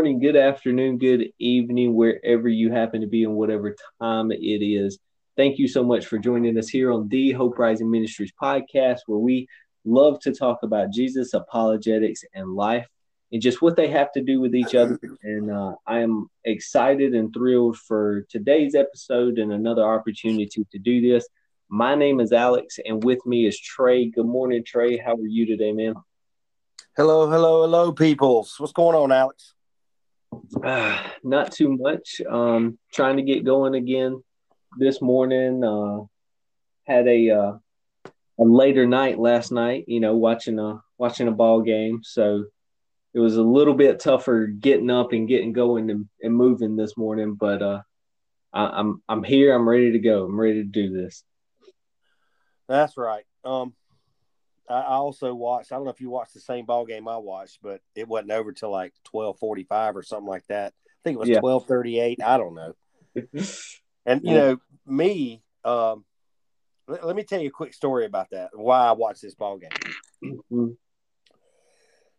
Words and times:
Good 0.00 0.06
morning, 0.06 0.20
good 0.20 0.36
afternoon, 0.36 0.96
good 0.96 1.28
evening, 1.38 1.92
wherever 1.94 2.48
you 2.48 2.72
happen 2.72 3.02
to 3.02 3.06
be 3.06 3.24
and 3.24 3.34
whatever 3.34 3.76
time 4.00 4.32
it 4.32 4.64
is. 4.64 4.98
Thank 5.36 5.58
you 5.58 5.68
so 5.68 5.84
much 5.84 6.06
for 6.06 6.16
joining 6.16 6.56
us 6.56 6.70
here 6.70 6.90
on 6.90 7.10
the 7.10 7.32
Hope 7.32 7.58
Rising 7.58 7.90
Ministries 7.90 8.32
podcast, 8.42 9.00
where 9.06 9.18
we 9.18 9.46
love 9.84 10.18
to 10.20 10.32
talk 10.32 10.60
about 10.62 10.90
Jesus, 10.90 11.34
apologetics, 11.34 12.24
and 12.32 12.54
life, 12.54 12.88
and 13.30 13.42
just 13.42 13.60
what 13.60 13.76
they 13.76 13.88
have 13.88 14.10
to 14.12 14.22
do 14.22 14.40
with 14.40 14.54
each 14.54 14.74
other. 14.74 14.98
And 15.22 15.50
uh, 15.50 15.74
I 15.86 15.98
am 15.98 16.30
excited 16.46 17.14
and 17.14 17.30
thrilled 17.30 17.76
for 17.76 18.22
today's 18.30 18.74
episode 18.74 19.38
and 19.38 19.52
another 19.52 19.86
opportunity 19.86 20.66
to 20.72 20.78
do 20.78 21.02
this. 21.02 21.28
My 21.68 21.94
name 21.94 22.20
is 22.20 22.32
Alex, 22.32 22.78
and 22.82 23.04
with 23.04 23.18
me 23.26 23.46
is 23.46 23.60
Trey. 23.60 24.06
Good 24.06 24.24
morning, 24.24 24.64
Trey. 24.64 24.96
How 24.96 25.12
are 25.12 25.26
you 25.26 25.44
today, 25.44 25.72
man? 25.72 25.92
Hello, 26.96 27.28
hello, 27.28 27.60
hello, 27.60 27.92
peoples. 27.92 28.54
What's 28.56 28.72
going 28.72 28.96
on, 28.96 29.12
Alex? 29.12 29.52
Uh, 30.62 31.02
not 31.24 31.52
too 31.52 31.76
much. 31.76 32.20
Um, 32.28 32.78
trying 32.92 33.16
to 33.16 33.22
get 33.22 33.44
going 33.44 33.74
again 33.74 34.22
this 34.78 35.00
morning. 35.00 35.64
Uh, 35.64 36.04
had 36.84 37.06
a 37.06 37.30
uh, 37.30 37.52
a 38.38 38.44
later 38.44 38.86
night 38.86 39.18
last 39.18 39.52
night. 39.52 39.84
You 39.86 40.00
know, 40.00 40.16
watching 40.16 40.58
a 40.58 40.80
watching 40.98 41.28
a 41.28 41.32
ball 41.32 41.62
game, 41.62 42.00
so 42.02 42.44
it 43.14 43.20
was 43.20 43.36
a 43.36 43.42
little 43.42 43.74
bit 43.74 44.00
tougher 44.00 44.46
getting 44.46 44.90
up 44.90 45.12
and 45.12 45.28
getting 45.28 45.52
going 45.52 45.90
and, 45.90 46.08
and 46.22 46.34
moving 46.34 46.76
this 46.76 46.96
morning. 46.96 47.34
But 47.34 47.62
uh, 47.62 47.82
I, 48.52 48.66
I'm 48.66 49.02
I'm 49.08 49.24
here. 49.24 49.54
I'm 49.54 49.68
ready 49.68 49.92
to 49.92 49.98
go. 49.98 50.24
I'm 50.24 50.38
ready 50.38 50.62
to 50.62 50.68
do 50.68 50.90
this. 50.92 51.24
That's 52.68 52.96
right. 52.96 53.24
Um, 53.44 53.74
I 54.70 54.94
also 54.94 55.34
watched. 55.34 55.72
I 55.72 55.76
don't 55.76 55.84
know 55.84 55.90
if 55.90 56.00
you 56.00 56.10
watched 56.10 56.34
the 56.34 56.40
same 56.40 56.64
ball 56.64 56.86
game 56.86 57.08
I 57.08 57.16
watched, 57.16 57.58
but 57.62 57.80
it 57.94 58.06
wasn't 58.06 58.30
over 58.30 58.52
till 58.52 58.70
like 58.70 58.94
twelve 59.04 59.38
forty 59.38 59.64
five 59.64 59.96
or 59.96 60.02
something 60.02 60.28
like 60.28 60.46
that. 60.48 60.72
I 60.86 61.00
think 61.04 61.16
it 61.16 61.20
was 61.20 61.28
yeah. 61.28 61.40
twelve 61.40 61.66
thirty 61.66 61.98
eight. 61.98 62.22
I 62.22 62.38
don't 62.38 62.54
know. 62.54 62.74
and 64.06 64.20
you 64.22 64.34
know 64.34 64.56
me. 64.86 65.42
Um, 65.64 66.04
let, 66.86 67.04
let, 67.04 67.16
me 67.16 67.24
tell 67.24 67.40
you 67.40 67.48
a 67.48 67.52
quick 67.52 67.74
story 67.74 68.06
about 68.06 68.28
that. 68.30 68.50
Why 68.54 68.86
I 68.86 68.92
watched 68.92 69.22
this 69.22 69.34
ball 69.34 69.58
game. 69.58 69.70
Mm-hmm. 70.24 70.68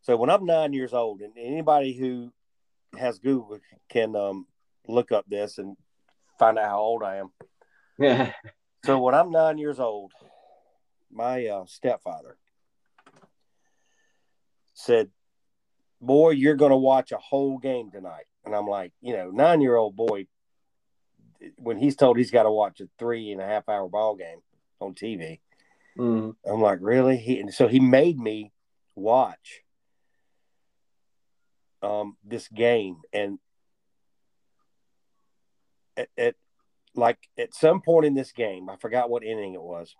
So 0.02 0.17
when 0.17 0.30
I'm 0.30 0.45
nine 0.45 0.73
years 0.73 0.93
old, 0.93 1.21
and 1.21 1.33
anybody 1.38 1.93
who 1.93 2.31
has 2.97 3.19
Google 3.19 3.59
can 3.89 4.15
um, 4.15 4.45
look 4.88 5.11
up 5.11 5.25
this 5.27 5.58
and 5.58 5.77
find 6.38 6.58
out 6.58 6.69
how 6.69 6.80
old 6.80 7.03
I 7.03 7.17
am. 7.17 7.31
Yeah. 7.97 8.33
so 8.86 8.99
when 8.99 9.15
I'm 9.15 9.31
nine 9.31 9.58
years 9.58 9.80
old, 9.80 10.11
my 11.11 11.45
uh, 11.47 11.65
stepfather 11.65 12.38
said, 14.81 15.09
Boy, 15.99 16.31
you're 16.31 16.55
going 16.55 16.71
to 16.71 16.77
watch 16.77 17.11
a 17.11 17.17
whole 17.17 17.59
game 17.59 17.91
tonight. 17.91 18.25
And 18.43 18.55
I'm 18.55 18.67
like, 18.67 18.91
you 19.01 19.15
know, 19.15 19.29
nine 19.29 19.61
year 19.61 19.75
old 19.75 19.95
boy, 19.95 20.25
when 21.57 21.77
he's 21.77 21.95
told 21.95 22.17
he's 22.17 22.31
got 22.31 22.43
to 22.43 22.51
watch 22.51 22.81
a 22.81 22.89
three 22.97 23.31
and 23.31 23.39
a 23.39 23.45
half 23.45 23.69
hour 23.69 23.87
ball 23.87 24.15
game 24.15 24.39
on 24.79 24.95
TV, 24.95 25.39
mm. 25.97 26.35
I'm 26.45 26.61
like, 26.61 26.79
really? 26.81 27.17
He, 27.17 27.39
and 27.39 27.53
so 27.53 27.67
he 27.67 27.79
made 27.79 28.17
me 28.17 28.52
watch 28.95 29.61
um, 31.83 32.17
this 32.23 32.47
game. 32.47 32.97
And 33.13 33.37
at, 35.95 36.09
at 36.17 36.35
like 36.95 37.20
at 37.37 37.53
some 37.53 37.81
point 37.81 38.08
in 38.08 38.15
this 38.15 38.31
game, 38.31 38.70
I 38.70 38.75
forgot 38.77 39.09
what 39.09 39.23
inning 39.23 39.53
it 39.53 39.61
was. 39.61 39.95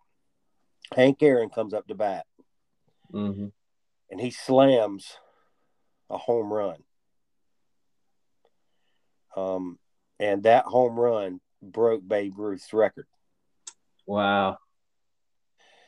Hank 0.96 1.22
Aaron 1.22 1.50
comes 1.50 1.76
up 1.76 1.88
to 1.88 1.96
bat. 1.96 2.26
Mm-hmm 3.14 3.48
and 4.12 4.20
he 4.20 4.30
slams 4.30 5.18
a 6.10 6.18
home 6.18 6.54
run. 6.54 6.84
Um, 9.36 9.80
and 10.20 10.44
that 10.44 10.66
home 10.66 11.00
run 11.00 11.40
broke 11.64 12.06
Babe 12.06 12.38
Ruth's 12.38 12.74
record. 12.74 13.08
Wow. 14.06 14.58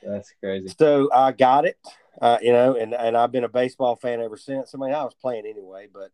That's 0.01 0.33
crazy. 0.39 0.73
So 0.79 1.09
I 1.13 1.33
got 1.33 1.65
it, 1.65 1.77
uh, 2.21 2.37
you 2.41 2.53
know, 2.53 2.75
and, 2.75 2.93
and 2.93 3.15
I've 3.15 3.31
been 3.31 3.43
a 3.43 3.49
baseball 3.49 3.95
fan 3.95 4.21
ever 4.21 4.37
since. 4.37 4.73
I 4.73 4.77
mean, 4.77 4.93
I 4.93 5.03
was 5.03 5.15
playing 5.15 5.45
anyway, 5.45 5.87
but 5.93 6.11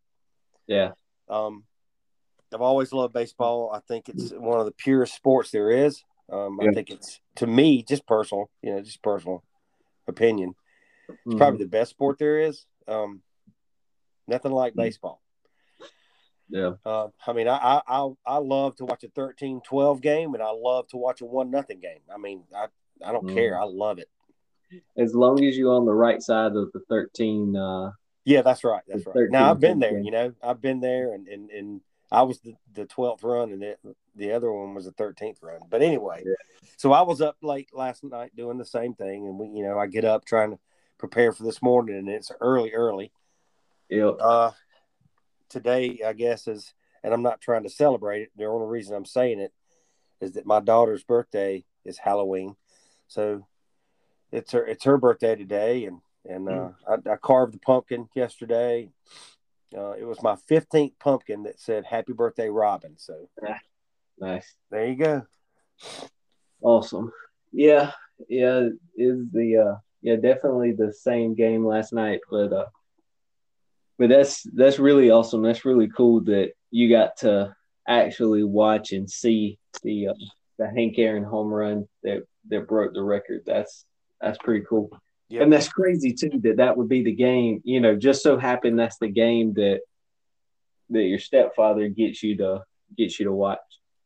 yeah. 0.68 0.92
Um, 1.28 1.64
I've 2.54 2.62
always 2.62 2.92
loved 2.92 3.14
baseball. 3.14 3.72
I 3.72 3.80
think 3.88 4.10
it's 4.10 4.32
one 4.32 4.60
of 4.60 4.66
the 4.66 4.72
purest 4.72 5.16
sports 5.16 5.52
there 5.52 5.70
is. 5.70 6.04
Um, 6.32 6.60
yeah. 6.62 6.70
I 6.70 6.74
think 6.74 6.90
it's 6.90 7.20
to 7.36 7.48
me 7.48 7.84
just 7.84 8.08
personal, 8.08 8.50
you 8.62 8.74
know, 8.74 8.82
just 8.82 9.02
personal 9.02 9.44
opinion. 10.08 10.56
It's 11.10 11.20
mm-hmm. 11.28 11.38
probably 11.38 11.64
the 11.64 11.70
best 11.70 11.92
sport 11.92 12.20
there 12.20 12.40
is. 12.40 12.66
Um, 12.88 13.22
nothing 14.28 14.52
like 14.52 14.74
mm-hmm. 14.74 14.82
baseball. 14.82 15.22
Yeah. 16.50 16.74
Uh, 16.84 17.10
I 17.28 17.34
mean, 17.34 17.48
I, 17.48 17.82
I 17.88 18.10
I 18.26 18.38
love 18.38 18.76
to 18.78 18.86
watch 18.86 19.04
a 19.04 19.10
13-12 19.10 20.02
game, 20.02 20.34
and 20.34 20.42
I 20.42 20.50
love 20.50 20.88
to 20.90 20.98
watch 20.98 21.22
a 21.22 21.26
one 21.26 21.52
nothing 21.52 21.80
game. 21.80 22.00
I 22.14 22.18
mean, 22.18 22.44
I 22.56 22.68
I 23.04 23.12
don't 23.12 23.28
mm. 23.28 23.34
care. 23.34 23.60
I 23.60 23.66
love 23.66 24.00
it. 24.00 24.10
As 24.98 25.14
long 25.14 25.44
as 25.44 25.58
you're 25.58 25.74
on 25.74 25.86
the 25.86 25.94
right 25.94 26.22
side 26.22 26.56
of 26.56 26.72
the 26.74 26.82
thirteen. 26.88 27.56
Uh, 27.56 27.92
yeah, 28.24 28.42
that's 28.42 28.64
right. 28.64 28.84
That's 28.88 29.06
right. 29.06 29.30
Now 29.30 29.50
I've 29.50 29.60
been 29.60 29.80
there. 29.80 29.98
You 30.00 30.12
know, 30.12 30.34
I've 30.44 30.62
been 30.62 30.80
there, 30.80 31.14
and 31.14 31.28
and 31.28 31.50
and 31.50 31.82
I 32.12 32.22
was 32.22 32.40
the 32.42 32.56
the 32.74 32.86
twelfth 32.86 33.24
run, 33.24 33.52
and 33.52 33.64
it, 33.64 33.80
the 34.16 34.32
other 34.32 34.52
one 34.52 34.76
was 34.76 34.86
the 34.86 34.92
thirteenth 34.92 35.40
run. 35.42 35.62
But 35.70 35.82
anyway, 35.82 36.24
yeah. 36.26 36.34
so 36.78 36.92
I 36.92 37.02
was 37.02 37.22
up 37.22 37.38
late 37.42 37.70
last 37.74 38.04
night 38.04 38.36
doing 38.36 38.60
the 38.60 38.66
same 38.66 38.94
thing, 38.94 39.28
and 39.28 39.40
we, 39.40 39.48
you 39.48 39.66
know, 39.66 39.80
I 39.80 39.88
get 39.88 40.06
up 40.06 40.26
trying 40.26 40.52
to 40.52 40.60
prepare 41.00 41.32
for 41.32 41.44
this 41.44 41.62
morning, 41.62 41.96
and 41.98 42.10
it's 42.10 42.32
early, 42.42 42.74
early. 42.74 43.12
Yeah. 43.90 44.10
Uh, 44.10 44.52
today, 45.50 46.02
I 46.06 46.14
guess 46.14 46.48
is, 46.48 46.74
and 47.04 47.14
I'm 47.14 47.24
not 47.24 47.42
trying 47.42 47.64
to 47.64 47.70
celebrate 47.70 48.24
it. 48.24 48.32
The 48.38 48.46
only 48.46 48.68
reason 48.68 48.96
I'm 48.96 49.06
saying 49.06 49.40
it 49.40 49.54
is 50.22 50.34
that 50.34 50.46
my 50.46 50.60
daughter's 50.60 51.04
birthday 51.04 51.66
is 51.86 51.98
Halloween, 51.98 52.56
so 53.08 53.48
it's 54.32 54.52
her 54.52 54.66
it's 54.66 54.84
her 54.84 54.98
birthday 54.98 55.36
today, 55.36 55.86
and 55.86 56.02
and 56.26 56.48
uh, 56.48 56.52
mm. 56.52 56.76
I, 56.88 57.14
I, 57.14 57.16
carved 57.16 57.54
the 57.54 57.60
pumpkin 57.60 58.10
yesterday. 58.14 58.90
Uh, 59.76 59.92
it 59.92 60.06
was 60.06 60.22
my 60.22 60.36
15th 60.50 60.94
pumpkin 61.00 61.44
that 61.44 61.60
said 61.60 61.86
"Happy 61.86 62.14
Birthday, 62.14 62.50
Robin." 62.50 62.96
So 62.98 63.30
nice. 64.20 64.54
There 64.70 64.88
you 64.88 64.96
go. 64.96 65.24
Awesome. 66.62 67.12
Yeah, 67.54 67.92
yeah. 68.28 68.68
Is 68.96 69.26
the 69.32 69.58
uh, 69.58 69.76
yeah, 70.02 70.16
definitely 70.16 70.72
the 70.72 70.94
same 70.94 71.36
game 71.36 71.66
last 71.66 71.94
night, 71.94 72.20
but 72.30 72.54
uh, 72.54 72.66
but 73.98 74.10
that's 74.10 74.44
that's 74.54 74.80
really 74.80 75.12
awesome. 75.12 75.42
That's 75.42 75.66
really 75.66 75.90
cool 75.90 76.22
that 76.22 76.54
you 76.72 76.90
got 76.90 77.18
to 77.18 77.56
actually 77.88 78.44
watch 78.44 78.92
and 78.92 79.10
see 79.10 79.60
the 79.84 80.08
uh, 80.10 80.14
the 80.58 80.70
Hank 80.70 80.98
Aaron 80.98 81.24
home 81.24 81.54
run 81.54 81.88
that 82.04 82.24
that 82.50 82.68
broke 82.68 82.94
the 82.94 83.04
record. 83.04 83.44
That's 83.46 83.86
that's 84.22 84.38
pretty 84.38 84.66
cool. 84.68 84.90
Yep. 85.30 85.44
And 85.44 85.54
that's 85.54 85.70
crazy 85.70 86.14
too 86.14 86.40
that 86.44 86.58
that 86.58 86.78
would 86.78 86.90
be 86.90 87.04
the 87.04 87.14
game. 87.14 87.62
You 87.64 87.82
know, 87.82 87.96
just 87.96 88.24
so 88.24 88.38
happened 88.38 88.80
that's 88.80 88.98
the 88.98 89.10
game 89.10 89.54
that 89.56 89.82
that 90.90 91.04
your 91.04 91.20
stepfather 91.20 91.88
gets 91.90 92.24
you 92.24 92.38
to 92.38 92.64
gets 92.98 93.20
you 93.20 93.26
to 93.26 93.34
watch. 93.34 93.60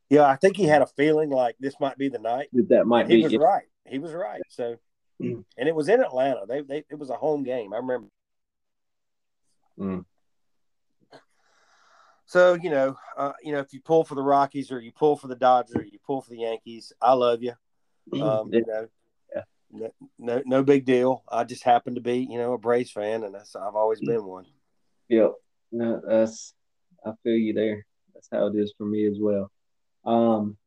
Yeah, 0.10 0.26
I 0.26 0.36
think 0.36 0.58
he 0.58 0.66
had 0.66 0.82
a 0.82 0.88
feeling 0.88 1.30
like 1.30 1.56
this 1.60 1.76
might 1.80 1.98
be 1.98 2.10
the 2.10 2.20
night. 2.20 2.50
That, 2.54 2.70
that 2.70 2.88
might 2.88 3.02
and 3.02 3.10
be. 3.10 3.18
He 3.18 3.24
was 3.24 3.38
right. 3.38 3.64
He 3.86 4.00
was 4.00 4.12
right. 4.12 4.42
So 4.50 4.78
Mm. 5.22 5.44
And 5.58 5.70
it 5.70 5.76
was 5.76 5.90
in 5.90 6.02
Atlanta. 6.02 6.46
They, 6.48 6.62
they 6.62 6.84
it 6.90 6.98
was 6.98 7.10
a 7.10 7.16
home 7.16 7.44
game. 7.44 7.74
I 7.74 7.78
remember. 7.78 8.08
Mm. 9.80 10.06
So 12.26 12.56
you 12.56 12.70
know, 12.70 12.98
uh, 13.18 13.34
you 13.44 13.52
know, 13.52 13.60
if 13.60 13.74
you 13.74 13.82
pull 13.82 14.04
for 14.04 14.16
the 14.16 14.24
Rockies 14.24 14.72
or 14.72 14.80
you 14.80 14.92
pull 14.92 15.16
for 15.16 15.28
the 15.28 15.36
Dodgers 15.36 15.76
or 15.76 15.84
you 15.84 16.00
pull 16.06 16.22
for 16.22 16.32
the 16.32 16.40
Yankees, 16.40 16.92
I 17.02 17.14
love 17.14 17.44
you. 17.44 17.54
Mm. 18.12 18.22
Um, 18.22 18.54
you 18.54 18.66
know, 18.66 18.88
yeah. 19.36 19.42
no, 19.72 19.92
no, 20.18 20.42
no 20.46 20.64
big 20.64 20.86
deal. 20.86 21.24
I 21.30 21.44
just 21.44 21.64
happen 21.64 21.96
to 21.96 22.02
be, 22.02 22.28
you 22.30 22.38
know, 22.38 22.54
a 22.54 22.58
Braves 22.58 22.92
fan, 22.92 23.24
and 23.24 23.36
that's 23.36 23.56
I've 23.56 23.76
always 23.76 24.00
been 24.00 24.26
one. 24.26 24.46
Yep, 25.10 25.34
no, 25.72 26.02
that's 26.08 26.54
I 27.06 27.12
feel 27.24 27.38
you 27.38 27.54
there. 27.54 27.86
That's 28.14 28.30
how 28.32 28.48
it 28.48 28.56
is 28.56 28.74
for 28.78 28.86
me 28.86 29.06
as 29.06 29.18
well. 29.20 29.52
Um, 30.06 30.58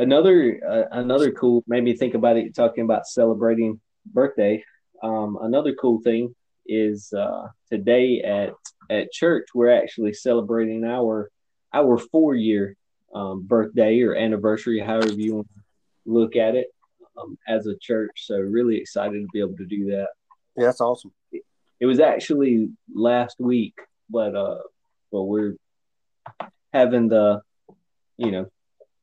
another 0.00 0.60
uh, 0.68 0.98
another 0.98 1.30
cool 1.30 1.62
made 1.66 1.84
me 1.84 1.94
think 1.94 2.14
about 2.14 2.36
it 2.36 2.54
talking 2.54 2.84
about 2.84 3.06
celebrating 3.06 3.80
birthday. 4.06 4.64
Um, 5.02 5.38
another 5.42 5.74
cool 5.74 6.00
thing 6.02 6.34
is 6.66 7.12
uh, 7.12 7.48
today 7.70 8.22
at 8.22 8.54
at 8.90 9.12
church 9.12 9.48
we're 9.54 9.70
actually 9.70 10.12
celebrating 10.12 10.84
our 10.84 11.30
our 11.72 11.98
four 11.98 12.34
year 12.34 12.76
um, 13.14 13.42
birthday 13.42 14.00
or 14.00 14.14
anniversary 14.14 14.80
however 14.80 15.12
you 15.12 15.36
want 15.36 15.48
to 15.48 16.12
look 16.12 16.36
at 16.36 16.54
it 16.54 16.68
um, 17.20 17.38
as 17.46 17.66
a 17.66 17.76
church. 17.80 18.24
So 18.26 18.36
really 18.38 18.76
excited 18.78 19.20
to 19.20 19.28
be 19.32 19.40
able 19.40 19.56
to 19.56 19.66
do 19.66 19.90
that. 19.90 20.08
Yeah 20.56 20.66
that's 20.66 20.80
awesome. 20.80 21.12
It, 21.32 21.42
it 21.78 21.86
was 21.86 22.00
actually 22.00 22.70
last 22.92 23.36
week 23.38 23.74
but 24.08 24.34
uh 24.34 24.58
but 25.12 25.22
we're 25.22 25.54
having 26.72 27.08
the 27.08 27.40
you 28.16 28.30
know 28.30 28.46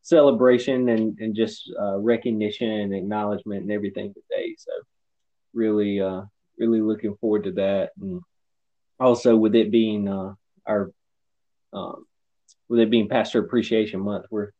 celebration 0.08 0.88
and, 0.88 1.20
and 1.20 1.36
just 1.36 1.70
uh, 1.78 1.98
recognition 1.98 2.70
and 2.70 2.96
acknowledgement 2.96 3.64
and 3.64 3.72
everything 3.74 4.14
today. 4.14 4.56
So 4.58 4.72
really, 5.54 6.00
uh, 6.00 6.22
really 6.58 6.80
looking 6.80 7.18
forward 7.18 7.44
to 7.44 7.52
that. 7.54 7.92
And 8.00 8.22
also 9.02 9.36
with 9.36 9.54
it 9.54 9.70
being 9.70 10.08
uh, 10.08 10.34
our 10.66 10.92
um, 11.74 12.06
with 12.70 12.80
it 12.80 12.90
being 12.90 13.10
Pastor 13.10 13.40
Appreciation 13.40 14.00
Month, 14.00 14.28
we're 14.32 14.52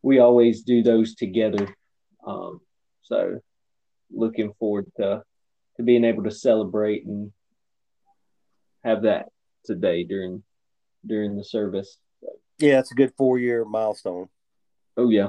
we 0.00 0.18
always 0.18 0.62
do 0.62 0.82
those 0.82 1.14
together. 1.14 1.68
Um, 2.26 2.60
so 3.02 3.40
looking 4.10 4.54
forward 4.58 4.86
to 4.96 5.22
to 5.76 5.82
being 5.82 6.04
able 6.04 6.24
to 6.24 6.30
celebrate 6.30 7.04
and 7.04 7.32
have 8.82 9.02
that 9.02 9.26
today 9.66 10.04
during 10.04 10.42
during 11.04 11.36
the 11.36 11.44
service. 11.44 11.98
Yeah, 12.58 12.78
it's 12.78 12.92
a 12.92 12.94
good 12.94 13.12
four 13.18 13.38
year 13.38 13.66
milestone. 13.66 14.28
Oh 14.96 15.10
yeah, 15.10 15.28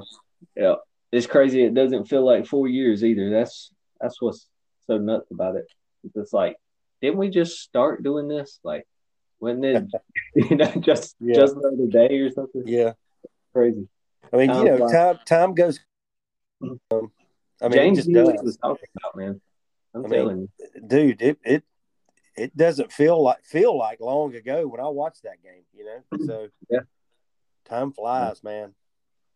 yeah. 0.56 0.76
It's 1.12 1.28
crazy. 1.28 1.64
It 1.64 1.74
doesn't 1.74 2.10
feel 2.10 2.26
like 2.26 2.46
four 2.46 2.68
years 2.68 3.04
either. 3.04 3.30
That's 3.30 3.72
that's 4.00 4.22
what's 4.22 4.48
so 4.88 4.98
nuts 4.98 5.32
about 5.32 5.56
it. 5.56 5.66
It's 6.14 6.34
like, 6.34 6.58
didn't 7.02 7.18
we 7.18 7.30
just 7.30 7.62
start 7.62 8.04
doing 8.04 8.28
this? 8.28 8.60
Like, 8.64 8.88
when 9.40 9.62
did 9.62 9.92
you 10.36 10.56
know 10.56 10.72
just 10.80 11.16
yeah. 11.20 11.36
just 11.36 11.56
the 11.56 11.68
other 11.68 11.88
day 11.88 12.18
or 12.20 12.32
something? 12.32 12.64
Yeah, 12.66 12.94
crazy. 13.54 13.88
I 14.34 14.38
mean, 14.38 14.50
you 14.50 14.64
know, 14.66 14.90
time 14.90 15.20
time 15.26 15.54
goes. 15.54 15.80
Um, 16.62 17.12
I 17.62 17.68
mean, 17.68 17.96
James 17.96 18.06
just 18.06 18.44
was 18.44 18.58
talking 18.58 18.88
about 18.98 19.16
man. 19.16 19.42
I'm 19.94 20.06
I 20.06 20.10
telling 20.10 20.38
mean, 20.38 20.50
you, 20.60 20.82
dude. 20.88 21.22
It 21.22 21.38
it 21.44 21.64
it 22.36 22.58
doesn't 22.58 22.92
feel 22.92 23.22
like 23.22 23.44
feel 23.46 23.78
like 23.78 24.00
long 24.00 24.36
ago 24.36 24.68
when 24.68 24.82
I 24.82 24.88
watched 24.88 25.24
that 25.24 25.42
game. 25.42 25.64
You 25.74 25.86
know, 25.86 26.26
so 26.26 26.48
yeah, 26.70 26.82
time 27.66 27.94
flies, 27.94 28.44
man. 28.44 28.74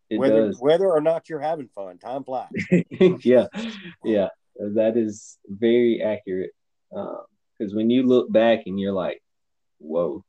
It 0.10 0.18
whether 0.18 0.48
does. 0.48 0.60
whether 0.60 0.90
or 0.90 1.02
not 1.02 1.30
you're 1.30 1.40
having 1.40 1.68
fun, 1.68 1.98
time 2.00 2.24
flies. 2.24 2.50
yeah, 3.24 3.46
yeah, 4.04 4.30
that 4.58 4.98
is 4.98 5.38
very 5.48 6.02
accurate. 6.02 6.52
Because 6.90 7.72
um, 7.72 7.76
when 7.76 7.90
you 7.90 8.04
look 8.04 8.32
back 8.32 8.62
and 8.66 8.80
you're 8.80 8.94
like, 8.94 9.22
"Whoa," 9.78 10.24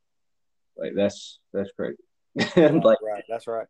like 0.76 0.92
that's 0.94 1.38
that's 1.52 1.70
crazy. 1.72 1.96
like, 2.56 2.98
right, 3.02 3.24
that's 3.28 3.46
right. 3.46 3.66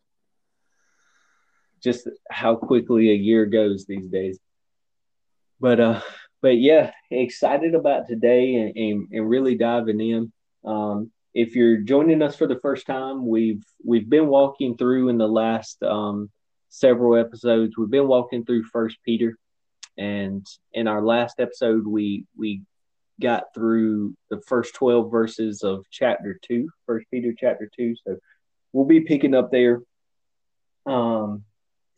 Just 1.83 2.09
how 2.29 2.57
quickly 2.57 3.11
a 3.11 3.15
year 3.15 3.47
goes 3.47 3.87
these 3.87 4.09
days. 4.09 4.39
But 5.61 5.79
uh, 5.79 6.01
but 6.43 6.59
yeah, 6.59 6.91
excited 7.11 7.75
about 7.75 8.09
today 8.09 8.55
and, 8.55 8.77
and, 8.77 9.09
and 9.12 9.29
really 9.29 9.55
diving 9.57 10.01
in. 10.01 10.33
Um, 10.65 11.12
if 11.35 11.55
you're 11.55 11.79
joining 11.79 12.23
us 12.23 12.37
for 12.37 12.47
the 12.47 12.59
first 12.61 12.87
time, 12.87 13.27
we've 13.27 13.65
we've 13.85 14.09
been 14.09 14.27
walking 14.27 14.77
through 14.77 15.09
in 15.09 15.19
the 15.19 15.29
last 15.29 15.82
um, 15.82 16.31
several 16.69 17.17
episodes. 17.17 17.77
We've 17.77 17.91
been 17.91 18.09
walking 18.09 18.44
through 18.44 18.65
First 18.65 18.99
Peter, 19.05 19.37
and 19.97 20.47
in 20.73 20.88
our 20.88 21.03
last 21.05 21.41
episode, 21.41 21.87
we 21.87 22.27
we 22.37 22.62
got 23.21 23.55
through 23.55 24.15
the 24.31 24.41
first 24.47 24.75
twelve 24.75 25.11
verses 25.11 25.62
of 25.62 25.85
chapter 25.91 26.38
two, 26.43 26.71
First 26.87 27.06
Peter 27.11 27.35
chapter 27.38 27.71
two. 27.76 27.94
So 28.06 28.17
we'll 28.73 28.87
be 28.87 29.00
picking 29.00 29.35
up 29.35 29.50
there 29.50 29.83
um, 30.87 31.44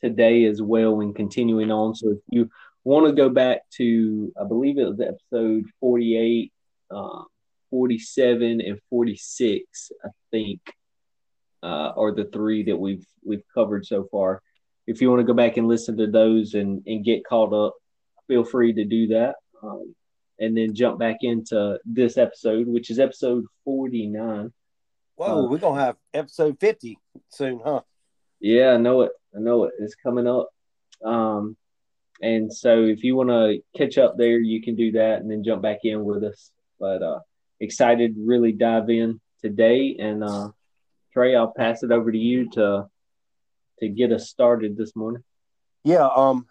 today 0.02 0.44
as 0.44 0.60
well 0.60 1.00
and 1.00 1.14
continuing 1.14 1.70
on. 1.70 1.94
So 1.94 2.10
if 2.10 2.18
you 2.28 2.50
want 2.84 3.06
to 3.06 3.12
go 3.12 3.28
back 3.28 3.60
to, 3.76 4.32
I 4.38 4.44
believe 4.44 4.76
it 4.76 4.88
was 4.88 5.00
episode 5.00 5.64
forty-eight. 5.80 6.52
Um, 6.90 7.24
47 7.72 8.60
and 8.60 8.78
46, 8.90 9.92
I 10.04 10.08
think, 10.30 10.60
uh, 11.62 11.92
are 11.96 12.14
the 12.14 12.26
three 12.26 12.64
that 12.64 12.76
we've 12.76 13.06
we've 13.24 13.42
covered 13.54 13.86
so 13.86 14.06
far. 14.12 14.42
If 14.86 15.00
you 15.00 15.08
want 15.08 15.20
to 15.20 15.26
go 15.26 15.32
back 15.32 15.56
and 15.56 15.66
listen 15.66 15.96
to 15.96 16.06
those 16.06 16.52
and, 16.52 16.82
and 16.86 17.04
get 17.04 17.24
caught 17.24 17.54
up, 17.54 17.74
feel 18.28 18.44
free 18.44 18.74
to 18.74 18.84
do 18.84 19.08
that. 19.08 19.36
Um, 19.62 19.94
and 20.38 20.56
then 20.56 20.74
jump 20.74 20.98
back 20.98 21.18
into 21.22 21.78
this 21.86 22.18
episode, 22.18 22.66
which 22.66 22.90
is 22.90 22.98
episode 22.98 23.44
49. 23.64 24.52
Whoa, 25.16 25.26
uh, 25.26 25.48
we're 25.48 25.58
going 25.58 25.78
to 25.78 25.84
have 25.84 25.96
episode 26.12 26.58
50 26.60 26.98
soon, 27.30 27.60
huh? 27.64 27.80
Yeah, 28.40 28.72
I 28.72 28.76
know 28.76 29.02
it. 29.02 29.12
I 29.34 29.38
know 29.38 29.64
it. 29.64 29.74
It's 29.78 29.94
coming 29.94 30.26
up. 30.26 30.48
Um, 31.04 31.56
and 32.20 32.52
so 32.52 32.82
if 32.82 33.02
you 33.02 33.16
want 33.16 33.30
to 33.30 33.60
catch 33.76 33.98
up 33.98 34.16
there, 34.18 34.38
you 34.38 34.62
can 34.62 34.74
do 34.74 34.92
that 34.92 35.20
and 35.20 35.30
then 35.30 35.44
jump 35.44 35.62
back 35.62 35.78
in 35.84 36.04
with 36.04 36.24
us. 36.24 36.50
But 36.78 37.02
uh, 37.02 37.20
excited 37.62 38.16
to 38.16 38.20
really 38.26 38.52
dive 38.52 38.90
in 38.90 39.20
today. 39.40 39.96
And 39.98 40.22
uh, 40.22 40.48
Trey, 41.12 41.34
I'll 41.34 41.54
pass 41.56 41.82
it 41.82 41.92
over 41.92 42.10
to 42.10 42.18
you 42.18 42.50
to 42.50 42.86
to 43.80 43.88
get 43.88 44.12
us 44.12 44.28
started 44.28 44.76
this 44.76 44.94
morning. 44.94 45.22
Yeah. 45.84 46.08
Um. 46.14 46.46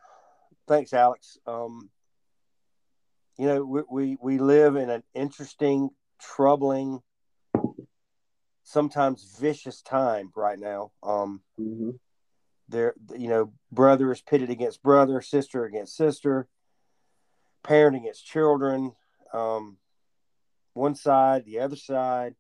Thanks, 0.68 0.94
Alex. 0.94 1.38
Um. 1.46 1.90
You 3.38 3.48
know, 3.48 3.64
we 3.66 3.82
we, 3.90 4.18
we 4.22 4.38
live 4.38 4.76
in 4.76 4.90
an 4.90 5.04
interesting, 5.14 5.90
troubling, 6.20 7.00
sometimes 8.64 9.38
vicious 9.40 9.82
time 9.82 10.32
right 10.36 10.60
now. 10.60 10.92
Um. 11.04 11.42
Mm-hmm. 11.60 11.92
There, 12.70 12.94
you 13.18 13.28
know, 13.28 13.52
brother 13.70 14.14
is 14.14 14.22
pitted 14.22 14.50
against 14.50 14.82
brother, 14.82 15.20
sister 15.22 15.66
against 15.66 15.98
sister, 15.98 16.48
parent 17.64 17.98
against 17.98 18.26
children. 18.26 18.94
Um, 19.34 19.76
one 20.74 20.96
side, 20.96 21.46
the 21.46 21.60
other 21.60 21.76
side. 21.76 22.36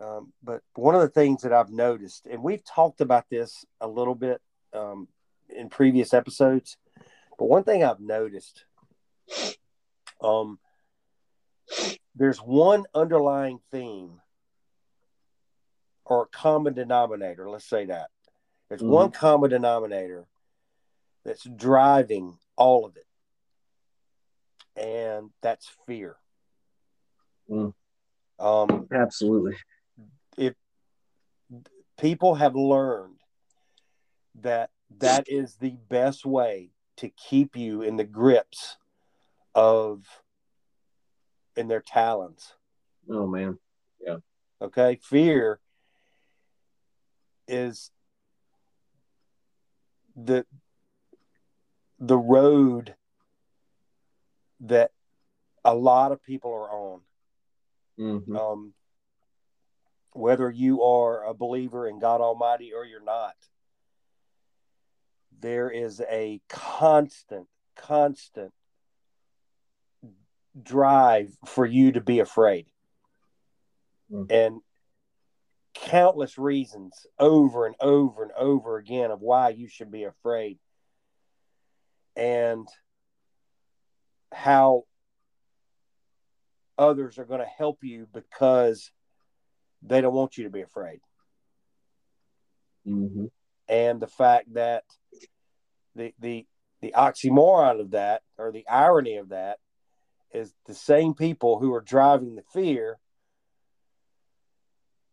Um, 0.00 0.32
but 0.42 0.62
one 0.74 0.94
of 0.94 1.00
the 1.00 1.08
things 1.08 1.42
that 1.42 1.52
I've 1.52 1.70
noticed, 1.70 2.26
and 2.26 2.42
we've 2.42 2.64
talked 2.64 3.00
about 3.00 3.28
this 3.30 3.64
a 3.80 3.86
little 3.86 4.14
bit 4.14 4.40
um, 4.72 5.06
in 5.54 5.68
previous 5.68 6.14
episodes, 6.14 6.76
but 7.38 7.48
one 7.48 7.62
thing 7.64 7.84
I've 7.84 8.00
noticed, 8.00 8.64
um, 10.20 10.58
there's 12.14 12.38
one 12.38 12.84
underlying 12.94 13.60
theme 13.70 14.20
or 16.04 16.26
common 16.26 16.74
denominator. 16.74 17.48
Let's 17.48 17.68
say 17.68 17.86
that 17.86 18.08
there's 18.68 18.80
mm-hmm. 18.80 18.90
one 18.90 19.10
common 19.10 19.50
denominator 19.50 20.26
that's 21.24 21.44
driving 21.44 22.38
all 22.56 22.84
of 22.86 22.96
it, 22.96 23.06
and 24.80 25.30
that's 25.42 25.70
fear. 25.86 26.16
Mm. 27.52 27.74
Um, 28.38 28.88
Absolutely. 28.92 29.56
If 30.36 30.54
people 31.98 32.34
have 32.34 32.56
learned 32.56 33.20
that 34.40 34.70
that 34.98 35.28
is 35.28 35.56
the 35.56 35.76
best 35.88 36.24
way 36.24 36.70
to 36.96 37.08
keep 37.10 37.56
you 37.56 37.82
in 37.82 37.96
the 37.96 38.04
grips 38.04 38.76
of 39.54 40.04
in 41.56 41.68
their 41.68 41.82
talons. 41.82 42.54
Oh 43.10 43.26
man. 43.26 43.58
Yeah. 44.00 44.16
Okay. 44.60 44.98
Fear 45.02 45.60
is 47.46 47.90
the 50.16 50.46
the 51.98 52.16
road 52.16 52.94
that 54.60 54.92
a 55.64 55.74
lot 55.74 56.12
of 56.12 56.22
people 56.22 56.52
are 56.52 56.70
on 56.70 57.00
Mm-hmm. 58.02 58.36
Um, 58.36 58.74
whether 60.12 60.50
you 60.50 60.82
are 60.82 61.24
a 61.24 61.34
believer 61.34 61.86
in 61.86 61.98
God 61.98 62.20
Almighty 62.20 62.72
or 62.74 62.84
you're 62.84 63.04
not, 63.04 63.34
there 65.40 65.70
is 65.70 66.00
a 66.10 66.40
constant, 66.48 67.46
constant 67.76 68.52
drive 70.60 71.30
for 71.46 71.64
you 71.64 71.92
to 71.92 72.00
be 72.00 72.18
afraid. 72.18 72.66
Mm-hmm. 74.12 74.32
And 74.32 74.60
countless 75.74 76.36
reasons 76.36 77.06
over 77.18 77.66
and 77.66 77.74
over 77.80 78.22
and 78.22 78.32
over 78.32 78.76
again 78.76 79.10
of 79.10 79.20
why 79.20 79.50
you 79.50 79.68
should 79.68 79.90
be 79.90 80.04
afraid. 80.04 80.58
And 82.14 82.68
how 84.30 84.84
others 86.82 87.18
are 87.18 87.24
going 87.24 87.40
to 87.40 87.46
help 87.46 87.82
you 87.82 88.06
because 88.12 88.90
they 89.82 90.00
don't 90.00 90.14
want 90.14 90.36
you 90.36 90.44
to 90.44 90.50
be 90.50 90.62
afraid. 90.62 91.00
Mm-hmm. 92.86 93.26
And 93.68 94.00
the 94.00 94.08
fact 94.08 94.52
that 94.54 94.84
the 95.94 96.12
the 96.18 96.46
the 96.80 96.94
oxymoron 96.96 97.80
of 97.80 97.92
that 97.92 98.22
or 98.36 98.50
the 98.50 98.66
irony 98.68 99.16
of 99.16 99.28
that 99.30 99.58
is 100.32 100.52
the 100.66 100.74
same 100.74 101.14
people 101.14 101.58
who 101.58 101.72
are 101.74 101.80
driving 101.80 102.34
the 102.34 102.42
fear 102.52 102.98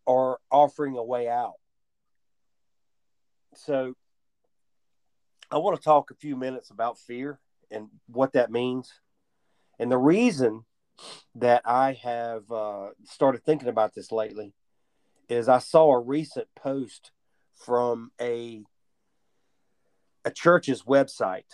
are 0.08 0.40
offering 0.52 0.98
a 0.98 1.04
way 1.04 1.30
out. 1.30 1.54
So 3.56 3.94
I 5.52 5.58
want 5.58 5.78
to 5.78 5.84
talk 5.84 6.10
a 6.10 6.16
few 6.16 6.36
minutes 6.36 6.72
about 6.72 6.98
fear 6.98 7.40
and 7.70 7.90
what 8.08 8.34
that 8.34 8.52
means. 8.52 8.92
And 9.78 9.92
the 9.92 9.98
reason 9.98 10.66
that 11.36 11.62
I 11.66 11.94
have 12.04 12.52
uh, 12.52 12.90
started 13.06 13.44
thinking 13.44 13.70
about 13.70 13.94
this 13.94 14.12
lately 14.12 14.54
is 15.28 15.48
I 15.48 15.60
saw 15.60 15.92
a 15.94 16.00
recent 16.00 16.48
post 16.56 17.12
from 17.56 18.12
a 18.20 18.64
a 20.26 20.32
church's 20.32 20.84
website. 20.84 21.46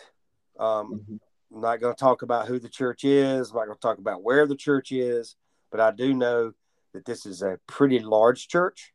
Um, 0.59 1.01
mm-hmm. 1.01 1.15
I'm 1.55 1.61
not 1.61 1.79
going 1.79 1.93
to 1.93 1.99
talk 1.99 2.21
about 2.21 2.47
who 2.47 2.59
the 2.59 2.69
church 2.69 3.03
is. 3.03 3.51
I'm 3.51 3.57
not 3.57 3.65
going 3.65 3.77
to 3.77 3.81
talk 3.81 3.99
about 3.99 4.23
where 4.23 4.47
the 4.47 4.55
church 4.55 4.91
is. 4.91 5.35
but 5.71 5.79
I 5.79 5.91
do 5.91 6.13
know 6.13 6.53
that 6.93 7.05
this 7.05 7.25
is 7.25 7.41
a 7.41 7.59
pretty 7.67 7.99
large 7.99 8.47
church 8.47 8.93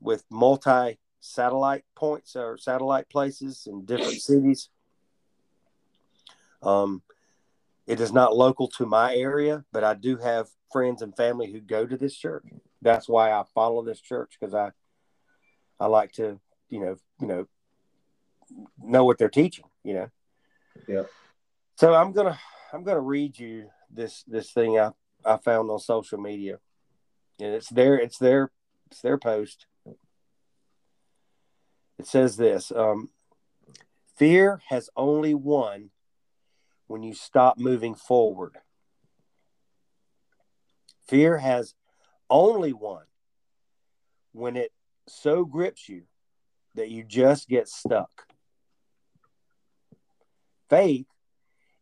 with 0.00 0.24
multi 0.30 0.98
satellite 1.20 1.84
points 1.94 2.34
or 2.34 2.58
satellite 2.58 3.08
places 3.08 3.68
in 3.70 3.84
different 3.84 4.20
cities. 4.20 4.68
Um, 6.62 7.02
it 7.86 8.00
is 8.00 8.12
not 8.12 8.36
local 8.36 8.68
to 8.68 8.86
my 8.86 9.14
area, 9.14 9.64
but 9.72 9.84
I 9.84 9.94
do 9.94 10.16
have 10.16 10.48
friends 10.72 11.02
and 11.02 11.16
family 11.16 11.50
who 11.50 11.60
go 11.60 11.86
to 11.86 11.96
this 11.96 12.16
church. 12.16 12.44
That's 12.80 13.08
why 13.08 13.32
I 13.32 13.42
follow 13.54 13.84
this 13.84 14.00
church 14.00 14.36
because 14.38 14.54
I 14.54 14.70
I 15.80 15.86
like 15.86 16.12
to, 16.12 16.38
you 16.68 16.80
know, 16.80 16.96
you 17.20 17.26
know, 17.26 17.46
know 18.82 19.04
what 19.04 19.18
they're 19.18 19.28
teaching, 19.28 19.64
you 19.82 19.94
know. 19.94 20.08
Yeah. 20.86 21.02
So 21.76 21.94
I'm 21.94 22.12
gonna 22.12 22.38
I'm 22.72 22.84
gonna 22.84 23.00
read 23.00 23.38
you 23.38 23.68
this 23.90 24.22
this 24.26 24.52
thing 24.52 24.78
I, 24.78 24.90
I 25.24 25.36
found 25.38 25.70
on 25.70 25.78
social 25.78 26.18
media. 26.18 26.58
And 27.40 27.54
it's 27.54 27.68
their 27.68 27.96
it's 27.96 28.18
their 28.18 28.50
it's 28.90 29.00
their 29.00 29.18
post. 29.18 29.66
It 31.98 32.06
says 32.06 32.36
this 32.36 32.72
um, 32.72 33.10
fear 34.16 34.60
has 34.68 34.90
only 34.96 35.34
won 35.34 35.90
when 36.86 37.02
you 37.02 37.14
stop 37.14 37.58
moving 37.58 37.94
forward. 37.94 38.56
Fear 41.08 41.38
has 41.38 41.74
only 42.30 42.72
won 42.72 43.04
when 44.32 44.56
it 44.56 44.72
so 45.08 45.44
grips 45.44 45.88
you 45.88 46.02
that 46.74 46.90
you 46.90 47.04
just 47.04 47.48
get 47.48 47.68
stuck. 47.68 48.26
Faith 50.70 51.06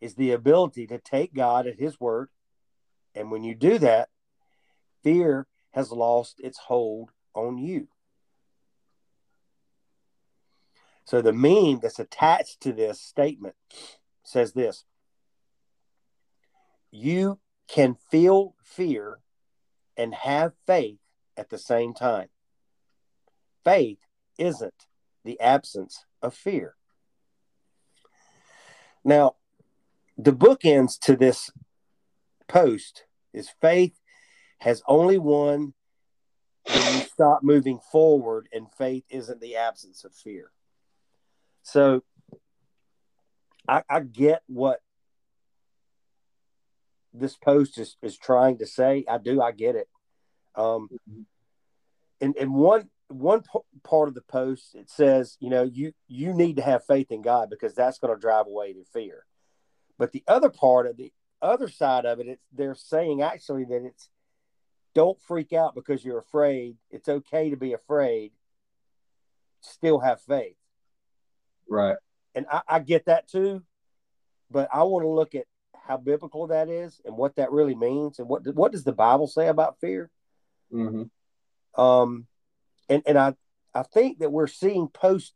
is 0.00 0.14
the 0.14 0.32
ability 0.32 0.86
to 0.88 0.98
take 0.98 1.34
God 1.34 1.66
at 1.66 1.78
His 1.78 2.00
word. 2.00 2.28
And 3.14 3.30
when 3.30 3.44
you 3.44 3.54
do 3.54 3.78
that, 3.78 4.08
fear 5.02 5.46
has 5.72 5.92
lost 5.92 6.40
its 6.40 6.58
hold 6.58 7.10
on 7.34 7.58
you. 7.58 7.88
So 11.04 11.20
the 11.20 11.32
meme 11.32 11.80
that's 11.80 11.98
attached 11.98 12.60
to 12.62 12.72
this 12.72 13.00
statement 13.00 13.54
says 14.30 14.52
this 14.52 14.84
You 16.90 17.38
can 17.68 17.96
feel 18.10 18.54
fear 18.64 19.18
and 19.96 20.14
have 20.14 20.52
faith 20.66 20.98
at 21.36 21.50
the 21.50 21.58
same 21.58 21.94
time. 21.94 22.28
Faith 23.64 23.98
isn't 24.38 24.86
the 25.24 25.38
absence 25.40 26.04
of 26.22 26.34
fear. 26.34 26.74
Now, 29.04 29.36
the 30.16 30.32
bookends 30.32 30.98
to 31.00 31.16
this 31.16 31.50
post 32.48 33.04
is 33.32 33.50
faith 33.60 33.98
has 34.58 34.82
only 34.86 35.18
won 35.18 35.72
when 36.66 36.94
you 36.94 37.00
stop 37.00 37.42
moving 37.42 37.78
forward, 37.78 38.48
and 38.52 38.66
faith 38.76 39.04
isn't 39.08 39.40
the 39.40 39.56
absence 39.56 40.04
of 40.04 40.14
fear. 40.14 40.50
So 41.62 42.02
I, 43.68 43.82
I 43.88 44.00
get 44.00 44.42
what 44.46 44.80
this 47.12 47.36
post 47.36 47.78
is, 47.78 47.96
is 48.02 48.16
trying 48.16 48.58
to 48.58 48.66
say. 48.66 49.04
I 49.08 49.18
do. 49.18 49.40
I 49.40 49.52
get 49.52 49.76
it. 49.76 49.88
Um, 50.54 50.88
and, 52.20 52.36
and 52.36 52.54
one 52.54 52.88
one 53.08 53.42
p- 53.42 53.60
part 53.82 54.08
of 54.08 54.14
the 54.14 54.22
post 54.22 54.74
it 54.74 54.88
says, 54.88 55.36
you 55.40 55.50
know, 55.50 55.64
you 55.64 55.92
you 56.06 56.32
need 56.32 56.56
to 56.56 56.62
have 56.62 56.84
faith 56.84 57.10
in 57.10 57.22
God 57.22 57.50
because 57.50 57.74
that's 57.74 57.98
going 57.98 58.14
to 58.14 58.20
drive 58.20 58.46
away 58.46 58.72
the 58.72 58.84
fear. 58.92 59.24
But 59.98 60.12
the 60.12 60.22
other 60.28 60.50
part 60.50 60.86
of 60.86 60.96
the 60.96 61.12
other 61.42 61.68
side 61.68 62.04
of 62.06 62.20
it, 62.20 62.28
it's 62.28 62.46
they're 62.52 62.74
saying 62.74 63.22
actually 63.22 63.64
that 63.64 63.84
it's 63.84 64.08
don't 64.94 65.20
freak 65.20 65.52
out 65.52 65.74
because 65.74 66.04
you're 66.04 66.18
afraid. 66.18 66.76
It's 66.90 67.08
okay 67.08 67.50
to 67.50 67.56
be 67.56 67.72
afraid. 67.72 68.32
Still 69.60 70.00
have 70.00 70.20
faith. 70.22 70.56
Right. 71.68 71.96
And 72.34 72.46
I, 72.50 72.62
I 72.68 72.78
get 72.78 73.06
that 73.06 73.28
too, 73.28 73.62
but 74.50 74.68
I 74.72 74.82
want 74.84 75.04
to 75.04 75.08
look 75.08 75.34
at 75.34 75.46
how 75.86 75.96
biblical 75.96 76.48
that 76.48 76.68
is 76.68 77.00
and 77.04 77.16
what 77.16 77.36
that 77.36 77.50
really 77.50 77.74
means 77.74 78.18
and 78.18 78.28
what 78.28 78.42
what 78.54 78.72
does 78.72 78.84
the 78.84 78.92
Bible 78.92 79.26
say 79.26 79.48
about 79.48 79.80
fear. 79.80 80.10
Mm-hmm. 80.72 81.80
Um, 81.80 82.26
and 82.88 83.02
and 83.06 83.18
I 83.18 83.34
I 83.74 83.82
think 83.82 84.18
that 84.20 84.30
we're 84.30 84.46
seeing 84.46 84.88
post 84.88 85.34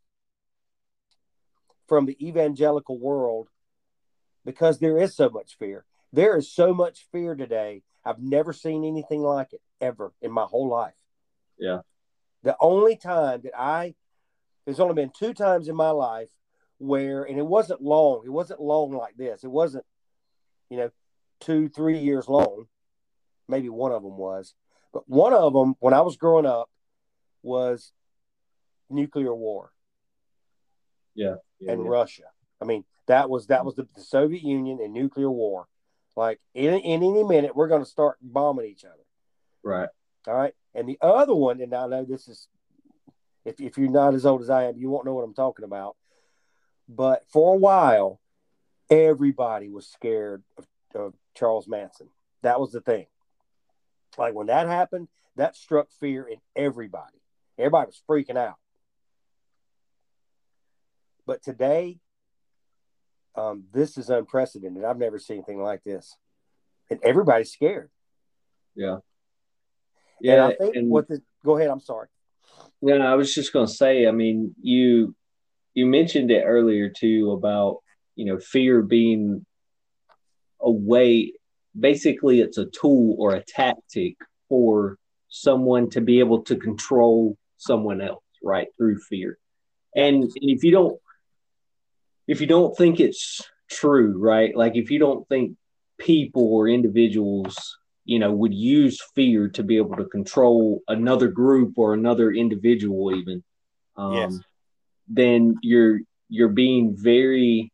from 1.87 2.05
the 2.05 2.17
evangelical 2.25 2.97
world 2.97 3.49
because 4.43 4.79
there 4.79 4.97
is 4.97 5.15
so 5.15 5.29
much 5.29 5.57
fear. 5.57 5.85
There 6.13 6.37
is 6.37 6.51
so 6.51 6.73
much 6.73 7.05
fear 7.11 7.35
today. 7.35 7.83
I've 8.05 8.21
never 8.21 8.53
seen 8.53 8.85
anything 8.85 9.21
like 9.21 9.53
it 9.53 9.61
ever 9.81 10.13
in 10.21 10.31
my 10.31 10.43
whole 10.43 10.69
life. 10.69 10.93
Yeah. 11.57 11.79
The 12.43 12.55
only 12.59 12.95
time 12.95 13.41
that 13.43 13.57
I 13.57 13.95
there's 14.65 14.79
only 14.79 14.95
been 14.95 15.11
two 15.17 15.33
times 15.33 15.67
in 15.67 15.75
my 15.75 15.89
life 15.89 16.29
where, 16.77 17.23
and 17.23 17.37
it 17.37 17.45
wasn't 17.45 17.81
long. 17.81 18.23
It 18.25 18.29
wasn't 18.29 18.61
long 18.61 18.91
like 18.91 19.15
this. 19.17 19.43
It 19.43 19.51
wasn't, 19.51 19.85
you 20.69 20.77
know, 20.77 20.91
two, 21.39 21.69
three 21.69 21.99
years 21.99 22.27
long. 22.27 22.65
Maybe 23.47 23.69
one 23.69 23.91
of 23.91 24.01
them 24.01 24.17
was, 24.17 24.53
but 24.91 25.07
one 25.07 25.33
of 25.33 25.53
them 25.53 25.75
when 25.79 25.93
I 25.93 26.01
was 26.01 26.17
growing 26.17 26.45
up 26.45 26.69
was 27.43 27.91
nuclear 28.89 29.33
war. 29.33 29.71
Yeah. 31.13 31.35
yeah 31.59 31.73
and 31.73 31.83
yeah. 31.83 31.89
Russia. 31.89 32.23
I 32.61 32.65
mean, 32.65 32.83
that 33.07 33.29
was 33.29 33.47
that 33.47 33.65
was 33.65 33.75
the, 33.75 33.87
the 33.95 34.01
Soviet 34.01 34.43
Union 34.43 34.79
and 34.81 34.93
nuclear 34.93 35.29
war. 35.29 35.67
Like 36.15 36.39
in, 36.53 36.73
in 36.73 37.03
any 37.03 37.23
minute, 37.23 37.55
we're 37.55 37.67
going 37.67 37.83
to 37.83 37.89
start 37.89 38.17
bombing 38.21 38.65
each 38.65 38.85
other. 38.85 39.03
Right. 39.63 39.89
All 40.27 40.33
right. 40.33 40.53
And 40.73 40.87
the 40.89 40.97
other 41.01 41.35
one, 41.35 41.61
and 41.61 41.73
I 41.73 41.87
know 41.87 42.03
this 42.03 42.27
is 42.27 42.47
if, 43.45 43.59
if 43.59 43.77
you're 43.77 43.89
not 43.89 44.15
as 44.15 44.25
old 44.25 44.41
as 44.41 44.49
I 44.49 44.63
am, 44.65 44.77
you 44.77 44.89
won't 44.89 45.05
know 45.05 45.13
what 45.13 45.23
I'm 45.23 45.33
talking 45.33 45.65
about. 45.65 45.95
But 46.87 47.23
for 47.31 47.55
a 47.55 47.57
while, 47.57 48.19
everybody 48.89 49.69
was 49.69 49.87
scared 49.87 50.43
of, 50.57 50.67
of 50.93 51.13
Charles 51.35 51.67
Manson. 51.67 52.09
That 52.43 52.59
was 52.59 52.71
the 52.71 52.81
thing. 52.81 53.07
Like 54.17 54.33
when 54.33 54.47
that 54.47 54.67
happened, 54.67 55.07
that 55.35 55.55
struck 55.55 55.87
fear 55.99 56.23
in 56.27 56.37
everybody. 56.55 57.21
Everybody 57.57 57.87
was 57.87 58.01
freaking 58.07 58.37
out. 58.37 58.55
But 61.25 61.41
today, 61.41 61.99
um, 63.35 63.65
this 63.73 63.97
is 63.97 64.09
unprecedented. 64.09 64.85
I've 64.85 64.97
never 64.97 65.19
seen 65.19 65.37
anything 65.37 65.61
like 65.61 65.83
this. 65.83 66.15
And 66.89 66.99
everybody's 67.03 67.51
scared. 67.51 67.89
Yeah. 68.75 68.97
Yeah. 70.21 70.33
And 70.33 70.41
I 70.41 70.55
think 70.55 70.75
and, 70.75 70.89
what 70.89 71.07
the 71.07 71.21
go 71.43 71.57
ahead, 71.57 71.69
I'm 71.69 71.79
sorry. 71.79 72.07
Yeah, 72.81 72.95
I 72.95 73.15
was 73.15 73.33
just 73.33 73.51
gonna 73.51 73.67
say, 73.67 74.07
I 74.07 74.11
mean, 74.11 74.55
you 74.61 75.15
you 75.75 75.85
mentioned 75.85 76.31
it 76.31 76.43
earlier 76.43 76.89
too 76.89 77.31
about, 77.31 77.77
you 78.15 78.25
know, 78.25 78.39
fear 78.39 78.81
being 78.81 79.45
a 80.61 80.71
way 80.71 81.33
basically 81.77 82.39
it's 82.39 82.57
a 82.57 82.65
tool 82.65 83.15
or 83.19 83.35
a 83.35 83.43
tactic 83.43 84.15
for 84.47 84.97
someone 85.27 85.89
to 85.89 85.99
be 86.01 86.19
able 86.19 86.41
to 86.43 86.55
control 86.55 87.37
someone 87.57 88.01
else, 88.01 88.23
right? 88.41 88.69
Through 88.77 88.99
fear. 89.01 89.37
And, 89.95 90.23
and 90.23 90.33
if 90.33 90.63
you 90.63 90.71
don't 90.71 90.97
if 92.27 92.41
you 92.41 92.47
don't 92.47 92.75
think 92.75 92.99
it's 92.99 93.41
true, 93.69 94.17
right? 94.17 94.55
Like 94.55 94.75
if 94.75 94.89
you 94.89 94.97
don't 94.97 95.27
think 95.27 95.57
people 95.99 96.53
or 96.53 96.67
individuals 96.67 97.77
you 98.05 98.19
know 98.19 98.31
would 98.31 98.53
use 98.53 99.01
fear 99.15 99.49
to 99.49 99.63
be 99.63 99.77
able 99.77 99.95
to 99.95 100.05
control 100.05 100.81
another 100.87 101.27
group 101.27 101.73
or 101.77 101.93
another 101.93 102.31
individual 102.31 103.15
even 103.15 103.43
um, 103.97 104.13
yes. 104.13 104.39
Then 105.07 105.55
you're 105.61 105.99
you're 106.29 106.49
being 106.49 106.95
very 106.97 107.71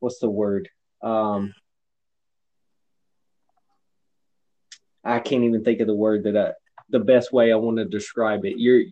what's 0.00 0.18
the 0.20 0.30
word? 0.30 0.68
Um, 1.02 1.52
i 5.04 5.20
can't 5.20 5.44
even 5.44 5.62
think 5.62 5.80
of 5.80 5.86
the 5.86 5.94
word 5.94 6.24
that 6.24 6.36
i 6.36 6.52
the 6.88 6.98
best 6.98 7.32
way 7.32 7.52
i 7.52 7.56
want 7.56 7.76
to 7.76 7.84
describe 7.84 8.44
it. 8.44 8.54
You're 8.56 8.82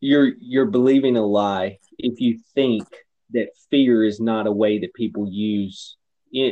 you're 0.00 0.32
you're 0.40 0.66
believing 0.66 1.16
a 1.16 1.24
lie 1.24 1.78
if 1.98 2.20
you 2.20 2.38
think 2.54 2.84
that 3.32 3.48
fear 3.70 4.04
is 4.04 4.20
not 4.20 4.46
a 4.46 4.52
way 4.52 4.78
that 4.78 4.94
people 4.94 5.28
use 5.28 5.96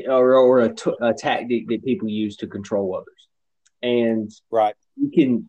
or, 0.08 0.34
or 0.34 0.60
a, 0.60 0.75
t- 0.75 0.92
a 1.00 1.14
tactic 1.14 1.68
that 1.68 1.84
people 1.84 2.08
use 2.08 2.37
to 2.37 2.46
control 2.46 2.96
others. 2.96 3.28
And 3.82 4.30
right, 4.50 4.75
you 4.96 5.10
can, 5.10 5.48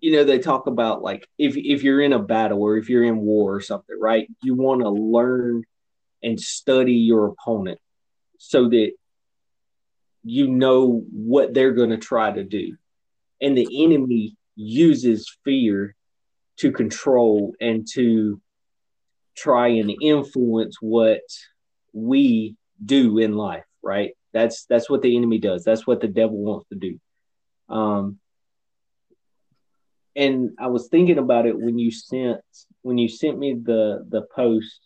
you 0.00 0.12
know, 0.12 0.24
they 0.24 0.38
talk 0.38 0.66
about 0.66 1.02
like 1.02 1.26
if 1.38 1.56
if 1.56 1.82
you're 1.82 2.00
in 2.00 2.12
a 2.12 2.18
battle 2.18 2.62
or 2.62 2.76
if 2.76 2.88
you're 2.88 3.04
in 3.04 3.18
war 3.18 3.54
or 3.54 3.60
something, 3.60 3.98
right? 4.00 4.28
You 4.42 4.54
want 4.54 4.82
to 4.82 4.90
learn 4.90 5.64
and 6.22 6.40
study 6.40 6.94
your 6.94 7.26
opponent 7.26 7.78
so 8.38 8.68
that 8.68 8.92
you 10.24 10.48
know 10.48 11.04
what 11.12 11.54
they're 11.54 11.72
going 11.72 11.90
to 11.90 11.96
try 11.96 12.32
to 12.32 12.42
do. 12.42 12.76
And 13.40 13.56
the 13.56 13.84
enemy 13.84 14.36
uses 14.56 15.36
fear 15.44 15.94
to 16.58 16.72
control 16.72 17.54
and 17.60 17.86
to 17.94 18.40
try 19.36 19.68
and 19.68 19.94
influence 20.02 20.78
what 20.80 21.20
we 21.92 22.56
do 22.84 23.18
in 23.18 23.34
life, 23.36 23.64
right? 23.82 24.12
That's 24.32 24.64
that's 24.66 24.90
what 24.90 25.02
the 25.02 25.16
enemy 25.16 25.38
does. 25.38 25.64
That's 25.64 25.86
what 25.86 26.00
the 26.00 26.08
devil 26.08 26.38
wants 26.38 26.68
to 26.70 26.76
do. 26.76 26.98
Um, 27.68 28.18
and 30.16 30.52
I 30.58 30.68
was 30.68 30.88
thinking 30.88 31.18
about 31.18 31.46
it 31.46 31.58
when 31.58 31.78
you 31.78 31.90
sent 31.90 32.40
when 32.82 32.98
you 32.98 33.08
sent 33.08 33.38
me 33.38 33.54
the 33.54 34.04
the 34.08 34.22
post, 34.34 34.80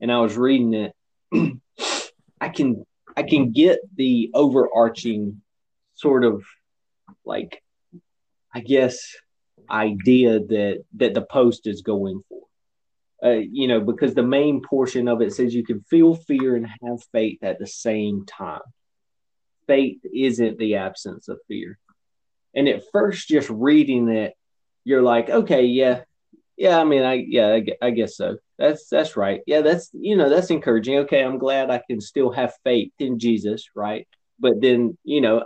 and 0.00 0.10
I 0.10 0.20
was 0.20 0.36
reading 0.36 0.74
it. 0.74 0.92
I 2.40 2.48
can 2.48 2.84
I 3.16 3.22
can 3.22 3.52
get 3.52 3.78
the 3.96 4.30
overarching 4.34 5.40
sort 5.94 6.24
of 6.24 6.42
like 7.24 7.62
I 8.52 8.60
guess 8.60 8.98
idea 9.70 10.40
that 10.40 10.84
that 10.96 11.14
the 11.14 11.22
post 11.22 11.66
is 11.66 11.82
going 11.82 12.22
for. 12.28 12.40
Uh, 13.24 13.40
you 13.50 13.68
know, 13.68 13.80
because 13.80 14.14
the 14.14 14.22
main 14.22 14.60
portion 14.60 15.08
of 15.08 15.22
it 15.22 15.32
says 15.32 15.54
you 15.54 15.64
can 15.64 15.80
feel 15.88 16.14
fear 16.14 16.56
and 16.56 16.66
have 16.66 17.02
faith 17.10 17.42
at 17.42 17.58
the 17.58 17.66
same 17.66 18.26
time. 18.26 18.60
Faith 19.66 20.00
isn't 20.12 20.58
the 20.58 20.74
absence 20.74 21.28
of 21.28 21.38
fear. 21.48 21.78
And 22.54 22.68
at 22.68 22.84
first, 22.92 23.28
just 23.28 23.50
reading 23.50 24.08
it, 24.08 24.34
you're 24.84 25.02
like, 25.02 25.30
okay, 25.30 25.64
yeah, 25.64 26.02
yeah. 26.56 26.78
I 26.78 26.84
mean, 26.84 27.02
I 27.02 27.14
yeah, 27.14 27.48
I, 27.48 27.86
I 27.86 27.90
guess 27.90 28.16
so. 28.16 28.36
That's 28.58 28.88
that's 28.88 29.16
right. 29.16 29.40
Yeah, 29.46 29.62
that's 29.62 29.90
you 29.92 30.16
know 30.16 30.28
that's 30.28 30.50
encouraging. 30.50 30.98
Okay, 30.98 31.22
I'm 31.22 31.38
glad 31.38 31.70
I 31.70 31.82
can 31.88 32.00
still 32.00 32.30
have 32.32 32.54
faith 32.64 32.92
in 32.98 33.18
Jesus, 33.18 33.66
right? 33.74 34.06
But 34.38 34.60
then 34.60 34.96
you 35.04 35.20
know, 35.20 35.44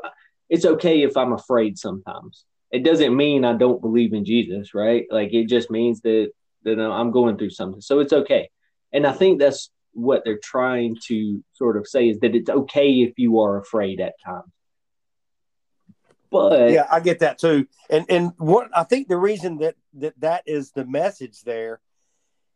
it's 0.49 0.65
okay 0.65 1.03
if 1.03 1.17
I'm 1.17 1.33
afraid 1.33 1.79
sometimes. 1.79 2.45
It 2.71 2.85
doesn't 2.85 3.17
mean 3.17 3.45
I 3.45 3.55
don't 3.55 3.81
believe 3.81 4.13
in 4.13 4.25
Jesus, 4.25 4.75
right? 4.75 5.07
Like 5.11 5.33
it 5.33 5.49
just 5.49 5.71
means 5.71 6.01
that 6.03 6.31
that 6.65 6.79
I'm 6.79 7.11
going 7.11 7.39
through 7.39 7.51
something. 7.51 7.81
So 7.81 8.01
it's 8.01 8.13
okay. 8.13 8.51
And 8.93 9.07
I 9.07 9.13
think 9.13 9.39
that's 9.39 9.71
what 9.93 10.23
they're 10.25 10.41
trying 10.43 10.97
to 11.07 11.43
sort 11.55 11.77
of 11.77 11.87
say 11.87 12.09
is 12.09 12.21
that 12.21 12.35
it's 12.35 12.51
okay 12.51 12.91
if 13.01 13.19
you 13.19 13.41
are 13.41 13.59
afraid 13.59 14.01
at 14.01 14.15
times. 14.25 14.53
But 16.31 16.71
yeah, 16.71 16.87
I 16.91 17.01
get 17.01 17.21
that 17.21 17.39
too. 17.39 17.67
And 17.89 18.07
and 18.09 18.33
what 18.39 18.69
I 18.75 18.85
think 18.85 19.09
the 19.09 19.17
reason 19.17 19.59
that 19.59 19.77
that 19.95 20.15
that 20.21 20.43
is 20.47 20.73
the 20.73 20.85
message 20.85 21.43
there 21.43 21.81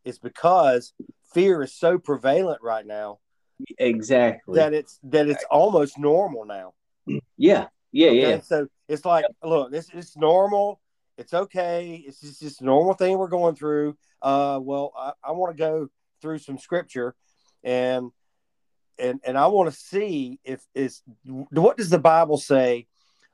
is 0.04 0.18
because 0.18 0.92
fear 1.32 1.62
is 1.62 1.74
so 1.74 1.98
prevalent 1.98 2.60
right 2.62 2.86
now. 2.86 3.18
Exactly. 3.78 4.56
That 4.56 4.74
it's 4.74 4.98
that 5.04 5.28
it's 5.28 5.44
almost 5.50 5.98
normal 5.98 6.44
now. 6.44 6.74
Yeah. 7.36 7.66
Yeah, 7.92 8.08
okay? 8.08 8.20
yeah. 8.20 8.40
So 8.40 8.68
it's 8.88 9.04
like, 9.04 9.26
look, 9.44 9.70
this 9.70 9.90
is 9.90 10.16
normal. 10.16 10.80
It's 11.18 11.34
okay. 11.34 12.02
It's 12.06 12.20
just, 12.20 12.40
just 12.40 12.62
a 12.62 12.64
normal 12.64 12.94
thing 12.94 13.18
we're 13.18 13.28
going 13.28 13.54
through. 13.54 13.96
Uh, 14.22 14.58
well, 14.62 14.92
I, 14.96 15.12
I 15.22 15.32
want 15.32 15.54
to 15.54 15.62
go 15.62 15.88
through 16.22 16.38
some 16.38 16.56
scripture, 16.56 17.14
and 17.62 18.10
and 18.98 19.20
and 19.24 19.36
I 19.36 19.48
want 19.48 19.70
to 19.70 19.76
see 19.78 20.40
if 20.42 20.62
is 20.74 21.02
what 21.26 21.76
does 21.76 21.90
the 21.90 21.98
Bible 21.98 22.38
say 22.38 22.86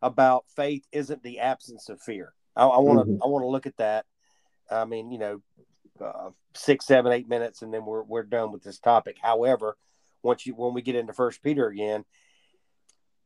about 0.03 0.45
faith 0.55 0.87
isn't 0.93 1.23
the 1.23 1.41
absence 1.41 1.89
of 1.89 2.01
fear. 2.01 2.33
I 2.57 2.67
want 2.67 2.99
to 2.99 3.05
mm-hmm. 3.05 3.23
I 3.23 3.27
want 3.29 3.45
to 3.45 3.49
look 3.49 3.67
at 3.67 3.77
that. 3.77 4.05
I 4.71 4.85
mean, 4.85 5.11
you 5.11 5.19
know, 5.19 5.43
uh, 6.05 6.31
six, 6.55 6.87
seven, 6.87 7.13
eight 7.13 7.29
minutes, 7.29 7.63
and 7.63 7.73
then 7.73 7.85
we're 7.85 8.03
we're 8.03 8.25
done 8.25 8.53
with 8.53 8.63
this 8.63 8.79
topic. 8.79 9.17
However, 9.21 9.77
once 10.23 10.47
you 10.47 10.55
when 10.55 10.75
we 10.75 10.83
get 10.83 10.97
into 10.97 11.13
First 11.13 11.43
Peter 11.43 11.69
again, 11.69 12.05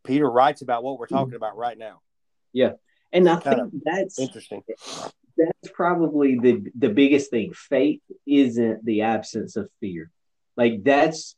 Peter 0.05 0.31
writes 0.31 0.63
about 0.63 0.83
what 0.83 0.99
we're 0.99 1.07
talking 1.07 1.29
mm-hmm. 1.29 1.37
about 1.37 1.57
right 1.57 1.79
now. 1.79 2.01
Yeah, 2.53 2.73
and 3.13 3.29
I 3.29 3.37
think 3.37 3.73
that's 3.85 4.19
interesting. 4.19 4.63
That's 5.37 5.73
probably 5.73 6.39
the 6.39 6.71
the 6.79 6.91
biggest 6.91 7.31
thing. 7.31 7.53
Faith 7.55 8.03
isn't 8.27 8.85
the 8.85 9.03
absence 9.03 9.57
of 9.57 9.71
fear. 9.81 10.11
Like 10.57 10.85
that's 10.85 11.37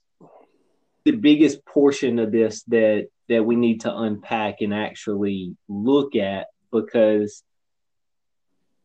the 1.04 1.12
biggest 1.12 1.64
portion 1.64 2.18
of 2.18 2.32
this 2.32 2.62
that 2.64 3.08
that 3.28 3.44
we 3.44 3.56
need 3.56 3.82
to 3.82 3.96
unpack 3.96 4.60
and 4.60 4.74
actually 4.74 5.56
look 5.68 6.16
at 6.16 6.48
because 6.70 7.42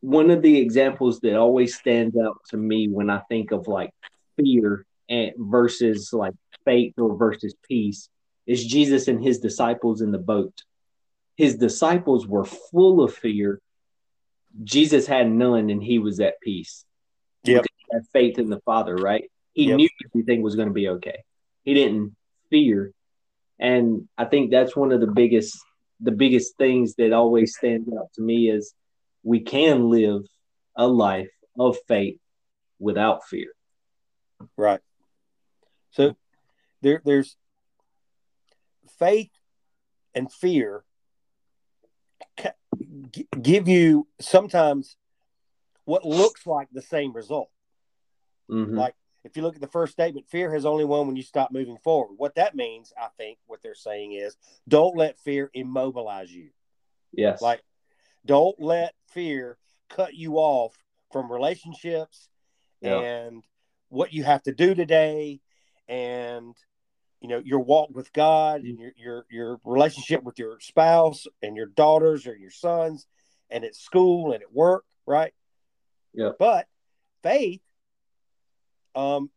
one 0.01 0.29
of 0.29 0.41
the 0.41 0.57
examples 0.57 1.19
that 1.21 1.35
always 1.35 1.75
stands 1.75 2.15
out 2.17 2.37
to 2.49 2.57
me 2.57 2.87
when 2.87 3.09
I 3.09 3.19
think 3.29 3.51
of 3.51 3.67
like 3.67 3.91
fear 4.37 4.85
and 5.09 5.31
versus 5.37 6.13
like 6.13 6.35
faith 6.63 6.93
or 6.97 7.17
versus 7.17 7.53
peace 7.67 8.09
is 8.47 8.65
Jesus 8.65 9.07
and 9.07 9.21
his 9.21 9.39
disciples 9.39 10.01
in 10.01 10.11
the 10.11 10.17
boat 10.17 10.63
his 11.39 11.55
disciples 11.55 12.27
were 12.27 12.43
full 12.43 13.01
of 13.01 13.15
fear. 13.15 13.61
Jesus 14.61 15.07
had 15.07 15.31
none 15.31 15.69
and 15.69 15.81
he 15.81 15.97
was 15.97 16.19
at 16.19 16.41
peace. 16.41 16.83
Yeah. 17.45 17.61
Had 17.93 18.01
faith 18.11 18.39
in 18.39 18.49
the 18.49 18.59
Father, 18.65 18.93
right? 18.97 19.31
He 19.53 19.69
yep. 19.69 19.77
knew 19.77 19.87
everything 20.05 20.41
was 20.41 20.57
going 20.57 20.67
to 20.67 20.73
be 20.73 20.89
okay. 20.89 21.23
He 21.63 21.73
didn't 21.73 22.13
fear. 22.49 22.91
And 23.59 24.07
I 24.17 24.25
think 24.25 24.51
that's 24.51 24.75
one 24.75 24.91
of 24.91 25.01
the 25.01 25.07
biggest 25.07 25.57
the 26.01 26.11
biggest 26.11 26.55
things 26.57 26.95
that 26.95 27.11
always 27.11 27.57
stands 27.57 27.89
out 27.93 28.07
to 28.13 28.21
me 28.21 28.49
is 28.49 28.73
we 29.23 29.41
can 29.41 29.89
live 29.89 30.21
a 30.77 30.87
life 30.87 31.31
of 31.59 31.75
faith 31.89 32.19
without 32.79 33.25
fear. 33.25 33.47
Right. 34.55 34.79
So 35.91 36.15
there 36.81 37.01
there's 37.03 37.35
faith 38.97 39.31
and 40.15 40.31
fear 40.31 40.83
give 43.41 43.67
you 43.67 44.07
sometimes 44.19 44.95
what 45.85 46.05
looks 46.05 46.45
like 46.45 46.67
the 46.71 46.81
same 46.81 47.13
result. 47.13 47.49
Mm-hmm. 48.49 48.77
Like 48.77 48.95
if 49.23 49.35
you 49.35 49.43
look 49.43 49.55
at 49.55 49.61
the 49.61 49.67
first 49.67 49.93
statement, 49.93 50.29
fear 50.29 50.53
has 50.53 50.65
only 50.65 50.85
won 50.85 51.07
when 51.07 51.15
you 51.15 51.23
stop 51.23 51.51
moving 51.51 51.77
forward. 51.77 52.15
What 52.17 52.35
that 52.35 52.55
means, 52.55 52.93
I 52.97 53.07
think, 53.17 53.37
what 53.47 53.61
they're 53.61 53.75
saying 53.75 54.13
is 54.13 54.37
don't 54.67 54.95
let 54.95 55.19
fear 55.19 55.49
immobilize 55.53 56.31
you. 56.31 56.49
Yes. 57.11 57.41
Like 57.41 57.61
don't 58.25 58.59
let 58.59 58.93
fear 59.07 59.57
cut 59.89 60.13
you 60.13 60.35
off 60.35 60.75
from 61.11 61.31
relationships 61.31 62.29
yeah. 62.81 62.99
and 62.99 63.43
what 63.89 64.13
you 64.13 64.23
have 64.23 64.43
to 64.43 64.53
do 64.53 64.75
today 64.75 65.41
and 65.87 66.55
you 67.21 67.27
know 67.27 67.41
your 67.43 67.59
walk 67.59 67.89
with 67.91 68.13
God 68.13 68.61
and 68.61 68.79
your 68.79 68.91
your 68.95 69.25
your 69.29 69.59
relationship 69.65 70.23
with 70.23 70.37
your 70.37 70.59
spouse 70.59 71.25
and 71.41 71.55
your 71.57 71.65
daughters 71.65 72.27
or 72.27 72.35
your 72.35 72.51
sons 72.51 73.07
and 73.49 73.63
at 73.63 73.75
school 73.75 74.31
and 74.31 74.43
at 74.43 74.53
work, 74.53 74.85
right? 75.05 75.33
Yeah. 76.13 76.31
But 76.37 76.67
faith 77.23 77.61
um 78.99 79.29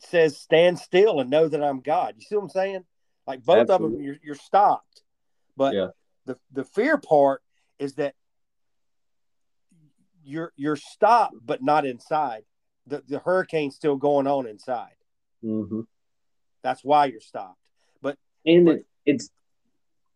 says 0.00 0.36
stand 0.36 0.78
still 0.78 1.20
and 1.20 1.30
know 1.30 1.48
that 1.48 1.62
I'm 1.62 1.80
God. 1.80 2.14
You 2.16 2.22
see 2.22 2.34
what 2.34 2.42
I'm 2.42 2.48
saying? 2.50 2.84
Like 3.26 3.44
both 3.44 3.70
Absolutely. 3.70 3.86
of 3.86 3.92
them 3.92 4.02
you're, 4.02 4.16
you're 4.22 4.34
stopped. 4.34 5.02
But 5.56 5.74
yeah. 5.74 5.88
the 6.26 6.36
the 6.52 6.64
fear 6.64 6.98
part 6.98 7.42
is 7.78 7.94
that 7.94 8.14
you're 10.24 10.52
you're 10.56 10.76
stopped 10.76 11.36
but 11.44 11.62
not 11.62 11.86
inside. 11.86 12.42
The 12.86 13.02
the 13.06 13.18
hurricane's 13.18 13.76
still 13.76 13.96
going 13.96 14.26
on 14.26 14.46
inside. 14.46 14.96
Mm-hmm. 15.44 15.80
That's 16.62 16.84
why 16.84 17.06
you're 17.06 17.20
stopped. 17.20 17.58
But 18.02 18.18
and 18.44 18.66
but, 18.66 18.80
it's 19.06 19.30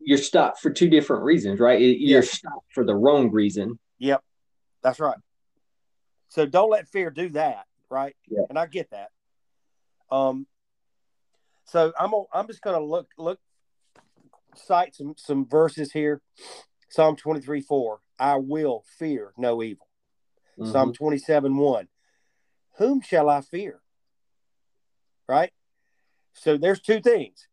you're 0.01 0.19
stopped 0.19 0.61
for 0.61 0.71
two 0.71 0.89
different 0.89 1.25
reasons, 1.25 1.61
right? 1.61 1.81
You're 1.81 2.23
stopped 2.23 2.73
for 2.73 2.85
the 2.85 2.95
wrong 2.95 3.31
reason. 3.31 3.79
Yep, 3.99 4.23
that's 4.83 5.01
right. 5.01 5.19
So 6.29 6.47
don't 6.47 6.71
let 6.71 6.89
fear 6.89 7.11
do 7.11 7.31
that, 7.31 7.65
right? 7.91 8.17
Yeah. 8.29 8.43
And 8.49 8.59
I 8.59 8.67
get 8.67 8.91
that. 8.91 9.11
Um. 10.11 10.47
So 11.65 11.93
I'm 11.99 12.13
I'm 12.33 12.47
just 12.47 12.63
gonna 12.63 12.81
look 12.81 13.09
look 13.19 13.39
cite 14.55 14.95
some 14.95 15.15
some 15.17 15.47
verses 15.47 15.93
here. 15.93 16.21
Psalm 16.91 17.17
23 17.17 17.61
4. 17.61 18.01
I 18.19 18.37
will 18.37 18.85
fear 18.99 19.33
no 19.37 19.63
evil. 19.63 19.89
Mm-hmm. 20.59 20.73
Psalm 20.73 20.93
27 20.93 21.57
1. 21.57 21.89
Whom 22.79 23.01
shall 23.01 23.29
I 23.29 23.41
fear? 23.43 23.81
Right? 25.29 25.53
So 26.33 26.57
there's 26.57 26.81
two 26.81 27.01
things. 27.01 27.49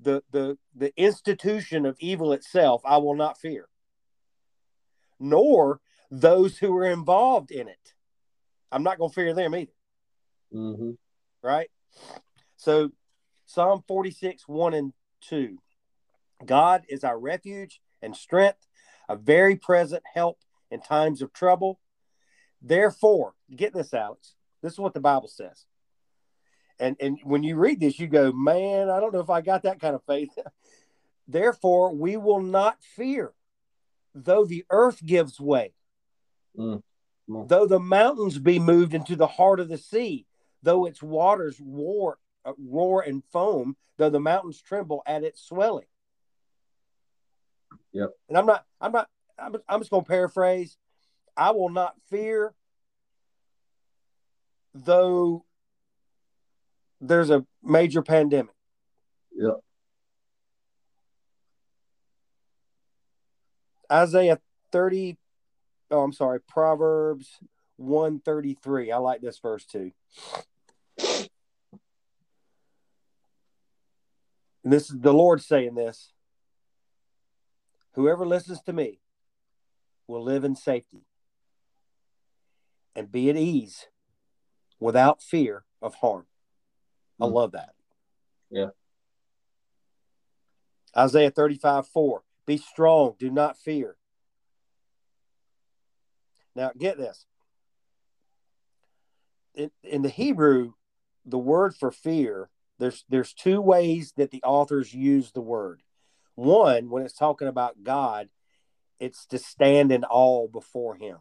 The 0.00 0.22
the 0.30 0.58
the 0.74 0.92
institution 0.96 1.84
of 1.84 1.96
evil 1.98 2.32
itself 2.32 2.82
I 2.84 2.98
will 2.98 3.16
not 3.16 3.38
fear. 3.38 3.68
Nor 5.18 5.80
those 6.10 6.58
who 6.58 6.74
are 6.76 6.86
involved 6.86 7.50
in 7.50 7.68
it. 7.68 7.94
I'm 8.70 8.82
not 8.82 8.98
going 8.98 9.10
to 9.10 9.14
fear 9.14 9.34
them 9.34 9.54
either. 9.54 9.72
Mm-hmm. 10.54 10.90
Right? 11.42 11.70
So 12.56 12.90
Psalm 13.46 13.82
46, 13.86 14.46
1 14.46 14.74
and 14.74 14.92
2. 15.22 15.58
God 16.44 16.84
is 16.88 17.04
our 17.04 17.18
refuge 17.18 17.80
and 18.00 18.16
strength, 18.16 18.66
a 19.08 19.16
very 19.16 19.56
present 19.56 20.02
help 20.14 20.38
in 20.70 20.80
times 20.80 21.22
of 21.22 21.32
trouble. 21.32 21.80
Therefore, 22.62 23.34
get 23.54 23.74
this, 23.74 23.92
Alex. 23.92 24.34
This 24.62 24.74
is 24.74 24.78
what 24.78 24.94
the 24.94 25.00
Bible 25.00 25.28
says 25.28 25.66
and 26.80 26.96
and 26.98 27.18
when 27.22 27.42
you 27.42 27.56
read 27.56 27.78
this, 27.78 27.98
you 27.98 28.08
go, 28.08 28.32
man, 28.32 28.88
I 28.88 28.98
don't 28.98 29.12
know 29.12 29.20
if 29.20 29.30
I 29.30 29.42
got 29.42 29.62
that 29.62 29.80
kind 29.80 29.94
of 29.94 30.02
faith. 30.04 30.30
Therefore, 31.28 31.94
we 31.94 32.16
will 32.16 32.40
not 32.40 32.82
fear, 32.82 33.32
though 34.14 34.44
the 34.44 34.64
earth 34.70 35.04
gives 35.04 35.38
way, 35.38 35.74
mm. 36.58 36.82
Though 37.46 37.66
the 37.66 37.80
mountains 37.80 38.38
be 38.38 38.58
moved 38.58 38.94
into 38.94 39.16
the 39.16 39.26
heart 39.26 39.60
of 39.60 39.68
the 39.68 39.78
sea, 39.78 40.26
though 40.62 40.86
its 40.86 41.02
waters 41.02 41.60
war 41.60 42.18
uh, 42.44 42.52
roar 42.58 43.02
and 43.02 43.22
foam, 43.32 43.76
though 43.98 44.10
the 44.10 44.20
mountains 44.20 44.60
tremble 44.60 45.02
at 45.06 45.24
its 45.24 45.42
swelling. 45.42 45.86
Yep. 47.92 48.10
And 48.28 48.38
I'm 48.38 48.46
not, 48.46 48.64
I'm 48.80 48.92
not, 48.92 49.08
I'm, 49.38 49.56
I'm 49.68 49.80
just 49.80 49.90
going 49.90 50.04
to 50.04 50.08
paraphrase. 50.08 50.76
I 51.36 51.50
will 51.50 51.68
not 51.68 51.94
fear, 52.08 52.54
though 54.74 55.44
there's 57.00 57.30
a 57.30 57.44
major 57.62 58.02
pandemic. 58.02 58.54
Yep. 59.34 59.60
Isaiah 63.90 64.38
30, 64.72 65.16
oh, 65.90 66.02
I'm 66.02 66.12
sorry, 66.12 66.40
Proverbs 66.40 67.38
133. 67.76 68.92
I 68.92 68.96
like 68.98 69.20
this 69.20 69.38
verse 69.38 69.64
too. 69.64 69.92
And 74.62 74.72
this 74.72 74.90
is 74.90 75.00
the 75.00 75.14
Lord 75.14 75.42
saying 75.42 75.74
this. 75.74 76.12
Whoever 77.94 78.26
listens 78.26 78.60
to 78.62 78.72
me 78.72 79.00
will 80.06 80.22
live 80.22 80.44
in 80.44 80.54
safety 80.54 81.06
and 82.94 83.10
be 83.10 83.30
at 83.30 83.36
ease 83.36 83.86
without 84.78 85.22
fear 85.22 85.64
of 85.80 85.96
harm. 85.96 86.26
I 87.20 87.26
Mm. 87.26 87.32
love 87.32 87.52
that. 87.52 87.74
Yeah. 88.50 88.70
Isaiah 90.96 91.30
35 91.30 91.86
4. 91.86 92.24
Be 92.46 92.56
strong, 92.56 93.14
do 93.18 93.30
not 93.30 93.56
fear. 93.56 93.96
Now, 96.54 96.72
get 96.76 96.98
this. 96.98 97.26
In, 99.54 99.70
in 99.82 100.02
the 100.02 100.08
Hebrew, 100.08 100.72
the 101.24 101.38
word 101.38 101.74
for 101.74 101.90
fear, 101.90 102.50
there's 102.78 103.04
there's 103.08 103.34
two 103.34 103.60
ways 103.60 104.12
that 104.16 104.30
the 104.30 104.42
authors 104.42 104.94
use 104.94 105.32
the 105.32 105.40
word. 105.40 105.82
One, 106.34 106.88
when 106.88 107.02
it's 107.04 107.16
talking 107.16 107.48
about 107.48 107.82
God, 107.82 108.28
it's 108.98 109.26
to 109.26 109.38
stand 109.38 109.92
in 109.92 110.04
awe 110.04 110.48
before 110.48 110.94
him. 110.96 111.18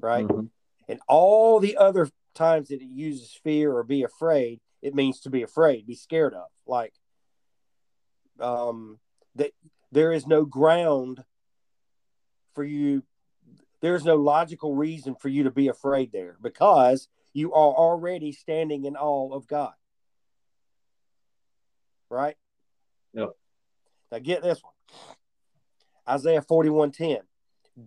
Right? 0.00 0.26
Mhm. 0.26 0.50
And 0.88 1.00
all 1.08 1.60
the 1.60 1.76
other 1.76 2.08
times 2.34 2.68
that 2.68 2.82
it 2.82 2.88
uses 2.88 3.32
fear 3.42 3.72
or 3.72 3.82
be 3.82 4.02
afraid, 4.02 4.60
it 4.82 4.94
means 4.94 5.20
to 5.20 5.30
be 5.30 5.42
afraid, 5.42 5.86
be 5.86 5.94
scared 5.94 6.34
of. 6.34 6.48
Like 6.66 6.94
um 8.40 8.98
that 9.36 9.52
there 9.92 10.12
is 10.12 10.26
no 10.26 10.44
ground 10.44 11.24
for 12.54 12.64
you 12.64 13.02
there's 13.84 14.04
no 14.04 14.16
logical 14.16 14.74
reason 14.74 15.14
for 15.14 15.28
you 15.28 15.42
to 15.42 15.50
be 15.50 15.68
afraid 15.68 16.10
there 16.10 16.38
because 16.40 17.08
you 17.34 17.52
are 17.52 17.74
already 17.74 18.32
standing 18.32 18.84
in 18.86 18.96
awe 18.96 19.34
of 19.34 19.46
God. 19.46 19.74
Right? 22.08 22.36
Yep. 23.12 23.32
Now 24.10 24.18
get 24.20 24.42
this 24.42 24.62
one. 24.62 24.72
Isaiah 26.08 26.40
41:10. 26.40 27.22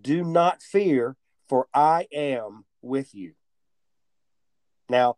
Do 0.01 0.23
not 0.23 0.61
fear, 0.61 1.15
for 1.47 1.67
I 1.73 2.07
am 2.11 2.65
with 2.81 3.15
you. 3.15 3.33
Now, 4.89 5.17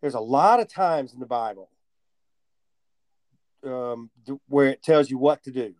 there's 0.00 0.14
a 0.14 0.20
lot 0.20 0.60
of 0.60 0.68
times 0.68 1.14
in 1.14 1.20
the 1.20 1.26
Bible 1.26 1.70
um, 3.64 4.10
where 4.48 4.68
it 4.68 4.82
tells 4.82 5.10
you 5.10 5.18
what 5.18 5.42
to 5.44 5.50
do. 5.50 5.74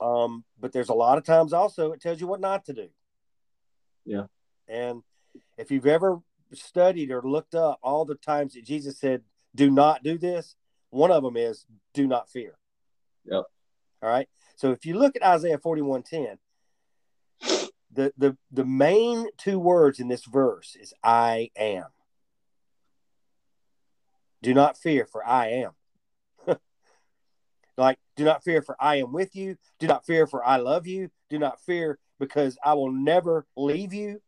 Um, 0.00 0.44
but 0.58 0.72
there's 0.72 0.88
a 0.88 0.94
lot 0.94 1.18
of 1.18 1.24
times 1.24 1.52
also 1.52 1.92
it 1.92 2.00
tells 2.00 2.20
you 2.20 2.26
what 2.26 2.40
not 2.40 2.64
to 2.66 2.72
do. 2.72 2.88
Yeah. 4.04 4.26
And 4.68 5.02
if 5.58 5.70
you've 5.70 5.86
ever 5.86 6.20
studied 6.52 7.10
or 7.10 7.22
looked 7.22 7.54
up 7.54 7.78
all 7.82 8.04
the 8.04 8.14
times 8.14 8.54
that 8.54 8.64
Jesus 8.64 8.98
said, 8.98 9.22
do 9.54 9.70
not 9.70 10.02
do 10.02 10.18
this, 10.18 10.56
one 10.90 11.10
of 11.10 11.22
them 11.22 11.36
is 11.36 11.66
do 11.94 12.06
not 12.06 12.28
fear. 12.28 12.58
Yep. 13.24 13.44
All 14.02 14.08
right. 14.08 14.28
So 14.56 14.72
if 14.72 14.84
you 14.84 14.94
look 14.98 15.16
at 15.16 15.22
Isaiah 15.22 15.58
41:10, 15.58 16.38
the 17.92 18.12
the 18.16 18.36
the 18.50 18.64
main 18.64 19.26
two 19.36 19.58
words 19.58 20.00
in 20.00 20.08
this 20.08 20.24
verse 20.24 20.76
is 20.80 20.94
I 21.02 21.50
am. 21.56 21.86
Do 24.42 24.54
not 24.54 24.78
fear, 24.78 25.06
for 25.06 25.24
I 25.26 25.48
am. 25.48 25.72
Like, 27.80 27.98
do 28.16 28.24
not 28.24 28.44
fear, 28.44 28.62
for 28.62 28.76
I 28.78 28.96
am 28.96 29.12
with 29.12 29.34
you. 29.34 29.56
Do 29.78 29.86
not 29.86 30.06
fear, 30.06 30.26
for 30.26 30.44
I 30.44 30.56
love 30.56 30.86
you. 30.86 31.10
Do 31.28 31.38
not 31.38 31.60
fear, 31.60 31.98
because 32.18 32.58
I 32.64 32.74
will 32.74 32.92
never 32.92 33.46
leave 33.56 33.92
you. 33.92 34.20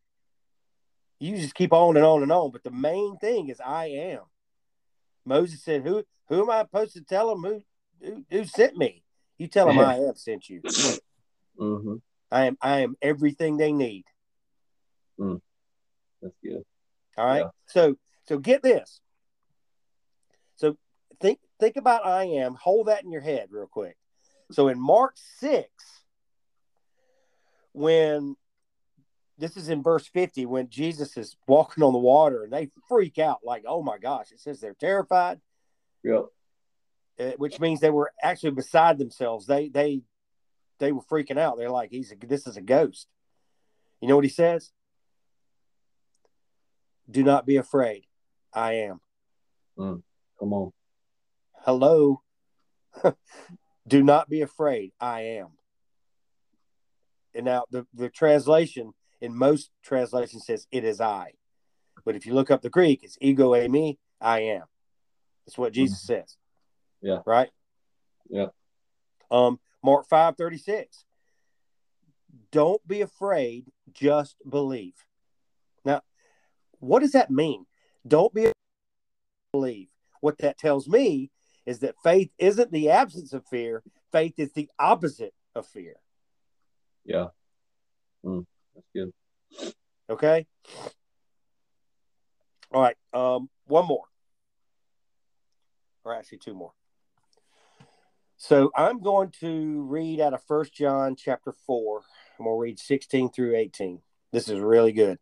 You 1.20 1.36
just 1.36 1.54
keep 1.54 1.72
on 1.72 1.96
and 1.96 2.04
on 2.04 2.22
and 2.22 2.32
on. 2.32 2.50
But 2.50 2.64
the 2.64 2.70
main 2.70 3.16
thing 3.18 3.48
is 3.48 3.60
I 3.60 3.86
am. 3.86 4.22
Moses 5.24 5.62
said, 5.62 5.82
Who 5.82 6.02
who 6.28 6.42
am 6.42 6.50
I 6.50 6.62
supposed 6.62 6.94
to 6.94 7.02
tell 7.02 7.28
them 7.28 7.44
who 7.44 7.62
who, 8.04 8.24
who 8.28 8.44
sent 8.44 8.76
me? 8.76 9.04
You 9.38 9.46
tell 9.46 9.66
them 9.66 9.78
I 9.78 9.94
have 9.94 10.18
sent 10.18 10.48
you. 10.48 10.62
Mhm. 11.60 12.00
I 12.30 12.46
am 12.46 12.56
I 12.62 12.80
am 12.80 12.96
everything 13.02 13.58
they 13.58 13.72
need. 13.72 14.04
That's 16.22 16.34
good. 16.42 16.64
All 17.18 17.26
right. 17.26 17.40
Yeah. 17.40 17.50
So 17.66 17.96
so 18.26 18.38
get 18.38 18.62
this. 18.62 19.00
So 20.56 20.76
think 21.62 21.76
about 21.76 22.04
I 22.04 22.24
am. 22.24 22.56
Hold 22.56 22.88
that 22.88 23.04
in 23.04 23.12
your 23.12 23.20
head 23.20 23.48
real 23.50 23.68
quick. 23.68 23.96
So 24.50 24.66
in 24.66 24.80
Mark 24.80 25.14
6, 25.38 25.68
when 27.72 28.34
this 29.38 29.56
is 29.56 29.68
in 29.68 29.80
verse 29.80 30.08
50, 30.08 30.44
when 30.46 30.68
Jesus 30.68 31.16
is 31.16 31.36
walking 31.46 31.84
on 31.84 31.92
the 31.92 32.00
water 32.00 32.42
and 32.42 32.52
they 32.52 32.70
freak 32.88 33.18
out, 33.20 33.38
like, 33.44 33.62
oh 33.66 33.80
my 33.80 33.96
gosh, 33.98 34.32
it 34.32 34.40
says 34.40 34.58
they're 34.60 34.74
terrified, 34.74 35.40
Yep. 36.02 36.24
uh, 37.20 37.30
which 37.36 37.60
means 37.60 37.78
they 37.78 37.90
were 37.90 38.10
actually 38.20 38.50
beside 38.50 38.98
themselves. 38.98 39.46
They 39.46 39.68
they 39.68 40.02
they 40.80 40.90
were 40.90 41.02
freaking 41.02 41.38
out. 41.38 41.58
They're 41.58 41.70
like, 41.70 41.90
he's 41.90 42.10
a, 42.10 42.16
this 42.16 42.48
is 42.48 42.56
a 42.56 42.60
ghost. 42.60 43.06
You 44.00 44.08
know 44.08 44.16
what 44.16 44.24
he 44.24 44.30
says? 44.30 44.72
Do 47.08 47.22
not 47.22 47.46
be 47.46 47.56
afraid. 47.56 48.04
I 48.52 48.72
am. 48.74 49.00
Come 50.40 50.52
on. 50.52 50.72
Hello. 51.64 52.20
Do 53.88 54.02
not 54.02 54.28
be 54.28 54.42
afraid. 54.42 54.92
I 55.00 55.20
am. 55.22 55.48
And 57.34 57.44
now 57.44 57.64
the, 57.70 57.86
the 57.94 58.08
translation 58.08 58.92
in 59.20 59.36
most 59.36 59.70
translations 59.84 60.44
says 60.44 60.66
it 60.70 60.84
is 60.84 61.00
I. 61.00 61.32
But 62.04 62.16
if 62.16 62.26
you 62.26 62.34
look 62.34 62.50
up 62.50 62.62
the 62.62 62.70
Greek, 62.70 63.04
it's 63.04 63.16
ego 63.20 63.52
eimi, 63.52 63.98
I 64.20 64.40
am. 64.40 64.64
That's 65.46 65.56
what 65.56 65.72
Jesus 65.72 66.02
says. 66.02 66.36
Yeah. 67.00 67.20
Right? 67.24 67.50
Yeah. 68.28 68.48
Um, 69.30 69.58
Mark 69.82 70.08
5 70.08 70.36
36. 70.36 71.04
Don't 72.50 72.86
be 72.86 73.00
afraid, 73.00 73.66
just 73.92 74.36
believe. 74.48 74.94
Now, 75.84 76.02
what 76.80 77.00
does 77.00 77.12
that 77.12 77.30
mean? 77.30 77.66
Don't 78.06 78.34
be 78.34 78.52
believe. 79.52 79.88
What 80.20 80.38
that 80.38 80.58
tells 80.58 80.88
me 80.88 81.30
is 81.66 81.80
that 81.80 81.94
faith 82.02 82.30
isn't 82.38 82.72
the 82.72 82.90
absence 82.90 83.32
of 83.32 83.46
fear, 83.46 83.82
faith 84.10 84.34
is 84.38 84.52
the 84.52 84.68
opposite 84.78 85.34
of 85.54 85.66
fear. 85.66 85.96
Yeah. 87.04 87.28
Mm, 88.24 88.46
that's 88.74 88.88
good. 88.94 89.12
Okay. 90.08 90.46
All 92.72 92.82
right. 92.82 92.96
Um, 93.12 93.48
one 93.66 93.86
more. 93.86 94.04
Or 96.04 96.14
actually 96.14 96.38
two 96.38 96.54
more. 96.54 96.72
So 98.36 98.72
I'm 98.74 99.00
going 99.00 99.30
to 99.40 99.82
read 99.82 100.20
out 100.20 100.34
of 100.34 100.42
First 100.44 100.74
John 100.74 101.14
chapter 101.14 101.52
4. 101.66 102.02
I'm 102.38 102.44
going 102.44 102.56
to 102.56 102.60
read 102.60 102.78
16 102.78 103.30
through 103.30 103.56
18. 103.56 104.00
This 104.32 104.48
is 104.48 104.58
really 104.58 104.92
good. 104.92 105.18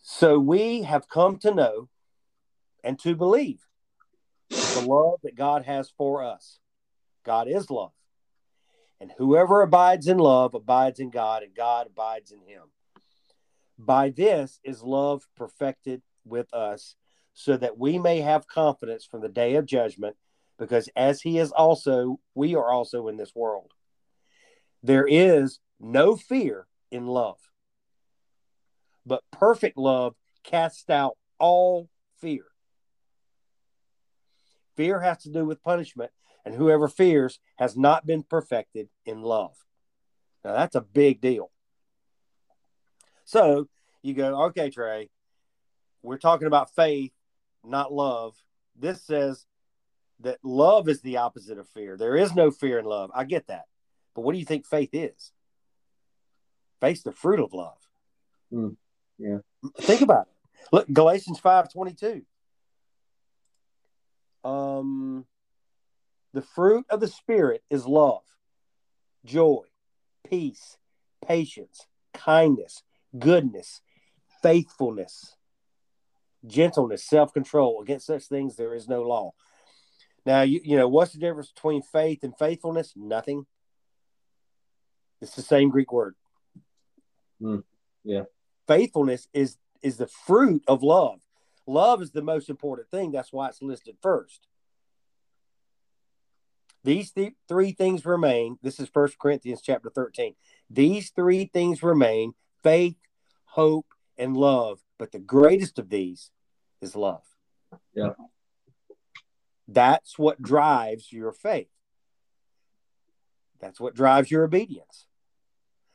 So 0.00 0.38
we 0.38 0.82
have 0.82 1.08
come 1.08 1.36
to 1.40 1.52
know 1.52 1.88
and 2.86 3.00
to 3.00 3.16
believe 3.16 3.58
the 4.48 4.80
love 4.80 5.18
that 5.24 5.34
God 5.34 5.64
has 5.64 5.90
for 5.98 6.22
us. 6.22 6.60
God 7.24 7.48
is 7.48 7.68
love. 7.68 7.90
And 9.00 9.12
whoever 9.18 9.60
abides 9.60 10.06
in 10.06 10.18
love 10.18 10.54
abides 10.54 11.00
in 11.00 11.10
God, 11.10 11.42
and 11.42 11.52
God 11.52 11.88
abides 11.88 12.30
in 12.30 12.40
him. 12.40 12.62
By 13.76 14.10
this 14.10 14.60
is 14.62 14.84
love 14.84 15.26
perfected 15.36 16.00
with 16.24 16.54
us, 16.54 16.94
so 17.34 17.56
that 17.56 17.76
we 17.76 17.98
may 17.98 18.20
have 18.20 18.46
confidence 18.46 19.04
from 19.04 19.20
the 19.20 19.28
day 19.28 19.56
of 19.56 19.66
judgment, 19.66 20.14
because 20.56 20.88
as 20.94 21.20
he 21.20 21.38
is 21.38 21.50
also, 21.50 22.20
we 22.36 22.54
are 22.54 22.70
also 22.70 23.08
in 23.08 23.16
this 23.16 23.34
world. 23.34 23.72
There 24.84 25.06
is 25.06 25.58
no 25.80 26.16
fear 26.16 26.68
in 26.92 27.06
love, 27.06 27.40
but 29.04 29.24
perfect 29.32 29.76
love 29.76 30.14
casts 30.44 30.88
out 30.88 31.16
all 31.40 31.88
fear. 32.20 32.44
Fear 34.76 35.00
has 35.00 35.18
to 35.22 35.30
do 35.30 35.44
with 35.44 35.62
punishment, 35.62 36.10
and 36.44 36.54
whoever 36.54 36.88
fears 36.88 37.38
has 37.56 37.76
not 37.76 38.06
been 38.06 38.22
perfected 38.22 38.88
in 39.04 39.22
love. 39.22 39.56
Now, 40.44 40.52
that's 40.52 40.76
a 40.76 40.80
big 40.80 41.20
deal. 41.20 41.50
So 43.24 43.68
you 44.02 44.14
go, 44.14 44.44
okay, 44.44 44.70
Trey, 44.70 45.10
we're 46.02 46.18
talking 46.18 46.46
about 46.46 46.74
faith, 46.74 47.12
not 47.64 47.92
love. 47.92 48.36
This 48.76 49.02
says 49.02 49.44
that 50.20 50.38
love 50.44 50.88
is 50.88 51.00
the 51.00 51.16
opposite 51.18 51.58
of 51.58 51.68
fear. 51.68 51.96
There 51.96 52.16
is 52.16 52.34
no 52.34 52.50
fear 52.50 52.78
in 52.78 52.84
love. 52.84 53.10
I 53.14 53.24
get 53.24 53.48
that. 53.48 53.64
But 54.14 54.22
what 54.22 54.32
do 54.32 54.38
you 54.38 54.44
think 54.44 54.66
faith 54.66 54.90
is? 54.92 55.32
Faith's 56.80 57.02
the 57.02 57.12
fruit 57.12 57.40
of 57.40 57.52
love. 57.52 57.78
Mm, 58.52 58.76
yeah. 59.18 59.38
Think 59.80 60.02
about 60.02 60.28
it. 60.28 60.32
Look, 60.72 60.92
Galatians 60.92 61.38
5 61.38 61.72
22. 61.72 62.22
Um, 64.46 65.24
the 66.32 66.42
fruit 66.42 66.86
of 66.88 67.00
the 67.00 67.08
Spirit 67.08 67.64
is 67.68 67.84
love, 67.84 68.22
joy, 69.24 69.62
peace, 70.28 70.76
patience, 71.26 71.86
kindness, 72.14 72.84
goodness, 73.18 73.80
faithfulness, 74.44 75.34
gentleness, 76.46 77.04
self 77.04 77.32
control. 77.32 77.82
Against 77.82 78.06
such 78.06 78.26
things, 78.26 78.54
there 78.54 78.74
is 78.74 78.88
no 78.88 79.02
law. 79.02 79.32
Now, 80.24 80.42
you, 80.42 80.60
you 80.62 80.76
know, 80.76 80.86
what's 80.86 81.12
the 81.12 81.18
difference 81.18 81.50
between 81.50 81.82
faith 81.82 82.22
and 82.22 82.32
faithfulness? 82.38 82.92
Nothing. 82.94 83.46
It's 85.20 85.34
the 85.34 85.42
same 85.42 85.70
Greek 85.70 85.92
word. 85.92 86.14
Mm, 87.42 87.64
yeah. 88.04 88.24
Faithfulness 88.68 89.26
is 89.32 89.56
is 89.82 89.96
the 89.96 90.06
fruit 90.06 90.62
of 90.68 90.84
love. 90.84 91.20
Love 91.66 92.00
is 92.02 92.12
the 92.12 92.22
most 92.22 92.48
important 92.48 92.90
thing. 92.90 93.10
That's 93.10 93.32
why 93.32 93.48
it's 93.48 93.62
listed 93.62 93.96
first. 94.00 94.46
These 96.84 97.10
th- 97.10 97.34
three 97.48 97.72
things 97.72 98.06
remain. 98.06 98.58
This 98.62 98.78
is 98.78 98.88
First 98.88 99.18
Corinthians 99.18 99.60
chapter 99.60 99.90
13. 99.90 100.34
These 100.70 101.10
three 101.10 101.46
things 101.46 101.82
remain 101.82 102.34
faith, 102.62 102.96
hope, 103.44 103.86
and 104.16 104.36
love. 104.36 104.78
But 104.98 105.10
the 105.10 105.18
greatest 105.18 105.80
of 105.80 105.88
these 105.88 106.30
is 106.80 106.94
love. 106.94 107.24
Yeah. 107.94 108.12
That's 109.66 110.16
what 110.16 110.40
drives 110.40 111.12
your 111.12 111.32
faith. 111.32 111.68
That's 113.60 113.80
what 113.80 113.94
drives 113.94 114.30
your 114.30 114.44
obedience. 114.44 115.06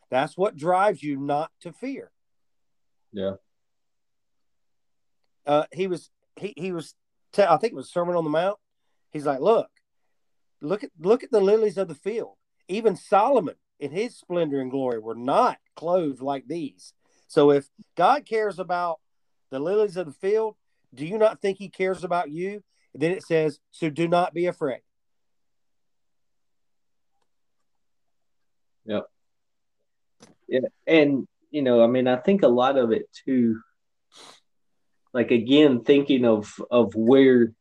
That's 0.10 0.38
what 0.38 0.58
drives 0.58 1.02
you 1.02 1.18
not 1.18 1.52
to 1.62 1.72
fear. 1.72 2.12
Yeah. 3.14 3.36
Uh, 5.46 5.66
he 5.72 5.88
was 5.88 6.10
he 6.36 6.54
he 6.56 6.72
was 6.72 6.96
I 7.38 7.58
think 7.58 7.74
it 7.74 7.76
was 7.76 7.92
Sermon 7.92 8.16
on 8.16 8.24
the 8.24 8.30
Mount. 8.30 8.58
He's 9.12 9.26
like, 9.26 9.40
look, 9.40 9.70
look 10.62 10.84
at 10.84 10.92
look 11.00 11.24
at 11.24 11.32
the 11.32 11.42
lilies 11.42 11.78
of 11.78 11.88
the 11.88 11.96
field. 11.96 12.36
Even 12.68 12.96
Solomon 12.96 13.56
in 13.80 13.92
his 13.92 14.16
splendor 14.16 14.62
and 14.62 14.72
glory 14.72 15.00
were 15.00 15.16
not 15.16 15.58
clothed 15.76 16.22
like 16.22 16.48
these. 16.48 16.94
So 17.28 17.52
if 17.52 17.68
God 17.96 18.26
cares 18.26 18.60
about 18.60 19.00
the 19.50 19.60
lilies 19.60 19.98
of 19.98 20.06
the 20.06 20.14
field, 20.14 20.56
do 20.94 21.06
you 21.06 21.18
not 21.18 21.42
think 21.42 21.58
he 21.58 21.70
cares 21.70 22.04
about 22.04 22.30
you? 22.30 22.62
then 22.94 23.12
it 23.12 23.24
says, 23.24 23.60
so 23.72 23.90
do 23.90 24.08
not 24.08 24.34
be 24.34 24.48
afraid. 24.48 24.82
Yep. 28.86 29.06
Yeah. 30.48 30.60
And, 30.86 31.28
you 31.52 31.62
know, 31.62 31.84
I 31.84 31.88
mean, 31.88 32.08
I 32.08 32.18
think 32.18 32.44
a 32.44 32.48
lot 32.48 32.78
of 32.78 32.92
it 32.92 33.06
too, 33.26 33.62
like 35.13 35.32
again, 35.32 35.84
thinking 35.84 36.26
of 36.26 36.54
of 36.69 36.93
where 36.95 37.54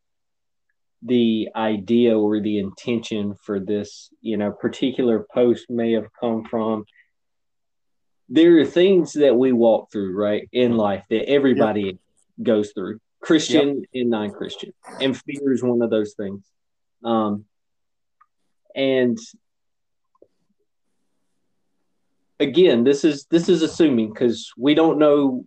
the 1.03 1.49
idea 1.57 2.19
or 2.19 2.41
the 2.41 2.59
intention 2.59 3.35
for 3.35 3.59
this, 3.59 4.11
you 4.21 4.37
know, 4.37 4.53
particular 4.53 5.27
post 5.33 5.71
may 5.71 5.93
have 5.93 6.07
come 6.19 6.45
from. 6.45 6.85
There 8.29 8.61
are 8.61 8.67
things 8.67 9.15
that 9.15 9.35
we 9.35 9.53
walk 9.53 9.91
through, 9.91 10.15
right, 10.17 10.49
in 10.53 10.77
life 10.77 11.05
that 11.11 11.29
everybody 11.29 11.83
yep. 11.83 11.97
goes 12.43 12.73
through, 12.73 13.01
Christian 13.21 13.79
yep. 13.79 13.89
and 13.95 14.11
non-Christian, 14.11 14.73
and 15.01 15.17
fear 15.17 15.53
is 15.53 15.63
one 15.63 15.83
of 15.83 15.91
those 15.91 16.15
things. 16.15 16.45
Um, 17.03 17.47
and 18.77 19.19
again, 22.39 22.85
this 22.85 23.05
is 23.05 23.27
this 23.31 23.49
is 23.49 23.63
assuming 23.63 24.13
because 24.13 24.53
we 24.57 24.75
don't 24.75 24.99
know 24.99 25.45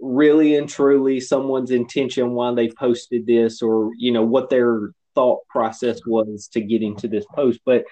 really 0.00 0.56
and 0.56 0.68
truly 0.68 1.20
someone's 1.20 1.70
intention 1.70 2.32
why 2.32 2.52
they 2.54 2.68
posted 2.68 3.26
this 3.26 3.62
or 3.62 3.90
you 3.96 4.12
know 4.12 4.24
what 4.24 4.50
their 4.50 4.90
thought 5.14 5.46
process 5.48 6.00
was 6.04 6.48
to 6.48 6.60
getting 6.60 6.96
to 6.96 7.06
this 7.06 7.24
post 7.34 7.60
but 7.64 7.84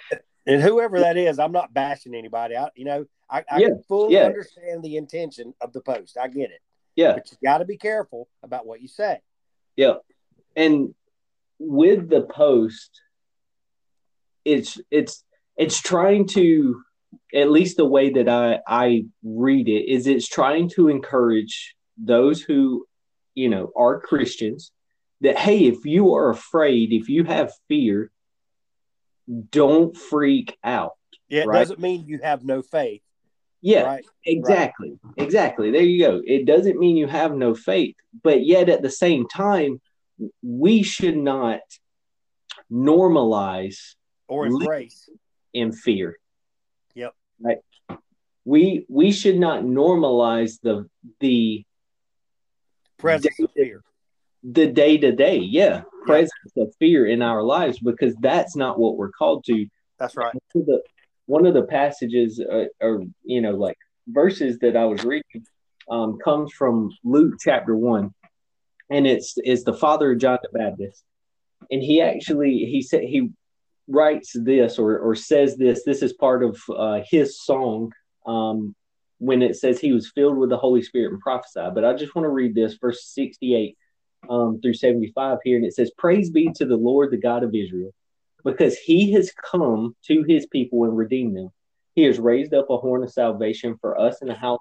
and 0.47 0.61
whoever 0.61 1.01
that 1.01 1.17
is 1.17 1.39
i'm 1.39 1.53
not 1.53 1.73
bashing 1.73 2.15
anybody. 2.15 2.57
I 2.57 2.69
you 2.75 2.85
know 2.85 3.07
i, 3.31 3.45
I 3.51 3.59
yeah, 3.59 3.69
can 3.69 3.83
fully 3.89 4.15
yeah. 4.15 4.25
understand 4.25 4.83
the 4.83 4.97
intention 4.97 5.55
of 5.61 5.73
the 5.73 5.81
post. 5.81 6.19
I 6.21 6.29
get 6.29 6.51
it. 6.51 6.61
Yeah. 6.97 7.15
But 7.15 7.31
you 7.31 7.39
got 7.43 7.59
to 7.59 7.65
be 7.65 7.77
careful 7.77 8.29
about 8.43 8.67
what 8.67 8.83
you 8.83 8.89
say. 8.89 9.21
Yeah. 9.77 9.95
And 10.57 10.95
with 11.59 12.11
the 12.11 12.23
post 12.23 13.01
it's 14.45 14.81
it's 14.91 15.25
it's 15.57 15.81
trying 15.81 16.27
to 16.27 16.83
at 17.33 17.51
least 17.51 17.77
the 17.77 17.85
way 17.85 18.11
that 18.11 18.29
i 18.29 18.59
i 18.67 19.05
read 19.23 19.69
it 19.69 19.89
is 19.89 20.09
it's 20.09 20.27
trying 20.27 20.69
to 20.69 20.89
encourage 20.89 21.77
those 22.05 22.43
who, 22.43 22.87
you 23.35 23.49
know, 23.49 23.73
are 23.77 24.01
Christians 24.01 24.73
that, 25.21 25.39
hey, 25.39 25.67
if 25.67 25.85
you 25.85 26.15
are 26.15 26.31
afraid, 26.31 26.93
if 26.93 27.09
you 27.09 27.25
have 27.25 27.53
fear, 27.69 28.11
don't 29.51 29.97
freak 29.97 30.57
out. 30.65 30.93
Yeah, 31.29 31.43
it 31.43 31.47
right? 31.47 31.59
doesn't 31.61 31.81
mean 31.81 32.07
you 32.07 32.19
have 32.23 32.45
no 32.45 32.63
faith. 32.63 33.03
Yeah, 33.63 33.83
right? 33.83 34.05
exactly. 34.27 34.99
Right. 35.03 35.25
Exactly. 35.25 35.71
There 35.71 35.83
you 35.83 36.05
go. 36.05 36.21
It 36.27 36.47
doesn't 36.47 36.79
mean 36.79 36.97
you 36.97 37.07
have 37.07 37.33
no 37.33 37.55
faith, 37.55 37.95
but 38.23 38.45
yet 38.45 38.69
at 38.69 38.83
the 38.83 38.91
same 38.91 39.29
time, 39.29 39.81
we 40.43 40.83
should 40.83 41.17
not 41.17 41.61
normalize 42.71 43.95
or 44.27 44.47
embrace 44.47 45.09
in 45.55 45.73
fear. 45.73 46.19
Yep. 46.95 47.15
Right. 47.41 47.59
We 48.45 48.85
we 48.89 49.13
should 49.13 49.39
not 49.39 49.63
normalize 49.63 50.61
the 50.61 50.89
the 51.21 51.65
presence 53.03 53.37
day, 53.37 53.45
of 53.45 53.51
fear. 53.53 53.83
The 54.43 54.67
day 54.67 54.99
to 54.99 55.13
day, 55.13 55.39
yeah, 55.39 55.83
presence 56.07 56.33
yeah. 56.55 56.65
of 56.65 56.75
fear 56.79 57.07
in 57.07 57.23
our 57.23 57.43
lives 57.43 57.79
because 57.79 58.15
that's 58.21 58.57
not 58.57 58.79
what 58.79 58.97
we're 58.97 59.11
called 59.11 59.45
to. 59.45 59.67
That's 59.99 60.17
right. 60.17 60.35
One 60.35 60.63
of 60.63 60.67
the, 60.67 60.83
one 61.27 61.47
of 61.47 61.55
the 61.55 61.63
passages, 61.63 62.41
uh, 62.41 62.65
or 62.81 63.05
you 63.25 63.41
know, 63.41 63.53
like 63.53 63.77
verses 64.09 64.59
that 64.61 64.77
I 64.77 64.85
was 64.87 65.05
reading, 65.05 65.47
um, 65.91 66.19
comes 66.25 66.53
from 66.53 66.91
Luke 67.05 67.35
chapter 67.41 67.77
one, 67.77 68.15
and 68.91 69.07
it's 69.07 69.35
it's 69.37 69.65
the 69.65 69.75
father 69.75 70.13
of 70.13 70.19
John 70.19 70.39
the 70.43 70.59
Baptist, 70.59 71.05
and 71.71 71.83
he 71.83 72.01
actually 72.01 72.67
he 72.71 72.83
said 72.83 73.03
he 73.03 73.31
writes 73.89 74.33
this 74.35 74.79
or 74.79 74.99
or 74.99 75.15
says 75.15 75.57
this. 75.57 75.85
This 75.85 76.03
is 76.03 76.13
part 76.15 76.43
of 76.43 76.61
uh, 76.75 77.01
his 77.09 77.41
song 77.41 77.93
um, 78.27 78.75
when 79.23 79.41
it 79.41 79.55
says 79.55 79.79
he 79.79 79.93
was 79.93 80.11
filled 80.11 80.37
with 80.37 80.51
the 80.51 80.57
Holy 80.57 80.83
Spirit 80.83 81.13
and 81.13 81.21
prophesied. 81.21 81.77
But 81.77 81.85
I 81.85 81.95
just 81.95 82.13
want 82.17 82.25
to 82.25 82.31
read 82.31 82.57
this, 82.57 82.75
verse 82.75 83.07
68 83.07 83.79
um, 84.29 84.61
through 84.61 84.75
75 84.75 85.39
here. 85.45 85.57
And 85.57 85.65
it 85.65 85.75
says, 85.75 85.93
Praise 85.97 86.31
be 86.31 86.51
to 86.57 86.67
the 86.67 86.77
Lord, 86.77 87.13
the 87.13 87.19
God 87.19 87.45
of 87.45 87.55
Israel, 87.55 87.93
because 88.45 88.77
he 88.77 89.13
has 89.13 89.31
come 89.33 89.95
to 90.09 90.25
his 90.25 90.47
people 90.47 90.83
and 90.83 90.97
redeemed 90.97 91.37
them. 91.37 91.51
He 91.95 92.03
has 92.03 92.19
raised 92.19 92.53
up 92.53 92.69
a 92.69 92.79
horn 92.79 93.05
of 93.05 93.13
salvation 93.13 93.79
for 93.81 93.97
us 93.97 94.23
in 94.23 94.27
the 94.27 94.35
house 94.35 94.59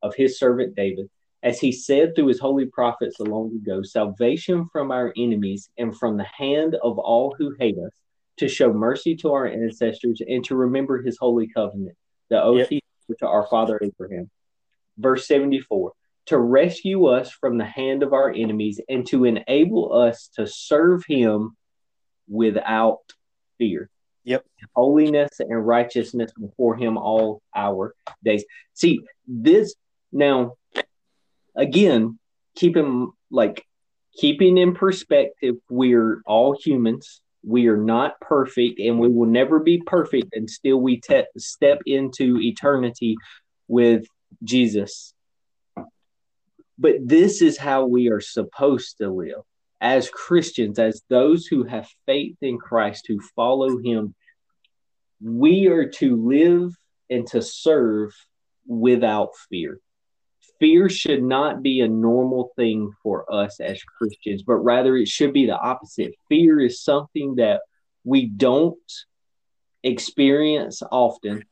of 0.00 0.14
his 0.14 0.38
servant 0.38 0.76
David. 0.76 1.10
As 1.42 1.58
he 1.58 1.72
said 1.72 2.14
through 2.14 2.28
his 2.28 2.38
holy 2.38 2.66
prophets 2.66 3.18
a 3.18 3.24
long 3.24 3.52
ago, 3.56 3.82
salvation 3.82 4.68
from 4.70 4.92
our 4.92 5.12
enemies 5.16 5.70
and 5.76 5.96
from 5.98 6.16
the 6.18 6.26
hand 6.38 6.76
of 6.84 7.00
all 7.00 7.34
who 7.36 7.52
hate 7.58 7.78
us, 7.78 7.92
to 8.36 8.48
show 8.48 8.72
mercy 8.72 9.16
to 9.16 9.32
our 9.32 9.46
ancestors 9.46 10.20
and 10.26 10.44
to 10.44 10.54
remember 10.54 11.02
his 11.02 11.18
holy 11.18 11.48
covenant, 11.48 11.96
the 12.30 12.40
oath 12.40 12.58
yep. 12.58 12.68
he 12.68 12.83
to 13.18 13.26
our 13.26 13.46
father 13.46 13.78
Abraham. 13.82 14.30
Verse 14.98 15.26
74 15.26 15.92
to 16.26 16.38
rescue 16.38 17.06
us 17.06 17.30
from 17.30 17.58
the 17.58 17.64
hand 17.64 18.02
of 18.02 18.12
our 18.12 18.30
enemies 18.30 18.80
and 18.88 19.06
to 19.06 19.24
enable 19.24 19.92
us 19.92 20.30
to 20.36 20.46
serve 20.46 21.04
him 21.06 21.56
without 22.28 23.00
fear. 23.58 23.90
Yep. 24.24 24.44
Holiness 24.74 25.40
and 25.40 25.66
righteousness 25.66 26.32
before 26.32 26.76
him 26.76 26.96
all 26.96 27.42
our 27.54 27.94
days. 28.24 28.44
See, 28.72 29.00
this 29.26 29.74
now 30.12 30.54
again, 31.54 32.18
keeping 32.56 33.12
like 33.30 33.66
keeping 34.16 34.56
in 34.56 34.74
perspective, 34.74 35.56
we're 35.68 36.22
all 36.24 36.56
humans. 36.58 37.20
We 37.46 37.68
are 37.68 37.76
not 37.76 38.20
perfect 38.20 38.80
and 38.80 38.98
we 38.98 39.08
will 39.08 39.28
never 39.28 39.60
be 39.60 39.82
perfect 39.84 40.34
until 40.34 40.78
we 40.78 41.00
te- 41.00 41.24
step 41.36 41.80
into 41.86 42.38
eternity 42.40 43.16
with 43.68 44.06
Jesus. 44.42 45.14
But 46.78 46.96
this 47.04 47.42
is 47.42 47.56
how 47.56 47.86
we 47.86 48.08
are 48.08 48.20
supposed 48.20 48.98
to 48.98 49.10
live 49.10 49.42
as 49.80 50.08
Christians, 50.08 50.78
as 50.78 51.02
those 51.10 51.46
who 51.46 51.64
have 51.64 51.88
faith 52.06 52.36
in 52.40 52.58
Christ, 52.58 53.04
who 53.06 53.20
follow 53.36 53.78
Him. 53.78 54.14
We 55.22 55.68
are 55.68 55.88
to 55.90 56.16
live 56.16 56.74
and 57.10 57.26
to 57.28 57.42
serve 57.42 58.12
without 58.66 59.30
fear. 59.50 59.78
Fear 60.64 60.88
should 60.88 61.22
not 61.22 61.62
be 61.62 61.82
a 61.82 61.88
normal 61.88 62.50
thing 62.56 62.90
for 63.02 63.30
us 63.30 63.60
as 63.60 63.82
Christians, 63.82 64.42
but 64.42 64.54
rather 64.54 64.96
it 64.96 65.08
should 65.08 65.34
be 65.34 65.44
the 65.44 65.58
opposite. 65.58 66.14
Fear 66.30 66.60
is 66.60 66.80
something 66.80 67.34
that 67.34 67.60
we 68.02 68.24
don't 68.24 68.78
experience 69.82 70.82
often, 70.90 71.44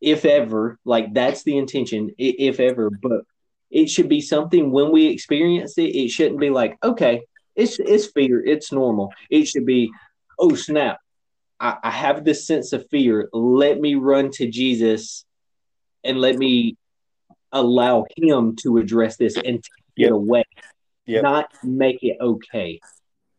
if 0.00 0.24
ever. 0.24 0.78
Like 0.86 1.12
that's 1.12 1.42
the 1.42 1.58
intention, 1.58 2.12
if 2.16 2.60
ever. 2.60 2.88
But 2.88 3.24
it 3.70 3.90
should 3.90 4.08
be 4.08 4.22
something 4.22 4.70
when 4.70 4.90
we 4.90 5.08
experience 5.08 5.76
it. 5.76 5.94
It 5.94 6.08
shouldn't 6.08 6.40
be 6.40 6.48
like, 6.48 6.78
okay, 6.82 7.20
it's 7.54 7.78
it's 7.78 8.06
fear, 8.06 8.42
it's 8.42 8.72
normal. 8.72 9.12
It 9.28 9.48
should 9.48 9.66
be, 9.66 9.92
oh 10.38 10.54
snap, 10.54 10.96
I, 11.60 11.76
I 11.82 11.90
have 11.90 12.24
this 12.24 12.46
sense 12.46 12.72
of 12.72 12.88
fear. 12.88 13.28
Let 13.34 13.78
me 13.78 13.96
run 13.96 14.30
to 14.36 14.50
Jesus, 14.50 15.26
and 16.04 16.18
let 16.18 16.38
me 16.38 16.78
allow 17.52 18.04
Him 18.16 18.56
to 18.56 18.78
address 18.78 19.16
this 19.16 19.36
and 19.36 19.62
take 19.62 19.84
yep. 19.96 20.08
it 20.08 20.12
away, 20.12 20.44
yep. 21.06 21.22
not 21.22 21.50
make 21.62 22.02
it 22.02 22.16
okay. 22.20 22.80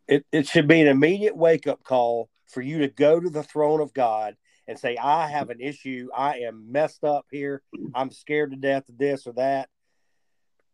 It 0.07 0.25
it 0.31 0.47
should 0.47 0.67
be 0.67 0.81
an 0.81 0.87
immediate 0.87 1.35
wake 1.35 1.67
up 1.67 1.83
call 1.83 2.29
for 2.47 2.61
you 2.61 2.79
to 2.79 2.87
go 2.87 3.19
to 3.19 3.29
the 3.29 3.43
throne 3.43 3.81
of 3.81 3.93
God 3.93 4.35
and 4.67 4.77
say, 4.77 4.97
I 4.97 5.27
have 5.27 5.49
an 5.49 5.59
issue. 5.59 6.09
I 6.15 6.39
am 6.39 6.71
messed 6.71 7.03
up 7.03 7.25
here. 7.31 7.61
I'm 7.95 8.11
scared 8.11 8.51
to 8.51 8.57
death 8.57 8.87
of 8.89 8.97
this 8.97 9.25
or 9.27 9.33
that. 9.33 9.69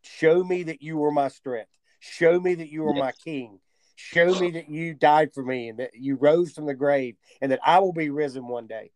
Show 0.01 0.43
me 0.43 0.63
that 0.63 0.81
you 0.81 0.97
were 0.97 1.11
my 1.11 1.29
strength. 1.29 1.71
Show 1.99 2.39
me 2.39 2.55
that 2.55 2.69
you 2.69 2.83
were 2.83 2.95
yes. 2.95 2.99
my 2.99 3.11
king. 3.11 3.59
Show 3.95 4.39
me 4.39 4.51
that 4.51 4.69
you 4.69 4.93
died 4.93 5.33
for 5.33 5.43
me 5.43 5.69
and 5.69 5.79
that 5.79 5.91
you 5.95 6.15
rose 6.15 6.51
from 6.51 6.67
the 6.67 6.75
grave 6.75 7.15
and 7.41 7.51
that 7.51 7.59
I 7.65 7.79
will 7.79 7.93
be 7.93 8.09
risen 8.11 8.47
one 8.47 8.67
day. 8.67 8.91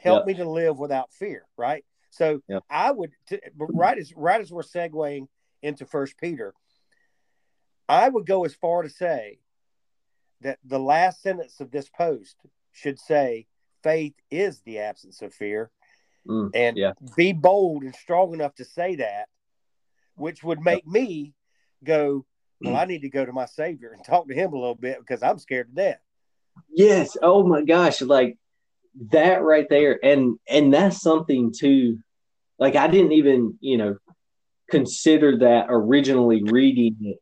Help 0.00 0.26
me 0.26 0.34
to 0.34 0.48
live 0.48 0.78
without 0.78 1.12
fear, 1.12 1.46
right? 1.56 1.84
So 2.14 2.42
I 2.70 2.92
would, 2.92 3.10
t- 3.28 3.40
right 3.56 3.98
as 3.98 4.12
right 4.14 4.40
as 4.40 4.52
we're 4.52 4.62
segueing 4.62 5.26
into 5.62 5.84
First 5.84 6.16
Peter, 6.16 6.54
I 7.88 8.08
would 8.08 8.24
go 8.24 8.44
as 8.44 8.54
far 8.54 8.82
to 8.82 8.88
say 8.88 9.40
that 10.42 10.58
the 10.64 10.78
last 10.78 11.22
sentence 11.22 11.58
of 11.60 11.72
this 11.72 11.88
post 11.88 12.36
should 12.70 13.00
say, 13.00 13.46
"Faith 13.82 14.14
is 14.30 14.60
the 14.60 14.78
absence 14.78 15.22
of 15.22 15.34
fear," 15.34 15.72
mm, 16.28 16.50
and 16.54 16.76
yeah. 16.76 16.92
be 17.16 17.32
bold 17.32 17.82
and 17.82 17.94
strong 17.96 18.32
enough 18.32 18.54
to 18.56 18.64
say 18.64 18.94
that, 18.96 19.28
which 20.14 20.44
would 20.44 20.60
make 20.60 20.86
me 20.86 21.34
go, 21.82 22.24
"Well, 22.60 22.76
I 22.76 22.84
need 22.84 23.02
to 23.02 23.10
go 23.10 23.24
to 23.24 23.32
my 23.32 23.46
Savior 23.46 23.90
and 23.90 24.04
talk 24.04 24.28
to 24.28 24.34
Him 24.34 24.52
a 24.52 24.56
little 24.56 24.76
bit 24.76 25.00
because 25.00 25.24
I'm 25.24 25.38
scared 25.38 25.70
to 25.70 25.74
death." 25.74 26.00
Yes. 26.68 27.16
Oh 27.20 27.44
my 27.44 27.64
gosh! 27.64 28.00
Like 28.02 28.38
that 29.10 29.42
right 29.42 29.68
there, 29.68 29.98
and 30.04 30.38
and 30.48 30.72
that's 30.72 31.00
something 31.00 31.52
too. 31.52 31.98
Like 32.58 32.76
I 32.76 32.86
didn't 32.86 33.12
even, 33.12 33.58
you 33.60 33.76
know, 33.76 33.96
consider 34.70 35.38
that 35.38 35.66
originally 35.68 36.42
reading 36.42 36.96
it, 37.02 37.18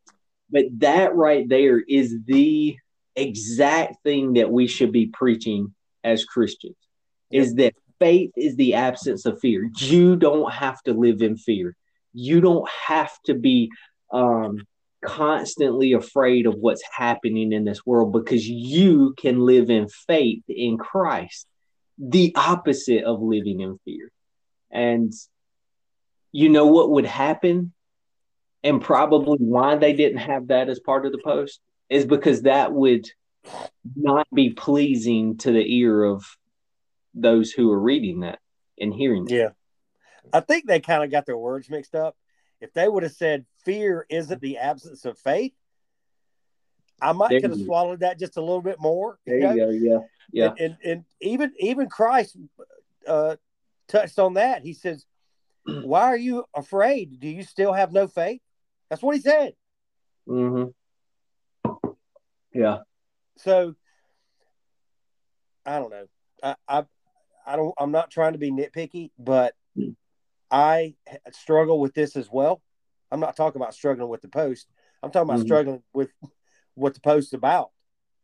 but 0.50 0.64
that 0.78 1.14
right 1.14 1.48
there 1.48 1.80
is 1.80 2.16
the 2.26 2.76
exact 3.16 4.02
thing 4.02 4.34
that 4.34 4.50
we 4.50 4.66
should 4.66 4.92
be 4.92 5.06
preaching 5.06 5.74
as 6.04 6.24
Christians 6.24 6.76
is 7.30 7.54
that 7.54 7.74
faith 7.98 8.30
is 8.36 8.56
the 8.56 8.74
absence 8.74 9.26
of 9.26 9.38
fear. 9.40 9.70
You 9.78 10.16
don't 10.16 10.52
have 10.52 10.82
to 10.82 10.92
live 10.92 11.22
in 11.22 11.36
fear. 11.36 11.76
You 12.12 12.40
don't 12.40 12.68
have 12.68 13.12
to 13.26 13.34
be 13.34 13.70
um, 14.12 14.58
constantly 15.04 15.92
afraid 15.92 16.46
of 16.46 16.54
what's 16.54 16.82
happening 16.96 17.52
in 17.52 17.64
this 17.64 17.84
world 17.86 18.12
because 18.12 18.46
you 18.46 19.14
can 19.16 19.40
live 19.40 19.70
in 19.70 19.88
faith 19.88 20.42
in 20.48 20.78
Christ, 20.78 21.46
the 21.98 22.32
opposite 22.36 23.04
of 23.04 23.20
living 23.20 23.60
in 23.60 23.78
fear. 23.84 24.10
And 24.72 25.12
you 26.32 26.48
know 26.48 26.66
what 26.66 26.90
would 26.90 27.06
happen, 27.06 27.72
and 28.64 28.80
probably 28.80 29.38
why 29.38 29.76
they 29.76 29.92
didn't 29.92 30.18
have 30.18 30.48
that 30.48 30.68
as 30.68 30.80
part 30.80 31.04
of 31.04 31.12
the 31.12 31.18
post 31.18 31.60
is 31.90 32.06
because 32.06 32.42
that 32.42 32.72
would 32.72 33.06
not 33.96 34.26
be 34.32 34.50
pleasing 34.50 35.36
to 35.38 35.52
the 35.52 35.76
ear 35.78 36.04
of 36.04 36.24
those 37.14 37.50
who 37.52 37.70
are 37.70 37.78
reading 37.78 38.20
that 38.20 38.38
and 38.78 38.94
hearing 38.94 39.24
that. 39.24 39.34
Yeah. 39.34 39.48
I 40.32 40.40
think 40.40 40.66
they 40.66 40.80
kind 40.80 41.04
of 41.04 41.10
got 41.10 41.26
their 41.26 41.36
words 41.36 41.68
mixed 41.68 41.94
up. 41.94 42.16
If 42.60 42.72
they 42.72 42.88
would 42.88 43.02
have 43.02 43.12
said 43.12 43.44
fear 43.64 44.06
isn't 44.08 44.40
the 44.40 44.58
absence 44.58 45.04
of 45.04 45.18
faith, 45.18 45.52
I 47.00 47.12
might 47.12 47.42
could 47.42 47.50
have 47.50 47.60
swallowed 47.60 48.00
that 48.00 48.18
just 48.18 48.36
a 48.36 48.40
little 48.40 48.62
bit 48.62 48.80
more. 48.80 49.18
There 49.26 49.36
you, 49.36 49.42
know? 49.42 49.70
you 49.70 49.88
go. 49.88 50.06
Yeah. 50.32 50.44
Yeah. 50.44 50.50
And, 50.50 50.60
and, 50.60 50.76
and 50.84 51.04
even 51.20 51.52
even 51.58 51.88
Christ 51.88 52.36
uh, 53.06 53.36
touched 53.88 54.18
on 54.18 54.34
that. 54.34 54.62
He 54.62 54.74
says, 54.74 55.04
Why 55.66 56.02
are 56.02 56.16
you 56.16 56.44
afraid? 56.54 57.20
Do 57.20 57.28
you 57.28 57.42
still 57.42 57.72
have 57.72 57.92
no 57.92 58.06
faith? 58.06 58.40
That's 58.90 59.02
what 59.02 59.16
he 59.16 59.22
said. 59.22 59.54
Mm-hmm. 60.28 60.70
Yeah. 62.52 62.78
So 63.38 63.74
I 65.64 65.78
don't 65.78 65.90
know. 65.90 66.06
I, 66.42 66.54
I 66.68 66.84
I 67.46 67.56
don't. 67.56 67.74
I'm 67.78 67.92
not 67.92 68.10
trying 68.10 68.32
to 68.32 68.38
be 68.38 68.50
nitpicky, 68.50 69.10
but 69.18 69.54
I 70.50 70.94
struggle 71.32 71.80
with 71.80 71.94
this 71.94 72.16
as 72.16 72.28
well. 72.30 72.60
I'm 73.10 73.20
not 73.20 73.36
talking 73.36 73.60
about 73.60 73.74
struggling 73.74 74.08
with 74.08 74.22
the 74.22 74.28
post. 74.28 74.66
I'm 75.02 75.10
talking 75.10 75.28
about 75.28 75.38
mm-hmm. 75.38 75.46
struggling 75.46 75.82
with 75.92 76.10
what 76.74 76.94
the 76.94 77.00
post's 77.00 77.32
about. 77.32 77.70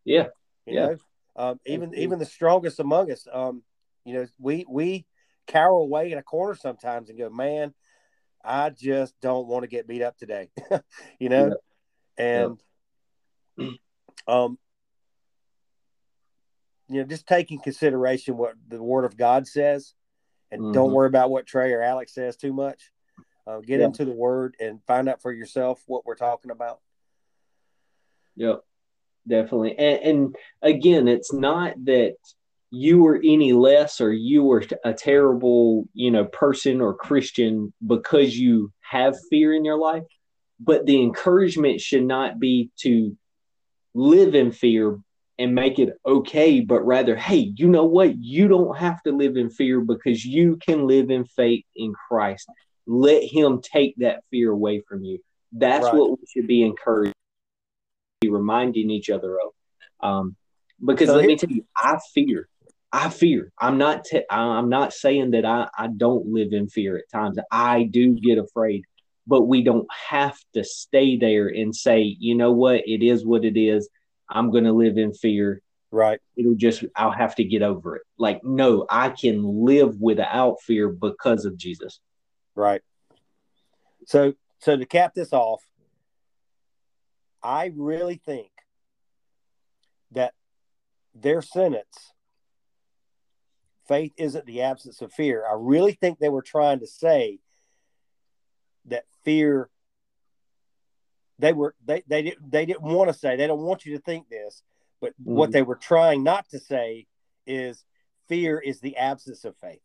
Yeah. 0.04 0.28
You 0.66 0.74
yeah. 0.74 0.86
know, 0.86 0.96
um, 1.36 1.60
even 1.66 1.94
even 1.94 2.18
the 2.18 2.26
strongest 2.26 2.80
among 2.80 3.10
us, 3.10 3.26
um, 3.32 3.62
you 4.04 4.14
know, 4.14 4.26
we 4.38 4.66
we 4.68 5.06
cower 5.48 5.80
away 5.80 6.12
in 6.12 6.18
a 6.18 6.22
corner 6.22 6.54
sometimes 6.54 7.08
and 7.08 7.18
go, 7.18 7.30
man, 7.30 7.74
I 8.44 8.70
just 8.70 9.14
don't 9.20 9.48
want 9.48 9.64
to 9.64 9.68
get 9.68 9.88
beat 9.88 10.02
up 10.02 10.16
today. 10.16 10.50
you 11.18 11.28
know, 11.28 11.56
yeah. 12.18 12.24
and 12.24 12.62
yeah. 13.56 13.70
um, 14.28 14.58
you 16.88 17.00
know, 17.00 17.04
just 17.04 17.26
taking 17.26 17.60
consideration 17.60 18.36
what 18.36 18.54
the 18.68 18.82
Word 18.82 19.04
of 19.04 19.16
God 19.16 19.46
says, 19.46 19.94
and 20.50 20.62
mm-hmm. 20.62 20.72
don't 20.72 20.92
worry 20.92 21.08
about 21.08 21.30
what 21.30 21.46
Trey 21.46 21.72
or 21.72 21.82
Alex 21.82 22.14
says 22.14 22.36
too 22.36 22.52
much. 22.52 22.90
Uh, 23.46 23.60
get 23.60 23.80
yeah. 23.80 23.86
into 23.86 24.04
the 24.04 24.12
Word 24.12 24.56
and 24.60 24.82
find 24.86 25.08
out 25.08 25.22
for 25.22 25.32
yourself 25.32 25.82
what 25.86 26.04
we're 26.04 26.14
talking 26.14 26.50
about. 26.50 26.80
Yep, 28.36 28.60
definitely. 29.26 29.76
And, 29.76 30.02
and 30.02 30.36
again, 30.62 31.08
it's 31.08 31.32
not 31.32 31.74
that 31.86 32.16
you 32.70 33.02
were 33.02 33.16
any 33.16 33.52
less 33.52 34.00
or 34.00 34.12
you 34.12 34.44
were 34.44 34.64
a 34.84 34.92
terrible, 34.92 35.88
you 35.94 36.10
know, 36.10 36.24
person 36.26 36.80
or 36.80 36.94
Christian 36.94 37.72
because 37.86 38.36
you 38.36 38.72
have 38.80 39.16
fear 39.30 39.54
in 39.54 39.64
your 39.64 39.78
life. 39.78 40.04
But 40.60 40.86
the 40.86 41.00
encouragement 41.00 41.80
should 41.80 42.04
not 42.04 42.38
be 42.38 42.70
to 42.80 43.16
live 43.94 44.34
in 44.34 44.52
fear, 44.52 44.98
and 45.38 45.54
make 45.54 45.78
it 45.78 45.90
okay, 46.04 46.60
but 46.60 46.80
rather, 46.84 47.14
hey, 47.14 47.52
you 47.56 47.68
know 47.68 47.84
what? 47.84 48.16
You 48.18 48.48
don't 48.48 48.76
have 48.76 49.00
to 49.04 49.12
live 49.12 49.36
in 49.36 49.50
fear 49.50 49.80
because 49.80 50.24
you 50.24 50.56
can 50.56 50.86
live 50.86 51.10
in 51.10 51.24
faith 51.24 51.64
in 51.76 51.92
Christ. 52.08 52.48
Let 52.86 53.22
Him 53.22 53.60
take 53.62 53.94
that 53.98 54.24
fear 54.30 54.50
away 54.50 54.82
from 54.88 55.04
you. 55.04 55.20
That's 55.52 55.84
right. 55.84 55.94
what 55.94 56.10
we 56.10 56.26
should 56.28 56.48
be 56.48 56.62
encouraged, 56.62 57.14
be 58.20 58.30
reminding 58.30 58.90
each 58.90 59.10
other 59.10 59.36
of. 59.36 59.52
Um, 60.06 60.36
because 60.84 61.08
so 61.08 61.16
let 61.16 61.26
me 61.26 61.36
tell 61.36 61.50
you, 61.50 61.64
I 61.76 61.98
fear. 62.12 62.48
I 62.92 63.10
fear. 63.10 63.52
I'm 63.58 63.76
not. 63.78 64.06
I'm 64.30 64.68
not 64.68 64.92
saying 64.92 65.32
that 65.32 65.44
I, 65.44 65.68
I 65.76 65.88
don't 65.88 66.26
live 66.26 66.52
in 66.52 66.68
fear 66.68 66.96
at 66.96 67.10
times. 67.12 67.38
I 67.50 67.82
do 67.84 68.14
get 68.14 68.38
afraid, 68.38 68.84
but 69.26 69.42
we 69.42 69.62
don't 69.62 69.86
have 70.10 70.38
to 70.54 70.64
stay 70.64 71.16
there 71.16 71.48
and 71.48 71.74
say, 71.74 72.16
you 72.18 72.34
know 72.34 72.52
what? 72.52 72.88
It 72.88 73.02
is 73.02 73.26
what 73.26 73.44
it 73.44 73.58
is. 73.58 73.88
I'm 74.28 74.50
going 74.50 74.64
to 74.64 74.72
live 74.72 74.96
in 74.96 75.12
fear. 75.12 75.60
Right. 75.90 76.18
It'll 76.36 76.54
just, 76.54 76.84
I'll 76.96 77.12
have 77.12 77.34
to 77.36 77.44
get 77.44 77.62
over 77.62 77.96
it. 77.96 78.02
Like, 78.18 78.42
no, 78.44 78.86
I 78.90 79.10
can 79.10 79.64
live 79.64 80.00
without 80.00 80.60
fear 80.62 80.88
because 80.88 81.44
of 81.44 81.56
Jesus. 81.56 82.00
Right. 82.54 82.82
So, 84.06 84.34
so 84.60 84.76
to 84.76 84.86
cap 84.86 85.14
this 85.14 85.32
off, 85.32 85.62
I 87.42 87.72
really 87.74 88.20
think 88.24 88.50
that 90.12 90.34
their 91.14 91.40
sentence, 91.42 92.12
faith 93.88 94.12
isn't 94.18 94.46
the 94.46 94.62
absence 94.62 95.00
of 95.00 95.12
fear. 95.12 95.44
I 95.44 95.54
really 95.56 95.92
think 95.92 96.18
they 96.18 96.28
were 96.28 96.42
trying 96.42 96.80
to 96.80 96.86
say 96.86 97.40
that 98.86 99.04
fear 99.24 99.70
they 101.38 101.52
were 101.52 101.74
they 101.84 102.02
they 102.06 102.22
didn't 102.22 102.50
they 102.50 102.66
didn't 102.66 102.82
want 102.82 103.08
to 103.12 103.18
say 103.18 103.36
they 103.36 103.46
don't 103.46 103.60
want 103.60 103.86
you 103.86 103.96
to 103.96 104.02
think 104.02 104.28
this 104.28 104.62
but 105.00 105.12
mm-hmm. 105.12 105.34
what 105.34 105.52
they 105.52 105.62
were 105.62 105.76
trying 105.76 106.22
not 106.22 106.48
to 106.50 106.58
say 106.58 107.06
is 107.46 107.84
fear 108.28 108.58
is 108.58 108.80
the 108.80 108.96
absence 108.96 109.44
of 109.44 109.56
faith. 109.56 109.80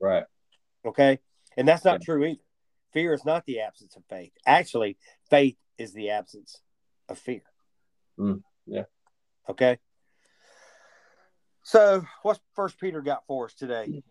Right. 0.00 0.24
Okay? 0.84 1.18
And 1.56 1.68
that's 1.68 1.84
not 1.84 2.00
yeah. 2.00 2.04
true 2.04 2.24
either. 2.24 2.40
Fear 2.92 3.12
is 3.14 3.24
not 3.24 3.44
the 3.44 3.60
absence 3.60 3.96
of 3.96 4.04
faith. 4.08 4.32
Actually 4.46 4.96
faith 5.30 5.56
is 5.78 5.92
the 5.92 6.10
absence 6.10 6.60
of 7.08 7.18
fear. 7.18 7.42
Mm, 8.18 8.42
yeah. 8.66 8.84
Okay 9.48 9.78
so 11.62 12.04
what's 12.22 12.40
first 12.54 12.78
peter 12.78 13.00
got 13.00 13.24
for 13.26 13.46
us 13.46 13.54
today 13.54 14.02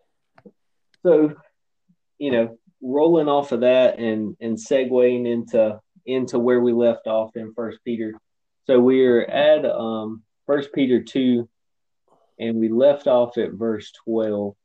so 1.04 1.34
you 2.18 2.32
know 2.32 2.58
rolling 2.82 3.28
off 3.28 3.52
of 3.52 3.62
that 3.62 3.99
and 3.99 4.36
and 4.39 4.58
segueing 4.58 5.28
into 5.32 5.80
into 6.06 6.39
where 6.39 6.60
we 6.60 6.74
left 6.74 7.08
off 7.08 7.36
in 7.36 7.54
First 7.54 7.80
Peter. 7.86 8.14
So 8.66 8.80
we're 8.80 9.24
at 9.24 9.66
um 9.66 10.24
First 10.47 10.74
Peter 10.74 11.04
two, 11.04 11.47
and 12.39 12.58
we 12.58 12.70
left 12.70 13.08
off 13.08 13.38
at 13.38 13.52
verse 13.52 13.91
twelve, 14.04 14.56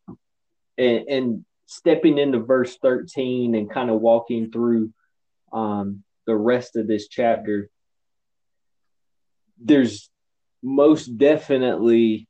and, 0.79 1.09
and 1.09 1.45
stepping 1.67 2.19
into 2.19 2.41
verse 2.41 2.77
thirteen 2.79 3.55
and 3.55 3.71
kind 3.71 3.91
of 3.91 4.01
walking 4.01 4.51
through 4.51 4.93
um 5.53 6.03
the 6.27 6.37
rest 6.37 6.77
of 6.77 6.87
this 6.87 7.09
chapter. 7.09 7.69
There's 9.59 10.11
most 10.63 11.17
definitely 11.19 12.26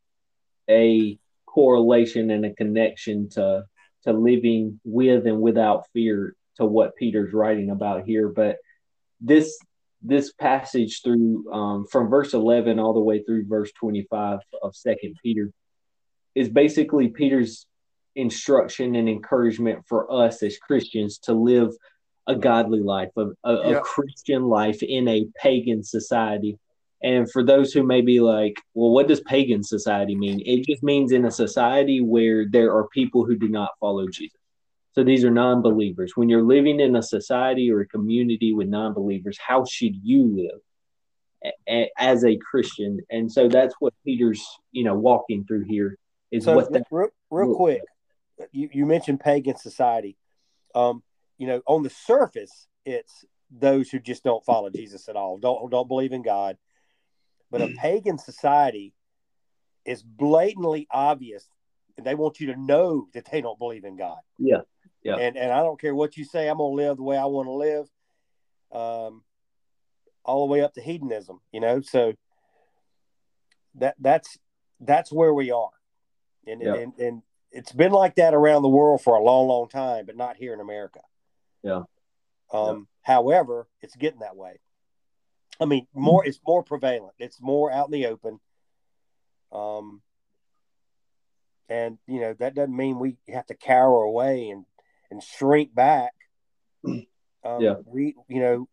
a 0.70 1.18
correlation 1.46 2.30
and 2.30 2.44
a 2.44 2.54
connection 2.54 3.28
to 3.30 3.64
to 4.04 4.12
living 4.12 4.80
with 4.84 5.26
and 5.26 5.40
without 5.40 5.86
fear 5.92 6.36
to 6.56 6.64
what 6.64 6.96
Peter's 6.96 7.32
writing 7.32 7.70
about 7.70 8.04
here. 8.04 8.28
But 8.28 8.58
this 9.20 9.58
this 10.02 10.32
passage 10.32 11.02
through 11.02 11.50
um, 11.52 11.86
from 11.90 12.08
verse 12.08 12.34
11 12.34 12.78
all 12.78 12.92
the 12.92 13.00
way 13.00 13.22
through 13.22 13.46
verse 13.46 13.72
25 13.72 14.38
of 14.62 14.76
second 14.76 15.16
peter 15.22 15.50
is 16.34 16.48
basically 16.48 17.08
peter's 17.08 17.66
instruction 18.14 18.94
and 18.94 19.08
encouragement 19.08 19.82
for 19.88 20.10
us 20.12 20.42
as 20.42 20.58
christians 20.58 21.18
to 21.18 21.32
live 21.32 21.70
a 22.26 22.34
godly 22.34 22.80
life 22.80 23.10
a, 23.16 23.26
a, 23.44 23.70
yeah. 23.70 23.76
a 23.76 23.80
christian 23.80 24.42
life 24.42 24.82
in 24.82 25.08
a 25.08 25.26
pagan 25.36 25.82
society 25.82 26.58
and 27.06 27.30
for 27.30 27.44
those 27.44 27.72
who 27.72 27.84
may 27.84 28.00
be 28.00 28.18
like, 28.18 28.60
well, 28.74 28.90
what 28.90 29.06
does 29.06 29.20
pagan 29.20 29.62
society 29.62 30.16
mean? 30.16 30.42
It 30.44 30.66
just 30.66 30.82
means 30.82 31.12
in 31.12 31.24
a 31.24 31.30
society 31.30 32.00
where 32.00 32.46
there 32.50 32.74
are 32.74 32.88
people 32.88 33.24
who 33.24 33.36
do 33.36 33.48
not 33.48 33.70
follow 33.78 34.08
Jesus. 34.08 34.40
So 34.90 35.04
these 35.04 35.22
are 35.22 35.30
non 35.30 35.62
believers. 35.62 36.16
When 36.16 36.28
you're 36.28 36.42
living 36.42 36.80
in 36.80 36.96
a 36.96 37.02
society 37.02 37.70
or 37.70 37.80
a 37.82 37.86
community 37.86 38.52
with 38.52 38.66
non 38.66 38.92
believers, 38.92 39.38
how 39.38 39.64
should 39.64 39.94
you 40.02 40.50
live 41.44 41.52
as 41.96 42.24
a 42.24 42.36
Christian? 42.38 42.98
And 43.08 43.30
so 43.30 43.46
that's 43.46 43.76
what 43.78 43.94
Peter's, 44.04 44.44
you 44.72 44.82
know, 44.82 44.96
walking 44.96 45.44
through 45.44 45.62
here 45.62 45.96
is 46.32 46.46
so 46.46 46.56
what 46.56 46.72
that. 46.72 46.88
Real, 46.90 47.10
real 47.30 47.54
quick, 47.54 47.82
you, 48.50 48.68
you 48.72 48.84
mentioned 48.84 49.20
pagan 49.20 49.56
society. 49.56 50.16
Um, 50.74 51.04
you 51.38 51.46
know, 51.46 51.62
on 51.68 51.84
the 51.84 51.90
surface, 51.90 52.66
it's 52.84 53.24
those 53.48 53.90
who 53.90 54.00
just 54.00 54.24
don't 54.24 54.44
follow 54.44 54.70
Jesus 54.70 55.08
at 55.08 55.14
all, 55.14 55.38
don't 55.38 55.70
don't 55.70 55.86
believe 55.86 56.12
in 56.12 56.22
God 56.22 56.58
but 57.50 57.62
a 57.62 57.68
pagan 57.78 58.18
society 58.18 58.92
is 59.84 60.02
blatantly 60.02 60.86
obvious, 60.90 61.48
and 61.96 62.06
they 62.06 62.14
want 62.14 62.40
you 62.40 62.52
to 62.52 62.60
know 62.60 63.08
that 63.14 63.28
they 63.30 63.40
don't 63.40 63.58
believe 63.58 63.84
in 63.84 63.96
God. 63.96 64.18
Yeah, 64.38 64.62
yeah. 65.02 65.16
And 65.16 65.36
and 65.36 65.52
I 65.52 65.60
don't 65.60 65.80
care 65.80 65.94
what 65.94 66.16
you 66.16 66.24
say. 66.24 66.48
I'm 66.48 66.58
gonna 66.58 66.74
live 66.74 66.96
the 66.96 67.02
way 67.02 67.16
I 67.16 67.26
want 67.26 67.46
to 67.46 67.52
live, 67.52 67.86
um, 68.72 69.22
all 70.24 70.46
the 70.46 70.52
way 70.52 70.62
up 70.62 70.74
to 70.74 70.80
hedonism. 70.80 71.40
You 71.52 71.60
know, 71.60 71.80
so 71.80 72.14
that 73.76 73.94
that's 74.00 74.38
that's 74.80 75.12
where 75.12 75.32
we 75.32 75.50
are, 75.50 75.70
and 76.46 76.60
yeah. 76.60 76.74
and 76.74 76.92
and 76.98 77.22
it's 77.52 77.72
been 77.72 77.92
like 77.92 78.16
that 78.16 78.34
around 78.34 78.62
the 78.62 78.68
world 78.68 79.00
for 79.00 79.16
a 79.16 79.22
long, 79.22 79.48
long 79.48 79.68
time, 79.68 80.04
but 80.04 80.16
not 80.16 80.36
here 80.36 80.52
in 80.52 80.60
America. 80.60 81.00
Yeah. 81.62 81.84
Um, 82.52 82.86
yeah. 83.06 83.14
However, 83.14 83.66
it's 83.80 83.96
getting 83.96 84.20
that 84.20 84.36
way. 84.36 84.58
I 85.60 85.64
mean, 85.64 85.86
more 85.94 86.26
it's 86.26 86.40
more 86.46 86.62
prevalent. 86.62 87.12
It's 87.18 87.40
more 87.40 87.72
out 87.72 87.86
in 87.86 87.92
the 87.92 88.06
open. 88.06 88.40
Um, 89.52 90.02
and 91.68 91.98
you 92.06 92.20
know 92.20 92.34
that 92.34 92.54
doesn't 92.54 92.76
mean 92.76 92.98
we 92.98 93.16
have 93.28 93.46
to 93.46 93.54
cower 93.54 94.02
away 94.02 94.50
and 94.50 94.64
and 95.10 95.22
shrink 95.22 95.74
back. 95.74 96.12
Um, 97.44 97.62
yeah, 97.62 97.74
we 97.84 98.16
you 98.26 98.40
know 98.40 98.68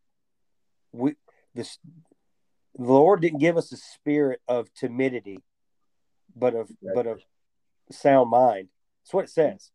we 0.93 1.13
this 1.53 1.77
the 2.75 2.91
Lord 2.91 3.21
didn't 3.21 3.37
give 3.37 3.55
us 3.55 3.71
a 3.71 3.77
spirit 3.77 4.41
of 4.47 4.73
timidity, 4.73 5.43
but 6.35 6.55
of 6.55 6.69
right. 6.81 6.95
but 6.95 7.05
of 7.05 7.21
sound 7.91 8.31
mind. 8.31 8.69
That's 9.03 9.13
what 9.13 9.25
it 9.25 9.29
says. 9.29 9.69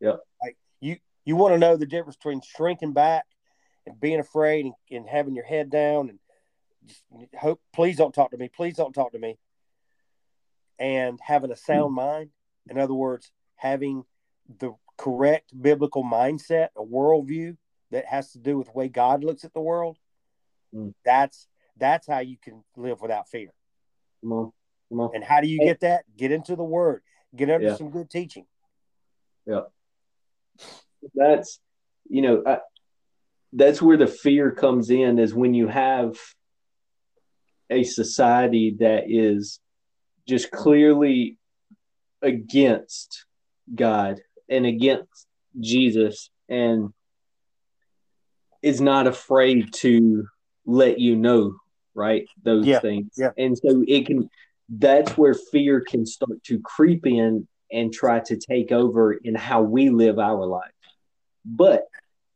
Yeah, 0.00 0.16
like 0.42 0.56
you 0.80 0.96
you 1.26 1.36
want 1.36 1.52
to 1.52 1.58
know 1.58 1.76
the 1.76 1.84
difference 1.84 2.16
between 2.16 2.40
shrinking 2.40 2.94
back 2.94 3.26
and 3.86 4.00
being 4.00 4.20
afraid 4.20 4.64
and, 4.64 4.74
and 4.90 5.06
having 5.06 5.34
your 5.34 5.44
head 5.44 5.68
down 5.68 6.08
and 6.08 6.18
just 6.86 7.02
hope 7.38 7.60
please 7.72 7.96
don't 7.96 8.14
talk 8.14 8.30
to 8.30 8.36
me 8.36 8.48
please 8.48 8.74
don't 8.76 8.92
talk 8.92 9.12
to 9.12 9.18
me 9.18 9.38
and 10.78 11.18
having 11.22 11.50
a 11.50 11.56
sound 11.56 11.94
mind 11.94 12.30
in 12.68 12.78
other 12.78 12.94
words 12.94 13.30
having 13.56 14.04
the 14.58 14.72
correct 14.96 15.50
biblical 15.60 16.04
mindset 16.04 16.68
a 16.76 16.82
worldview 16.82 17.56
that 17.90 18.06
has 18.06 18.32
to 18.32 18.38
do 18.38 18.56
with 18.58 18.66
the 18.66 18.72
way 18.72 18.88
god 18.88 19.24
looks 19.24 19.44
at 19.44 19.52
the 19.52 19.60
world 19.60 19.96
mm. 20.74 20.92
that's 21.04 21.48
that's 21.76 22.06
how 22.06 22.18
you 22.18 22.36
can 22.42 22.62
live 22.76 23.00
without 23.00 23.28
fear 23.28 23.50
Come 24.22 24.32
on. 24.32 24.52
Come 24.90 25.00
on. 25.00 25.10
and 25.14 25.24
how 25.24 25.40
do 25.40 25.48
you 25.48 25.58
get 25.60 25.80
that 25.80 26.04
get 26.16 26.32
into 26.32 26.56
the 26.56 26.64
word 26.64 27.02
get 27.34 27.50
under 27.50 27.68
yeah. 27.68 27.76
some 27.76 27.90
good 27.90 28.10
teaching 28.10 28.46
yeah 29.46 29.62
that's 31.14 31.60
you 32.08 32.22
know 32.22 32.42
I, 32.46 32.58
that's 33.52 33.80
where 33.80 33.96
the 33.96 34.06
fear 34.06 34.50
comes 34.50 34.90
in 34.90 35.18
is 35.18 35.34
when 35.34 35.54
you 35.54 35.66
have 35.68 36.16
a 37.70 37.84
society 37.84 38.76
that 38.80 39.04
is 39.08 39.60
just 40.28 40.50
clearly 40.50 41.38
against 42.22 43.24
God 43.74 44.20
and 44.48 44.66
against 44.66 45.26
Jesus 45.58 46.30
and 46.48 46.92
is 48.62 48.80
not 48.80 49.06
afraid 49.06 49.72
to 49.74 50.26
let 50.66 50.98
you 50.98 51.16
know, 51.16 51.56
right? 51.94 52.26
Those 52.42 52.66
yeah, 52.66 52.80
things. 52.80 53.14
Yeah. 53.16 53.30
And 53.38 53.56
so 53.56 53.84
it 53.86 54.06
can 54.06 54.28
that's 54.68 55.16
where 55.18 55.34
fear 55.34 55.80
can 55.80 56.06
start 56.06 56.42
to 56.44 56.60
creep 56.60 57.06
in 57.06 57.48
and 57.72 57.92
try 57.92 58.20
to 58.20 58.36
take 58.36 58.70
over 58.72 59.12
in 59.12 59.34
how 59.34 59.62
we 59.62 59.90
live 59.90 60.18
our 60.18 60.46
life. 60.46 60.70
But 61.44 61.84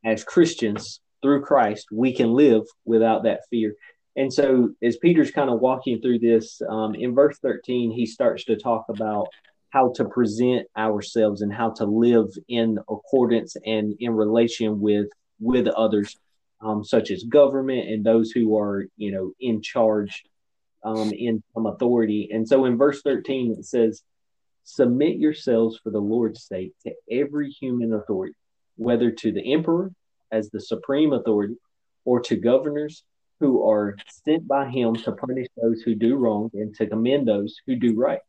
as 0.04 0.24
Christians, 0.24 1.00
through 1.22 1.42
Christ, 1.42 1.86
we 1.90 2.12
can 2.12 2.32
live 2.32 2.64
without 2.84 3.24
that 3.24 3.40
fear. 3.50 3.74
And 4.16 4.32
so, 4.32 4.70
as 4.82 4.96
Peter's 4.96 5.32
kind 5.32 5.50
of 5.50 5.60
walking 5.60 6.00
through 6.00 6.20
this, 6.20 6.62
um, 6.68 6.94
in 6.94 7.14
verse 7.14 7.38
13, 7.38 7.90
he 7.90 8.06
starts 8.06 8.44
to 8.44 8.56
talk 8.56 8.86
about 8.88 9.26
how 9.70 9.92
to 9.96 10.04
present 10.04 10.68
ourselves 10.76 11.42
and 11.42 11.52
how 11.52 11.70
to 11.70 11.84
live 11.84 12.28
in 12.48 12.78
accordance 12.88 13.56
and 13.66 13.94
in 13.98 14.12
relation 14.12 14.80
with 14.80 15.08
with 15.40 15.66
others, 15.66 16.16
um, 16.60 16.84
such 16.84 17.10
as 17.10 17.24
government 17.24 17.88
and 17.88 18.04
those 18.04 18.30
who 18.30 18.56
are, 18.56 18.86
you 18.96 19.10
know, 19.10 19.32
in 19.40 19.60
charge, 19.60 20.22
um, 20.84 21.12
in 21.12 21.42
some 21.52 21.66
authority. 21.66 22.28
And 22.32 22.46
so, 22.46 22.66
in 22.66 22.78
verse 22.78 23.02
13, 23.02 23.56
it 23.58 23.64
says, 23.64 24.04
"Submit 24.62 25.16
yourselves 25.16 25.76
for 25.82 25.90
the 25.90 26.00
Lord's 26.00 26.44
sake 26.44 26.72
to 26.84 26.94
every 27.10 27.50
human 27.50 27.92
authority, 27.92 28.36
whether 28.76 29.10
to 29.10 29.32
the 29.32 29.52
emperor 29.52 29.90
as 30.30 30.50
the 30.50 30.60
supreme 30.60 31.12
authority, 31.12 31.56
or 32.04 32.20
to 32.20 32.36
governors." 32.36 33.02
Who 33.40 33.68
are 33.68 33.96
sent 34.24 34.46
by 34.46 34.68
him 34.68 34.94
to 34.94 35.12
punish 35.12 35.48
those 35.60 35.82
who 35.82 35.94
do 35.94 36.16
wrong 36.16 36.50
and 36.54 36.74
to 36.76 36.86
commend 36.86 37.26
those 37.26 37.56
who 37.66 37.76
do 37.76 37.94
right. 37.94 38.20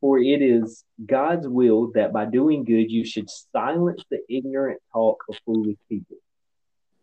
For 0.00 0.18
it 0.18 0.42
is 0.42 0.84
God's 1.04 1.48
will 1.48 1.90
that 1.94 2.12
by 2.12 2.26
doing 2.26 2.64
good 2.64 2.90
you 2.90 3.04
should 3.04 3.28
silence 3.28 4.02
the 4.10 4.20
ignorant 4.28 4.80
talk 4.92 5.22
of 5.28 5.36
foolish 5.44 5.76
people. 5.88 6.16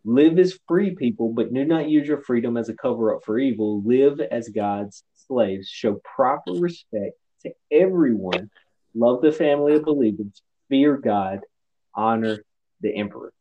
Live 0.04 0.38
as 0.38 0.58
free 0.66 0.94
people, 0.94 1.32
but 1.32 1.52
do 1.52 1.64
not 1.64 1.88
use 1.88 2.06
your 2.06 2.22
freedom 2.22 2.56
as 2.56 2.68
a 2.68 2.74
cover 2.74 3.14
up 3.14 3.24
for 3.24 3.38
evil. 3.38 3.82
Live 3.82 4.20
as 4.20 4.48
God's 4.48 5.02
slaves. 5.14 5.68
Show 5.68 6.00
proper 6.04 6.52
respect 6.52 7.16
to 7.42 7.52
everyone. 7.70 8.50
Love 8.94 9.20
the 9.20 9.32
family 9.32 9.74
of 9.74 9.84
believers. 9.84 10.42
Fear 10.68 10.98
God. 10.98 11.40
Honor 11.94 12.38
the 12.80 12.94
emperor. 12.96 13.32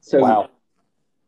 So, 0.00 0.20
wow 0.20 0.50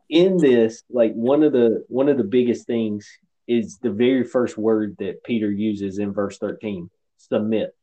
in 0.09 0.37
this, 0.37 0.83
like 0.89 1.13
one 1.13 1.43
of 1.43 1.53
the 1.53 1.85
one 1.87 2.09
of 2.09 2.17
the 2.17 2.23
biggest 2.23 2.65
things 2.65 3.07
is 3.47 3.77
the 3.77 3.91
very 3.91 4.23
first 4.23 4.57
word 4.57 4.95
that 4.99 5.23
Peter 5.23 5.51
uses 5.51 5.99
in 5.99 6.13
verse 6.13 6.37
13 6.37 6.89
submit. 7.17 7.75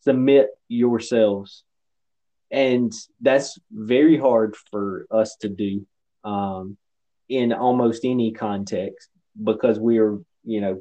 Submit 0.00 0.48
yourselves. 0.68 1.64
And 2.50 2.92
that's 3.20 3.58
very 3.70 4.18
hard 4.18 4.54
for 4.70 5.06
us 5.10 5.36
to 5.36 5.48
do 5.48 5.86
um, 6.24 6.76
in 7.28 7.52
almost 7.52 8.04
any 8.04 8.32
context 8.32 9.08
because 9.42 9.78
we 9.78 9.98
are, 9.98 10.18
you 10.44 10.60
know, 10.60 10.80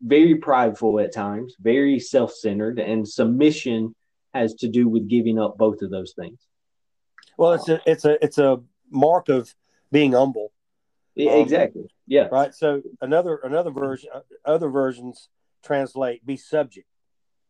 very 0.00 0.36
prideful 0.36 0.98
at 1.00 1.14
times, 1.14 1.54
very 1.60 1.98
self 1.98 2.32
centered, 2.32 2.78
and 2.78 3.06
submission 3.06 3.94
has 4.32 4.54
to 4.54 4.68
do 4.68 4.88
with 4.88 5.08
giving 5.08 5.38
up 5.38 5.58
both 5.58 5.82
of 5.82 5.90
those 5.90 6.14
things. 6.18 6.38
Well, 7.36 7.52
it's 7.52 7.68
a 7.68 7.80
it's 7.86 8.04
a 8.04 8.24
it's 8.24 8.38
a 8.38 8.60
mark 8.90 9.28
of 9.28 9.54
being 9.90 10.12
humble. 10.12 10.52
Yeah, 11.14 11.32
um, 11.32 11.40
exactly. 11.40 11.88
Yeah. 12.06 12.28
Right. 12.30 12.54
So 12.54 12.82
another 13.00 13.36
another 13.42 13.70
version, 13.70 14.10
other 14.44 14.68
versions 14.68 15.28
translate 15.64 16.24
be 16.26 16.36
subject. 16.36 16.86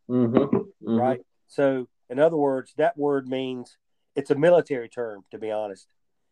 Mm-hmm. 0.09 0.37
Mm-hmm. 0.37 0.97
Right. 0.97 1.21
So 1.49 1.89
in 2.09 2.19
other 2.19 2.37
words, 2.37 2.73
that 2.77 2.97
word 2.97 3.27
means 3.29 3.77
it's 4.15 4.31
a 4.31 4.35
military 4.35 4.89
term, 4.89 5.25
to 5.31 5.39
be 5.39 5.51
honest. 5.51 5.89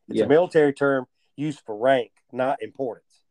It's 0.09 0.19
Yeah. 0.19 0.27
a 0.27 0.29
military 0.29 0.73
term 0.73 1.07
used 1.37 1.61
for 1.67 1.77
rank, 1.77 2.13
not 2.33 2.63
importance. 2.63 3.23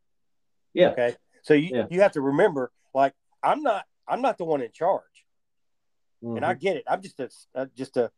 Yeah. 0.74 0.90
Okay. 0.90 1.16
So 1.44 1.54
you, 1.54 1.70
Yeah. 1.74 1.88
you 1.90 2.02
have 2.02 2.12
to 2.14 2.22
remember, 2.22 2.72
like, 2.94 3.14
I'm 3.42 3.62
not 3.64 3.86
I'm 4.08 4.22
not 4.22 4.38
the 4.38 4.44
one 4.46 4.62
in 4.62 4.72
charge, 4.74 5.26
and 6.22 6.36
Mm-hmm. 6.36 6.46
I 6.46 6.54
get 6.56 6.76
it. 6.78 6.84
I'm 6.88 7.02
just 7.02 7.20
a 7.20 7.30
uh, 7.56 7.66
just 7.76 7.96
a 7.98 8.12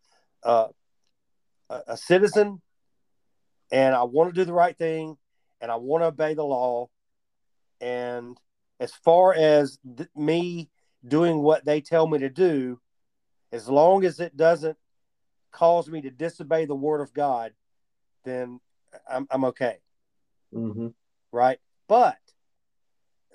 uh, 0.43 0.67
a, 1.69 1.81
a 1.89 1.97
citizen, 1.97 2.61
and 3.75 3.93
I 3.93 4.03
want 4.03 4.33
to 4.33 4.41
do 4.41 4.45
the 4.45 4.53
right 4.53 4.77
thing, 4.77 5.17
and 5.59 5.69
I 5.69 5.75
want 5.75 6.01
to 6.01 6.07
obey 6.07 6.33
the 6.33 6.45
law. 6.45 6.87
And 7.81 8.37
as 8.79 8.93
far 8.93 9.33
as 9.33 9.77
th- 9.97 10.07
me 10.15 10.69
doing 11.05 11.39
what 11.39 11.65
they 11.65 11.81
tell 11.81 12.07
me 12.07 12.19
to 12.19 12.29
do, 12.29 12.79
as 13.51 13.67
long 13.67 14.05
as 14.05 14.21
it 14.21 14.37
doesn't 14.37 14.77
cause 15.51 15.89
me 15.89 16.01
to 16.03 16.09
disobey 16.09 16.63
the 16.63 16.73
word 16.73 17.01
of 17.01 17.13
God, 17.13 17.51
then 18.23 18.61
I'm, 19.09 19.27
I'm 19.29 19.43
okay 19.45 19.79
hmm 20.53 20.87
right? 21.33 21.59
But 21.89 22.17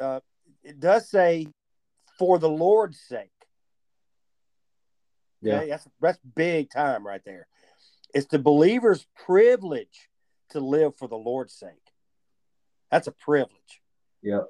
uh, 0.01 0.21
it 0.65 0.81
does 0.81 1.11
say 1.11 1.49
for 2.19 2.39
the 2.39 2.49
Lord's 2.49 2.99
sake. 2.99 3.31
Yeah. 5.43 5.59
Okay? 5.59 5.69
That's 5.69 5.89
that's 6.01 6.19
big 6.35 6.71
time 6.71 7.07
right 7.07 7.21
there. 7.27 7.47
It's 8.15 8.27
the 8.27 8.39
believer's 8.39 9.07
privilege 9.27 10.10
to 10.51 10.61
live 10.61 10.97
for 10.97 11.09
the 11.09 11.17
Lord's 11.17 11.55
sake. 11.55 11.93
That's 12.91 13.07
a 13.07 13.13
privilege. 13.13 13.81
Yeah. 14.23 14.43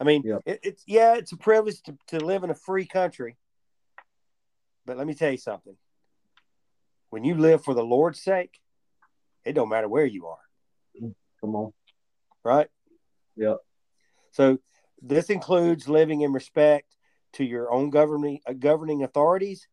I 0.00 0.04
mean, 0.04 0.22
Yep. 0.24 0.42
it, 0.46 0.60
it's 0.62 0.82
yeah, 0.86 1.14
it's 1.16 1.32
a 1.32 1.36
privilege 1.36 1.80
to, 1.84 1.96
to 2.08 2.24
live 2.24 2.44
in 2.44 2.50
a 2.50 2.54
free 2.54 2.86
country. 2.86 3.36
But 4.86 4.96
let 4.98 5.06
me 5.06 5.14
tell 5.14 5.30
you 5.30 5.38
something. 5.38 5.76
When 7.10 7.24
you 7.24 7.36
live 7.36 7.62
for 7.64 7.74
the 7.74 7.84
Lord's 7.84 8.20
sake, 8.20 8.60
it 9.44 9.52
don't 9.52 9.68
matter 9.68 9.88
where 9.88 10.04
you 10.06 10.26
are 10.26 10.38
Come 11.40 11.54
on. 11.54 11.72
right? 12.42 12.68
Yeah. 13.36 13.54
So 14.32 14.58
this 15.00 15.30
includes 15.30 15.88
living 15.88 16.22
in 16.22 16.32
respect 16.32 16.96
to 17.34 17.44
your 17.44 17.70
own 17.72 17.90
governing 17.90 18.40
uh, 18.46 18.52
governing 18.54 19.02
authorities, 19.04 19.68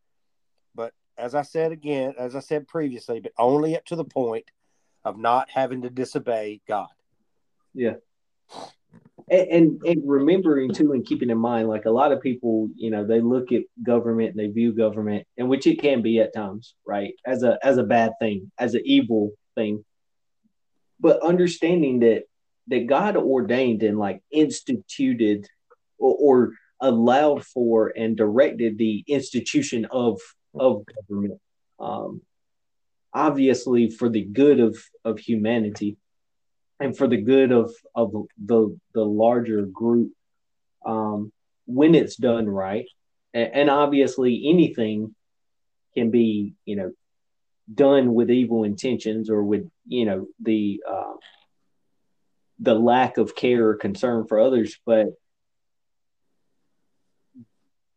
but 0.74 0.92
as 1.18 1.34
I 1.34 1.42
said 1.42 1.72
again, 1.72 2.14
as 2.18 2.36
I 2.36 2.40
said 2.40 2.68
previously, 2.68 3.20
but 3.20 3.32
only 3.38 3.76
up 3.76 3.84
to 3.86 3.96
the 3.96 4.04
point 4.04 4.44
of 5.04 5.18
not 5.18 5.50
having 5.50 5.82
to 5.82 5.90
disobey 5.90 6.60
God. 6.66 6.88
And, 9.30 9.48
and 9.48 9.82
and 9.84 10.02
remembering 10.04 10.72
too 10.72 10.92
and 10.92 11.06
keeping 11.06 11.30
in 11.30 11.38
mind 11.38 11.68
like 11.68 11.86
a 11.86 11.90
lot 11.90 12.12
of 12.12 12.20
people 12.20 12.68
you 12.76 12.90
know 12.90 13.06
they 13.06 13.20
look 13.20 13.52
at 13.52 13.62
government 13.82 14.30
and 14.30 14.38
they 14.38 14.48
view 14.48 14.72
government 14.72 15.26
and 15.38 15.48
which 15.48 15.66
it 15.66 15.80
can 15.80 16.02
be 16.02 16.20
at 16.20 16.34
times 16.34 16.74
right 16.86 17.14
as 17.24 17.42
a 17.42 17.58
as 17.62 17.78
a 17.78 17.84
bad 17.84 18.12
thing 18.20 18.50
as 18.58 18.74
an 18.74 18.82
evil 18.84 19.30
thing 19.54 19.84
but 21.00 21.22
understanding 21.22 22.00
that 22.00 22.24
that 22.66 22.86
god 22.86 23.16
ordained 23.16 23.82
and 23.82 23.98
like 23.98 24.20
instituted 24.32 25.46
or, 25.98 26.16
or 26.20 26.52
allowed 26.80 27.44
for 27.44 27.92
and 27.96 28.16
directed 28.16 28.76
the 28.76 29.04
institution 29.06 29.86
of 29.90 30.20
of 30.54 30.84
government 31.08 31.40
um 31.78 32.20
obviously 33.14 33.90
for 33.90 34.08
the 34.08 34.22
good 34.22 34.60
of 34.60 34.76
of 35.04 35.18
humanity 35.18 35.96
and 36.80 36.96
for 36.96 37.06
the 37.06 37.20
good 37.20 37.52
of 37.52 37.72
of 37.94 38.12
the 38.44 38.78
the 38.94 39.04
larger 39.04 39.62
group 39.62 40.12
um, 40.84 41.32
when 41.66 41.94
it's 41.94 42.16
done 42.16 42.48
right. 42.48 42.86
And, 43.34 43.70
obviously 43.70 44.46
anything 44.50 45.14
can 45.94 46.10
be 46.10 46.54
you 46.66 46.76
know 46.76 46.92
done 47.72 48.12
with 48.12 48.30
evil 48.30 48.64
intentions 48.64 49.30
or 49.30 49.42
with 49.42 49.68
you 49.86 50.04
know 50.04 50.26
the 50.40 50.82
uh, 50.86 51.14
the 52.58 52.74
lack 52.74 53.16
of 53.16 53.34
care 53.34 53.68
or 53.68 53.74
concern 53.74 54.26
for 54.26 54.38
others 54.38 54.78
but 54.84 55.06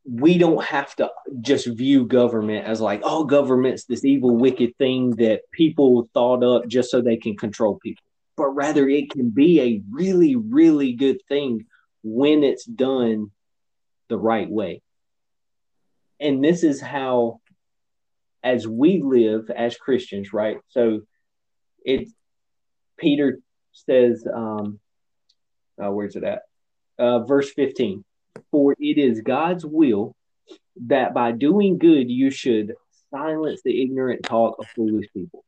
we 0.08 0.38
don't 0.38 0.64
have 0.64 0.96
to 0.96 1.10
just 1.42 1.66
view 1.66 2.06
government 2.06 2.66
as 2.66 2.80
like 2.80 3.02
oh 3.04 3.24
government's 3.24 3.86
this 3.86 4.06
evil 4.06 4.36
wicked 4.36 4.78
thing 4.78 5.12
that 5.12 5.42
people 5.52 6.08
thought 6.14 6.44
up 6.44 6.68
just 6.68 6.92
so 6.92 7.02
they 7.02 7.18
can 7.18 7.36
control 7.36 7.80
people 7.82 8.04
but 8.36 8.50
rather 8.50 8.88
it 8.88 9.10
can 9.10 9.30
be 9.30 9.62
a 9.62 9.82
really, 9.90 10.36
really 10.36 10.94
good 10.94 11.22
thing 11.28 11.66
when 12.04 12.44
it's 12.44 12.66
done 12.66 13.32
the 14.10 14.18
right 14.18 14.50
way. 14.50 14.82
And 16.20 16.44
this 16.44 16.64
is 16.64 16.82
how, 16.82 17.40
as 18.44 18.68
we 18.68 19.02
live 19.02 19.50
as 19.50 19.78
Christians, 19.78 20.34
right? 20.34 20.58
So 20.70 21.02
it, 21.84 22.10
Peter 22.98 23.40
says, 23.74 24.26
um, 24.32 24.80
uh, 25.82 25.92
where's 25.92 26.16
it 26.16 26.24
at? 26.24 26.44
Uh, 26.98 27.20
verse 27.20 27.52
15 27.52 28.06
For 28.52 28.76
it 28.80 28.98
is 28.98 29.22
God's 29.22 29.66
will 29.66 30.16
that 30.88 31.14
by 31.14 31.32
doing 31.32 31.78
good 31.78 32.10
you 32.10 32.32
should 32.32 32.74
silence 33.10 33.62
the 33.64 33.82
ignorant 33.82 34.24
talk 34.24 34.58
of 34.60 34.68
foolish 34.68 35.08
people. 35.14 35.44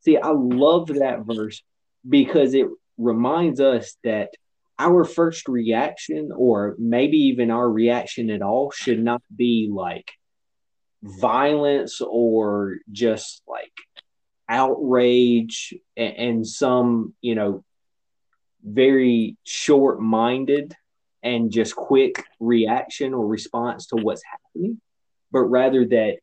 See, 0.00 0.16
I 0.16 0.30
love 0.30 0.88
that 0.88 1.24
verse 1.24 1.62
because 2.08 2.54
it 2.54 2.66
reminds 2.98 3.60
us 3.60 3.96
that 4.04 4.30
our 4.78 5.04
first 5.04 5.48
reaction, 5.48 6.30
or 6.36 6.74
maybe 6.78 7.16
even 7.16 7.50
our 7.50 7.68
reaction 7.70 8.30
at 8.30 8.42
all, 8.42 8.70
should 8.70 9.02
not 9.02 9.22
be 9.34 9.70
like 9.72 10.10
violence 11.02 12.00
or 12.00 12.78
just 12.90 13.42
like 13.46 13.72
outrage 14.48 15.74
and, 15.96 16.46
some, 16.46 17.14
you 17.20 17.34
know, 17.34 17.64
very 18.62 19.36
short 19.44 20.00
minded 20.00 20.74
and 21.24 21.50
just 21.50 21.74
quick 21.74 22.22
reaction 22.38 23.14
or 23.14 23.26
response 23.26 23.86
to 23.86 23.96
what's 23.96 24.22
happening, 24.22 24.80
but 25.32 25.42
rather 25.44 25.84
that 25.86 26.18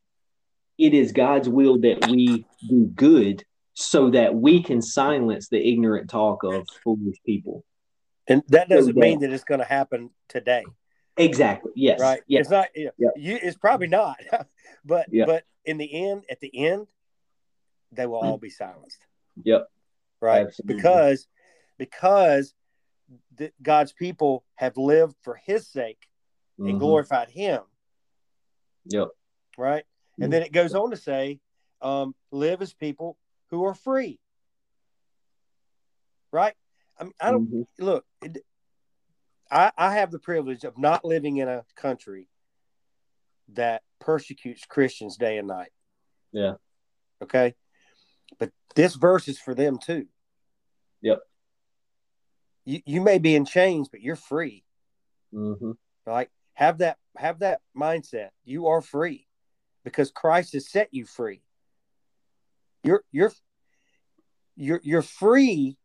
it 0.78 0.94
is 0.94 1.12
God's 1.12 1.48
will 1.48 1.78
that 1.80 2.08
we 2.08 2.46
do 2.68 2.86
good 2.86 3.44
so 3.74 4.10
that 4.10 4.34
we 4.34 4.62
can 4.62 4.80
silence 4.80 5.48
the 5.48 5.58
ignorant 5.70 6.08
talk 6.08 6.44
of 6.44 6.66
foolish 6.84 7.16
people. 7.26 7.64
And 8.28 8.42
that 8.48 8.68
doesn't 8.68 8.94
So 8.94 9.00
mean 9.00 9.20
that- 9.20 9.32
it's 9.32 9.44
going 9.44 9.60
to 9.60 9.66
happen 9.66 10.10
today, 10.28 10.64
Exactly. 11.16 11.72
Yes. 11.74 12.00
right? 12.00 12.22
Yes. 12.26 12.42
It's 12.42 12.50
not. 12.50 12.68
You 12.74 12.84
know, 12.86 12.90
Yeah. 12.98 13.08
you, 13.16 13.38
it's 13.42 13.56
probably 13.58 13.88
not. 13.88 14.16
but 14.84 15.06
Yeah. 15.12 15.26
but 15.26 15.44
in 15.64 15.76
the 15.78 16.06
end, 16.08 16.24
at 16.30 16.40
the 16.40 16.50
end, 16.66 16.86
they 17.90 18.06
will 18.06 18.20
all 18.20 18.38
be 18.38 18.48
silenced. 18.50 19.04
Yep. 19.44 19.66
right? 20.20 20.46
Absolutely. 20.46 20.76
Because 20.76 21.26
because 21.76 22.54
the, 23.34 23.52
God's 23.62 23.92
people 23.92 24.44
have 24.56 24.76
lived 24.76 25.16
for 25.22 25.34
His 25.36 25.66
sake 25.66 26.08
and 26.58 26.76
Mhm. 26.76 26.78
glorified 26.78 27.30
Him, 27.30 27.62
Yep. 28.86 29.08
right? 29.56 29.84
And 30.20 30.32
then 30.32 30.42
it 30.42 30.52
goes 30.52 30.74
on 30.74 30.90
to 30.90 30.96
say, 30.96 31.40
um, 31.80 32.14
live 32.30 32.62
as 32.62 32.72
people 32.74 33.18
who 33.48 33.64
are 33.64 33.74
free, 33.74 34.20
right? 36.30 36.54
I 36.98 37.04
mean, 37.04 37.14
I 37.20 37.30
don't 37.30 37.50
Mhm. 37.50 37.66
look. 37.78 38.06
It, 38.22 38.44
I 39.50 39.72
I 39.76 39.94
have 39.94 40.10
the 40.10 40.18
privilege 40.18 40.64
of 40.64 40.78
not 40.78 41.04
living 41.04 41.38
in 41.38 41.48
a 41.48 41.64
country 41.74 42.28
that 43.48 43.82
persecutes 43.98 44.64
Christians 44.64 45.16
day 45.16 45.38
and 45.38 45.48
night. 45.48 45.72
Yeah. 46.32 46.56
Okay. 47.22 47.54
But 48.38 48.52
this 48.74 48.94
verse 48.94 49.28
is 49.28 49.38
for 49.38 49.54
them 49.54 49.78
too. 49.78 50.08
Yep. 51.00 51.20
You 52.64 52.80
you 52.84 53.00
may 53.00 53.18
be 53.18 53.34
in 53.34 53.44
chains, 53.44 53.88
but 53.88 54.00
you're 54.00 54.16
free. 54.16 54.64
Mhm. 55.32 55.76
Right? 56.06 56.30
Have 56.54 56.78
that 56.78 56.98
have 57.16 57.40
that 57.40 57.60
mindset. 57.76 58.30
You 58.44 58.68
are 58.68 58.80
free 58.80 59.26
because 59.84 60.10
Christ 60.10 60.52
has 60.52 60.68
set 60.68 60.92
you 60.92 61.04
free. 61.04 61.42
You're 62.84 63.04
you're 63.10 63.32
you're 64.56 64.80
you're 64.82 65.02
free 65.02 65.76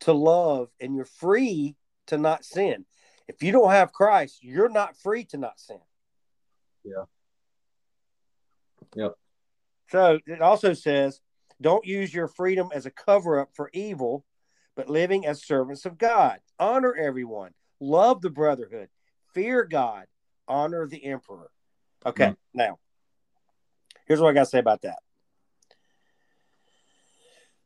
to 0.00 0.12
love 0.12 0.68
and 0.80 0.94
you're 0.94 1.04
free 1.04 1.76
to 2.06 2.18
not 2.18 2.44
sin. 2.44 2.84
If 3.28 3.42
you 3.42 3.52
don't 3.52 3.70
have 3.70 3.92
Christ, 3.92 4.42
you're 4.42 4.68
not 4.68 4.96
free 4.96 5.24
to 5.26 5.36
not 5.36 5.58
sin. 5.58 5.80
Yeah. 6.84 7.04
Yep. 8.94 9.14
So 9.88 10.18
it 10.26 10.40
also 10.40 10.72
says, 10.74 11.20
don't 11.60 11.84
use 11.84 12.12
your 12.12 12.28
freedom 12.28 12.70
as 12.72 12.86
a 12.86 12.90
cover 12.90 13.40
up 13.40 13.50
for 13.54 13.70
evil, 13.72 14.24
but 14.76 14.88
living 14.88 15.26
as 15.26 15.42
servants 15.42 15.84
of 15.86 15.98
God. 15.98 16.38
Honor 16.58 16.94
everyone, 16.94 17.52
love 17.80 18.20
the 18.20 18.30
brotherhood, 18.30 18.88
fear 19.34 19.64
God, 19.64 20.06
honor 20.46 20.86
the 20.86 21.04
emperor. 21.04 21.50
Okay, 22.04 22.26
Mm. 22.28 22.36
now 22.54 22.78
here's 24.06 24.20
what 24.20 24.30
I 24.30 24.34
got 24.34 24.44
to 24.44 24.50
say 24.50 24.58
about 24.58 24.82
that. 24.82 24.98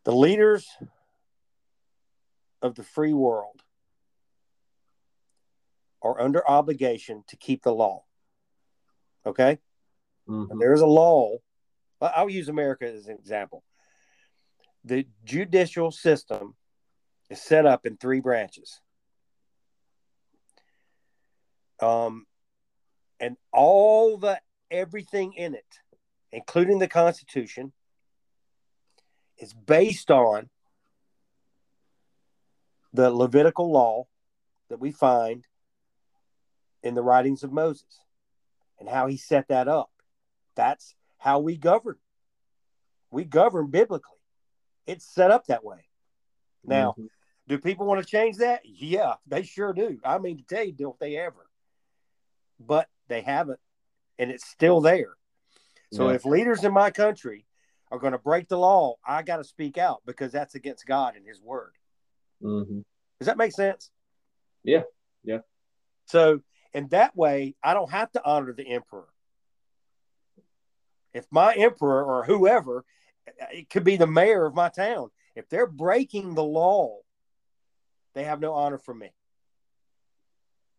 The 0.04 0.12
leaders 0.14 0.66
of 2.62 2.74
the 2.74 2.82
free 2.82 3.12
world 3.12 3.62
are 6.02 6.18
under 6.18 6.48
obligation 6.48 7.24
to 7.26 7.36
keep 7.36 7.62
the 7.62 7.74
law. 7.74 8.06
Okay? 9.26 9.58
Mhm. 10.26 10.58
There's 10.58 10.80
a 10.80 10.86
law 10.86 11.36
I'll 12.00 12.30
use 12.30 12.48
America 12.48 12.90
as 12.90 13.08
an 13.08 13.18
example. 13.18 13.62
The 14.84 15.06
judicial 15.22 15.90
system 15.90 16.56
is 17.30 17.40
set 17.40 17.64
up 17.64 17.86
in 17.86 17.96
three 17.96 18.20
branches. 18.20 18.80
Um, 21.80 22.26
and 23.18 23.36
all 23.52 24.18
the 24.18 24.40
everything 24.70 25.32
in 25.34 25.54
it, 25.54 25.78
including 26.32 26.78
the 26.78 26.88
Constitution, 26.88 27.72
is 29.38 29.54
based 29.54 30.10
on 30.10 30.50
the 32.92 33.10
Levitical 33.10 33.70
law 33.70 34.06
that 34.68 34.80
we 34.80 34.90
find 34.90 35.46
in 36.82 36.94
the 36.94 37.02
writings 37.02 37.42
of 37.42 37.52
Moses 37.52 38.00
and 38.78 38.88
how 38.88 39.06
he 39.06 39.16
set 39.16 39.48
that 39.48 39.68
up. 39.68 39.90
That's 40.56 40.94
how 41.18 41.38
we 41.38 41.56
govern. 41.56 41.96
We 43.10 43.24
govern 43.24 43.68
biblically. 43.68 44.18
It's 44.86 45.04
set 45.04 45.30
up 45.30 45.46
that 45.46 45.64
way. 45.64 45.84
Now, 46.64 46.92
mm-hmm. 46.92 47.06
Do 47.50 47.58
people 47.58 47.84
want 47.84 48.00
to 48.00 48.06
change 48.06 48.36
that? 48.36 48.60
Yeah, 48.64 49.14
they 49.26 49.42
sure 49.42 49.72
do. 49.72 49.98
I 50.04 50.18
mean, 50.18 50.38
to 50.38 50.44
tell 50.44 50.62
you, 50.62 50.70
don't 50.70 50.98
they 51.00 51.16
ever? 51.16 51.50
But 52.60 52.88
they 53.08 53.22
haven't, 53.22 53.58
and 54.20 54.30
it's 54.30 54.48
still 54.48 54.80
there. 54.80 55.16
So 55.92 56.08
yeah. 56.08 56.14
if 56.14 56.24
leaders 56.24 56.62
in 56.62 56.72
my 56.72 56.92
country 56.92 57.46
are 57.90 57.98
going 57.98 58.12
to 58.12 58.20
break 58.20 58.46
the 58.46 58.56
law, 58.56 58.94
I 59.04 59.22
got 59.22 59.38
to 59.38 59.44
speak 59.44 59.78
out 59.78 60.00
because 60.06 60.30
that's 60.30 60.54
against 60.54 60.86
God 60.86 61.16
and 61.16 61.26
His 61.26 61.42
word. 61.42 61.72
Mm-hmm. 62.40 62.82
Does 63.18 63.26
that 63.26 63.36
make 63.36 63.50
sense? 63.50 63.90
Yeah, 64.62 64.82
yeah. 65.24 65.38
So 66.04 66.42
in 66.72 66.86
that 66.88 67.16
way, 67.16 67.56
I 67.64 67.74
don't 67.74 67.90
have 67.90 68.12
to 68.12 68.24
honor 68.24 68.52
the 68.52 68.68
emperor. 68.68 69.08
If 71.12 71.26
my 71.32 71.52
emperor 71.54 72.04
or 72.04 72.24
whoever, 72.24 72.84
it 73.52 73.68
could 73.70 73.82
be 73.82 73.96
the 73.96 74.06
mayor 74.06 74.46
of 74.46 74.54
my 74.54 74.68
town, 74.68 75.10
if 75.34 75.48
they're 75.48 75.66
breaking 75.66 76.34
the 76.34 76.44
law, 76.44 76.98
they 78.14 78.24
have 78.24 78.40
no 78.40 78.52
honor 78.54 78.78
for 78.78 78.94
me. 78.94 79.10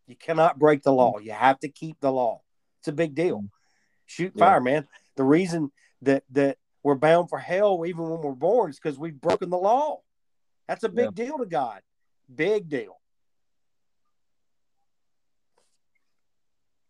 You 0.07 0.15
cannot 0.15 0.59
break 0.59 0.83
the 0.83 0.91
law. 0.91 1.19
You 1.19 1.31
have 1.31 1.59
to 1.61 1.69
keep 1.69 1.99
the 2.01 2.11
law. 2.11 2.41
It's 2.79 2.87
a 2.87 2.93
big 2.93 3.15
deal. 3.15 3.45
Shoot 4.05 4.33
yeah. 4.35 4.45
fire, 4.45 4.61
man. 4.61 4.87
The 5.15 5.23
reason 5.23 5.71
that 6.01 6.23
that 6.31 6.57
we're 6.83 6.95
bound 6.95 7.29
for 7.29 7.37
hell 7.37 7.85
even 7.85 8.09
when 8.09 8.21
we're 8.21 8.31
born 8.31 8.71
is 8.71 8.79
because 8.79 8.97
we've 8.97 9.19
broken 9.19 9.49
the 9.49 9.57
law. 9.57 10.01
That's 10.67 10.83
a 10.83 10.89
big 10.89 11.11
yeah. 11.15 11.25
deal 11.25 11.37
to 11.37 11.45
God. 11.45 11.81
Big 12.33 12.67
deal. 12.67 12.99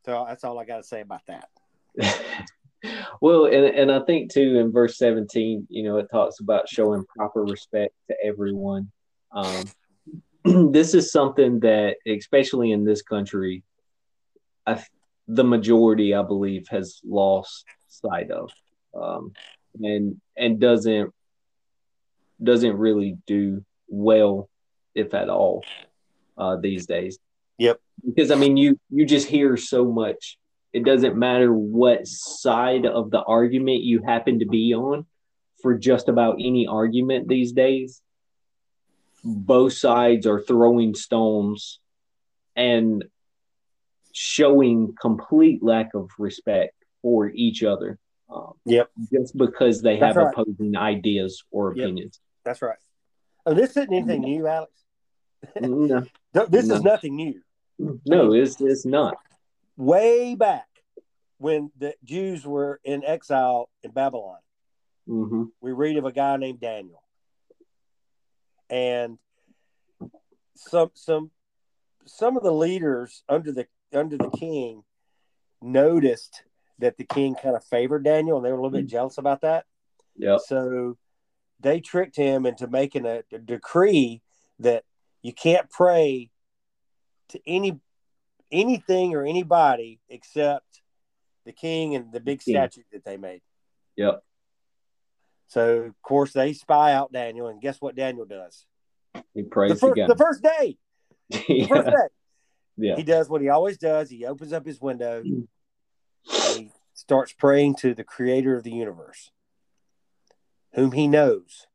So 0.06 0.26
that's 0.28 0.44
all 0.44 0.58
I 0.58 0.66
got 0.66 0.78
to 0.78 0.84
say 0.84 1.02
about 1.02 1.22
that. 1.28 1.50
well, 3.22 3.46
and, 3.46 3.66
and 3.66 3.92
I 3.92 4.00
think 4.06 4.32
too 4.32 4.58
in 4.58 4.72
verse 4.72 4.98
17, 4.98 5.68
you 5.70 5.84
know, 5.84 5.98
it 5.98 6.08
talks 6.10 6.40
about 6.40 6.70
showing 6.70 7.06
proper 7.16 7.44
respect 7.44 7.94
to 8.10 8.16
everyone. 8.24 8.92
Um, 9.32 9.66
this 10.72 10.94
is 10.94 11.12
something 11.12 11.60
that, 11.62 11.98
especially 12.08 12.72
in 12.72 12.84
this 12.84 13.02
country, 13.02 13.64
I, 14.66 14.84
the 15.28 15.44
majority, 15.44 16.16
I 16.16 16.24
believe, 16.24 16.68
has 16.70 17.00
lost 17.06 17.66
sight 17.88 18.32
of, 18.32 18.52
um, 19.00 19.34
and 19.82 20.20
and 20.36 20.60
doesn't 20.60 21.14
doesn't 22.42 22.76
really 22.78 23.18
do 23.28 23.64
well, 23.88 24.50
if 24.96 25.14
at 25.14 25.30
all, 25.30 25.64
uh, 26.38 26.56
these 26.56 26.88
days. 26.88 27.20
Yep. 27.60 27.80
Because 28.04 28.32
I 28.32 28.36
mean, 28.36 28.58
you 28.58 28.80
you 28.90 29.06
just 29.06 29.28
hear 29.28 29.58
so 29.58 29.86
much. 29.86 30.38
It 30.74 30.86
doesn't 30.86 31.18
matter 31.18 31.54
what 31.54 32.08
side 32.08 32.86
of 32.86 33.12
the 33.12 33.22
argument 33.22 33.84
you 33.84 34.02
happen 34.02 34.40
to 34.40 34.46
be 34.46 34.74
on 34.74 35.06
for 35.62 35.78
just 35.78 36.10
about 36.10 36.36
any 36.40 36.66
argument 36.66 37.28
these 37.28 37.52
days. 37.52 38.02
Both 39.24 39.74
sides 39.74 40.26
are 40.26 40.42
throwing 40.42 40.96
stones 40.96 41.80
and 42.56 43.06
showing 44.14 44.94
complete 45.00 45.64
lack 45.64 45.94
of 45.94 46.10
respect 46.18 46.76
for 47.02 47.30
each 47.30 47.64
other. 47.64 47.98
Um, 48.30 48.54
yep. 48.66 48.90
Just 49.12 49.38
because 49.38 49.82
they 49.82 50.00
That's 50.00 50.16
have 50.16 50.24
right. 50.24 50.34
opposing 50.34 50.76
ideas 50.76 51.44
or 51.52 51.72
opinions. 51.72 52.20
Yep. 52.20 52.44
That's 52.46 52.62
right. 52.62 52.78
And 53.46 53.58
this 53.58 53.72
isn't 53.72 53.94
anything 53.94 54.22
new, 54.22 54.48
Alex. 54.48 54.72
no. 55.60 56.06
this 56.50 56.68
no. 56.68 56.76
is 56.76 56.84
nothing 56.84 57.16
new. 57.16 57.42
No, 58.06 58.34
it's 58.34 58.62
it's 58.62 58.86
not. 58.86 59.18
Way 59.76 60.36
back 60.36 60.68
when 61.40 61.72
the 61.78 61.96
Jews 62.04 62.46
were 62.46 62.80
in 62.84 63.04
exile 63.04 63.70
in 63.82 63.92
Babylon, 63.92 64.38
mm-hmm. 65.10 65.46
we 65.60 65.72
read 65.72 65.98
of 65.98 66.06
a 66.06 66.12
guy 66.12 66.38
named 66.38 66.60
Daniel, 66.60 67.02
and 68.72 69.20
some 70.56 70.92
some 70.96 71.30
some 72.06 72.38
of 72.38 72.44
the 72.44 72.54
leaders 72.54 73.24
under 73.30 73.52
the 73.52 73.68
under 73.94 74.18
the 74.18 74.30
king 74.30 74.84
noticed 75.62 76.44
that 76.80 76.98
the 76.98 77.04
king 77.04 77.36
kind 77.36 77.56
of 77.56 77.64
favored 77.66 78.04
Daniel, 78.04 78.38
and 78.38 78.46
they 78.46 78.52
were 78.52 78.58
a 78.58 78.62
little 78.62 78.76
bit 78.76 78.86
hmm. 78.86 78.88
jealous 78.88 79.18
about 79.18 79.42
that. 79.42 79.66
Yeah. 80.16 80.38
So 80.44 80.98
they 81.60 81.80
tricked 81.80 82.16
him 82.16 82.46
into 82.46 82.68
making 82.68 83.06
a, 83.06 83.24
a 83.32 83.38
decree 83.38 84.22
that 84.60 84.84
you 85.22 85.34
can't 85.34 85.70
pray 85.70 86.32
to 87.30 87.40
any 87.46 87.80
anything 88.52 89.14
or 89.14 89.24
anybody 89.24 90.00
except 90.10 90.82
the 91.46 91.52
king 91.52 91.96
and 91.96 92.12
the 92.12 92.20
big 92.20 92.42
statue 92.42 92.82
that 92.92 93.06
they 93.06 93.18
made. 93.18 93.42
Yep. 93.96 94.24
So 95.52 95.80
of 95.82 96.02
course 96.02 96.32
they 96.32 96.54
spy 96.54 96.94
out 96.94 97.12
Daniel, 97.12 97.48
and 97.48 97.60
guess 97.62 97.82
what 97.82 97.94
Daniel 97.94 98.26
does? 98.26 98.66
He 99.34 99.44
prays 99.44 99.82
the. 99.82 100.06
The 100.08 100.16
first 100.18 100.42
day. 100.42 100.78
The 101.30 101.44
yeah. 101.50 101.68
first 101.68 101.88
day. 101.88 102.08
Yeah. 102.78 102.96
He 102.96 103.04
does 103.04 103.28
what 103.28 103.42
he 103.42 103.50
always 103.50 103.78
does. 103.78 104.10
He 104.10 104.26
opens 104.26 104.54
up 104.54 104.66
his 104.66 104.80
window. 104.80 105.22
and 105.22 105.48
he 106.26 106.72
starts 106.94 107.34
praying 107.34 107.76
to 107.82 107.94
the 107.94 108.06
creator 108.06 108.56
of 108.56 108.64
the 108.64 108.72
universe, 108.72 109.32
whom 110.74 110.94
he 110.94 111.10
knows. 111.10 111.68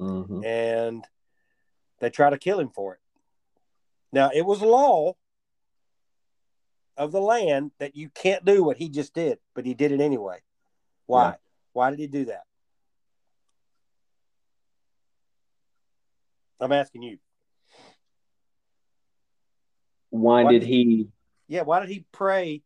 Mm-hmm. 0.00 0.42
And 0.46 1.04
they 2.00 2.08
try 2.08 2.30
to 2.30 2.38
kill 2.38 2.58
him 2.58 2.70
for 2.70 2.94
it. 2.94 3.00
Now, 4.14 4.30
it 4.34 4.46
was 4.46 4.62
law 4.62 5.12
of 6.96 7.12
the 7.12 7.20
land 7.20 7.72
that 7.78 7.96
you 7.96 8.08
can't 8.08 8.46
do 8.46 8.64
what 8.64 8.78
he 8.78 8.88
just 8.88 9.12
did, 9.12 9.40
but 9.54 9.66
he 9.66 9.74
did 9.74 9.92
it 9.92 10.00
anyway. 10.00 10.38
Why? 11.04 11.36
Why 11.78 11.90
did 11.90 12.00
he 12.00 12.08
do 12.08 12.24
that? 12.24 12.42
I'm 16.58 16.72
asking 16.72 17.04
you. 17.04 17.18
Why, 20.10 20.42
why 20.42 20.50
did, 20.50 20.62
did 20.62 20.68
he? 20.68 21.08
Yeah, 21.46 21.62
why 21.62 21.78
did 21.78 21.88
he 21.88 22.04
pray 22.10 22.62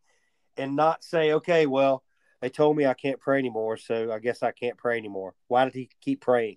and 0.57 0.77
not 0.77 1.05
say, 1.05 1.35
okay, 1.35 1.67
well, 1.67 2.03
they 2.41 2.49
told 2.49 2.75
me 2.75 2.87
I 2.87 2.95
can't 2.95 3.21
pray 3.21 3.39
anymore, 3.39 3.77
so 3.77 4.11
I 4.11 4.19
guess 4.19 4.43
I 4.43 4.51
can't 4.51 4.79
pray 4.79 4.97
anymore? 4.97 5.35
Why 5.47 5.67
did 5.67 5.75
he 5.75 5.91
keep 6.01 6.23
praying? 6.23 6.57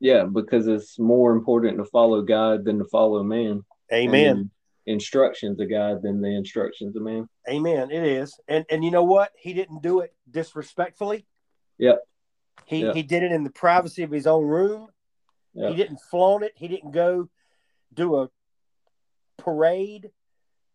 Yeah, 0.00 0.24
because 0.24 0.68
it's 0.68 0.98
more 0.98 1.32
important 1.32 1.76
to 1.76 1.84
follow 1.84 2.22
God 2.22 2.64
than 2.64 2.78
to 2.78 2.86
follow 2.86 3.22
man. 3.22 3.66
Amen. 3.92 4.50
Instructions 4.86 5.60
of 5.60 5.68
God 5.68 6.00
than 6.00 6.22
the 6.22 6.34
instructions 6.34 6.96
of 6.96 7.02
man. 7.02 7.28
Amen. 7.46 7.90
It 7.90 8.02
is. 8.02 8.34
And 8.48 8.64
and 8.70 8.82
you 8.82 8.90
know 8.90 9.04
what? 9.04 9.32
He 9.36 9.52
didn't 9.52 9.82
do 9.82 10.00
it 10.00 10.14
disrespectfully. 10.30 11.26
Yep. 11.78 11.98
He 12.64 12.82
yep. 12.82 12.94
he 12.94 13.02
did 13.02 13.22
it 13.22 13.32
in 13.32 13.44
the 13.44 13.50
privacy 13.50 14.02
of 14.02 14.10
his 14.10 14.26
own 14.26 14.44
room. 14.44 14.88
Yep. 15.54 15.70
He 15.70 15.76
didn't 15.76 16.00
flaunt 16.10 16.44
it. 16.44 16.52
He 16.56 16.68
didn't 16.68 16.90
go 16.90 17.28
do 17.94 18.16
a 18.16 18.28
parade 19.36 20.10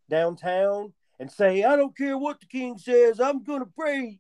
downtown 0.09 0.93
and 1.19 1.31
say, 1.31 1.63
I 1.63 1.75
don't 1.75 1.95
care 1.95 2.17
what 2.17 2.39
the 2.39 2.45
king 2.45 2.77
says, 2.77 3.19
I'm 3.19 3.43
gonna 3.43 3.65
pray 3.65 4.19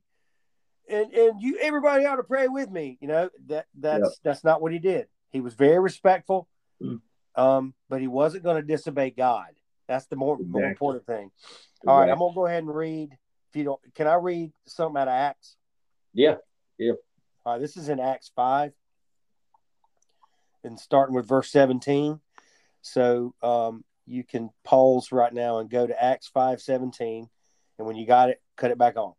and 0.91 1.13
and 1.13 1.41
you 1.41 1.57
everybody 1.59 2.05
ought 2.05 2.17
to 2.17 2.23
pray 2.23 2.47
with 2.47 2.69
me. 2.69 2.97
You 3.01 3.07
know 3.07 3.29
that 3.47 3.65
that's 3.77 4.03
yep. 4.03 4.11
that's 4.23 4.43
not 4.43 4.61
what 4.61 4.71
he 4.71 4.79
did. 4.79 5.07
He 5.31 5.41
was 5.41 5.53
very 5.53 5.79
respectful, 5.79 6.47
mm. 6.81 6.99
um, 7.35 7.73
but 7.89 8.01
he 8.01 8.07
wasn't 8.07 8.43
going 8.43 8.57
to 8.57 8.61
disobey 8.61 9.11
God. 9.11 9.47
That's 9.87 10.05
the 10.07 10.17
more 10.17 10.35
exactly. 10.35 10.61
more 10.61 10.69
important 10.69 11.05
thing. 11.05 11.31
All 11.87 11.99
right, 11.99 12.09
I'm 12.09 12.19
gonna 12.19 12.35
go 12.35 12.45
ahead 12.45 12.63
and 12.63 12.75
read. 12.75 13.17
If 13.49 13.55
you 13.55 13.63
don't, 13.63 13.79
can 13.95 14.07
I 14.07 14.15
read 14.15 14.51
something 14.65 14.99
out 14.99 15.07
of 15.07 15.13
Acts? 15.13 15.55
Yeah, 16.13 16.35
yeah. 16.81 16.93
All 17.45 17.53
right, 17.53 17.61
this 17.61 17.77
is 17.77 17.89
in 17.89 17.99
Acts 17.99 18.31
five, 18.35 18.73
and 20.63 20.79
starting 20.79 21.15
with 21.15 21.27
verse 21.27 21.51
17. 21.51 22.19
So 22.81 23.35
um, 23.43 23.83
you 24.07 24.23
can 24.23 24.49
pause 24.63 25.11
right 25.11 25.31
now 25.31 25.59
and 25.59 25.69
go 25.69 25.85
to 25.85 26.03
Acts 26.03 26.27
five 26.27 26.59
seventeen, 26.59 27.29
and 27.77 27.87
when 27.87 27.95
you 27.95 28.07
got 28.07 28.29
it, 28.29 28.41
cut 28.57 28.71
it 28.71 28.79
back 28.79 28.97
on. 28.97 29.13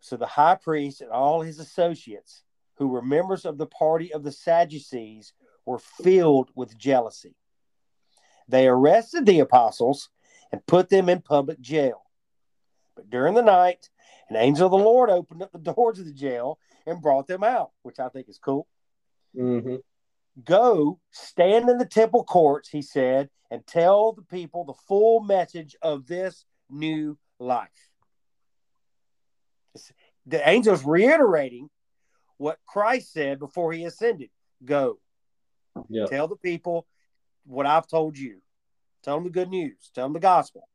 So 0.00 0.18
the 0.18 0.26
high 0.26 0.56
priest 0.56 1.00
and 1.00 1.10
all 1.10 1.40
his 1.40 1.58
associates, 1.58 2.42
who 2.76 2.88
were 2.88 3.00
members 3.00 3.46
of 3.46 3.56
the 3.56 3.66
party 3.66 4.12
of 4.12 4.22
the 4.22 4.32
Sadducees, 4.32 5.32
were 5.64 5.78
filled 5.78 6.50
with 6.54 6.76
jealousy. 6.76 7.36
They 8.48 8.68
arrested 8.68 9.24
the 9.24 9.40
apostles 9.40 10.10
and 10.52 10.66
put 10.66 10.90
them 10.90 11.08
in 11.08 11.22
public 11.22 11.58
jail. 11.62 12.02
But 12.94 13.08
during 13.08 13.32
the 13.32 13.40
night, 13.40 13.88
An 14.30 14.36
angel 14.36 14.66
of 14.66 14.72
the 14.72 14.78
Lord 14.78 15.10
opened 15.10 15.42
up 15.42 15.52
the 15.52 15.58
doors 15.58 15.98
of 15.98 16.06
the 16.06 16.12
jail 16.12 16.58
and 16.86 17.02
brought 17.02 17.26
them 17.26 17.44
out, 17.44 17.70
which 17.82 17.98
I 17.98 18.08
think 18.08 18.28
is 18.28 18.38
cool. 18.38 18.66
Mm-hmm. 19.36 19.76
Go 20.44 20.98
stand 21.10 21.68
in 21.68 21.78
the 21.78 21.86
temple 21.86 22.24
courts, 22.24 22.68
he 22.68 22.82
said, 22.82 23.28
and 23.50 23.66
tell 23.66 24.12
the 24.12 24.22
people 24.22 24.64
the 24.64 24.74
full 24.88 25.20
message 25.20 25.76
of 25.82 26.06
this 26.06 26.44
new 26.70 27.16
life. 27.38 27.68
The 30.26 30.46
angel's 30.46 30.84
reiterating 30.84 31.68
what 32.38 32.58
Christ 32.66 33.12
said 33.12 33.38
before 33.38 33.72
he 33.72 33.84
ascended 33.84 34.30
go. 34.64 34.98
Yeah. 35.88 36.06
Tell 36.06 36.28
the 36.28 36.36
people 36.36 36.86
what 37.44 37.66
I've 37.66 37.86
told 37.86 38.16
you. 38.16 38.40
Tell 39.02 39.16
them 39.16 39.24
the 39.24 39.30
good 39.30 39.50
news. 39.50 39.90
Tell 39.94 40.06
them 40.06 40.14
the 40.14 40.20
gospel. 40.20 40.68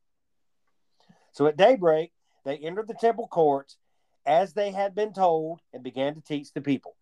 So 1.32 1.48
at 1.48 1.58
daybreak, 1.58 2.12
they 2.50 2.58
entered 2.58 2.88
the 2.88 2.96
temple 2.96 3.28
courts 3.28 3.78
as 4.26 4.54
they 4.54 4.72
had 4.72 4.96
been 4.96 5.14
told 5.14 5.60
and 5.72 5.84
began 5.84 6.16
to 6.16 6.22
teach 6.22 6.52
the 6.52 6.62
people. 6.62 6.96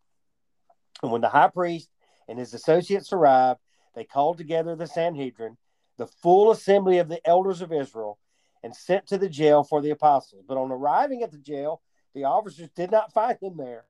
And 1.01 1.09
when 1.09 1.21
the 1.21 1.29
high 1.29 1.47
priest 1.47 1.89
and 2.27 2.37
his 2.37 2.53
associates 2.53 3.13
arrived, 3.13 3.61
they 3.95 4.03
called 4.03 4.37
together 4.37 4.75
the 4.75 4.87
Sanhedrin, 4.87 5.57
the 5.97 6.07
full 6.07 6.51
assembly 6.51 6.97
of 6.97 7.07
the 7.07 7.25
elders 7.25 7.61
of 7.61 7.71
Israel, 7.71 8.19
and 8.61 8.75
sent 8.75 9.07
to 9.07 9.17
the 9.17 9.29
jail 9.29 9.63
for 9.63 9.81
the 9.81 9.91
apostles. 9.91 10.43
But 10.45 10.57
on 10.57 10.69
arriving 10.69 11.23
at 11.23 11.31
the 11.31 11.37
jail, 11.37 11.81
the 12.13 12.25
officers 12.25 12.69
did 12.75 12.91
not 12.91 13.13
find 13.13 13.37
them 13.41 13.55
there. 13.55 13.85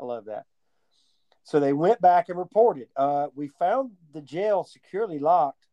I 0.00 0.04
love 0.04 0.24
that. 0.24 0.46
So 1.44 1.60
they 1.60 1.74
went 1.74 2.00
back 2.00 2.30
and 2.30 2.38
reported. 2.38 2.88
Uh, 2.96 3.26
we 3.34 3.48
found 3.48 3.90
the 4.14 4.22
jail 4.22 4.64
securely 4.64 5.18
locked 5.18 5.66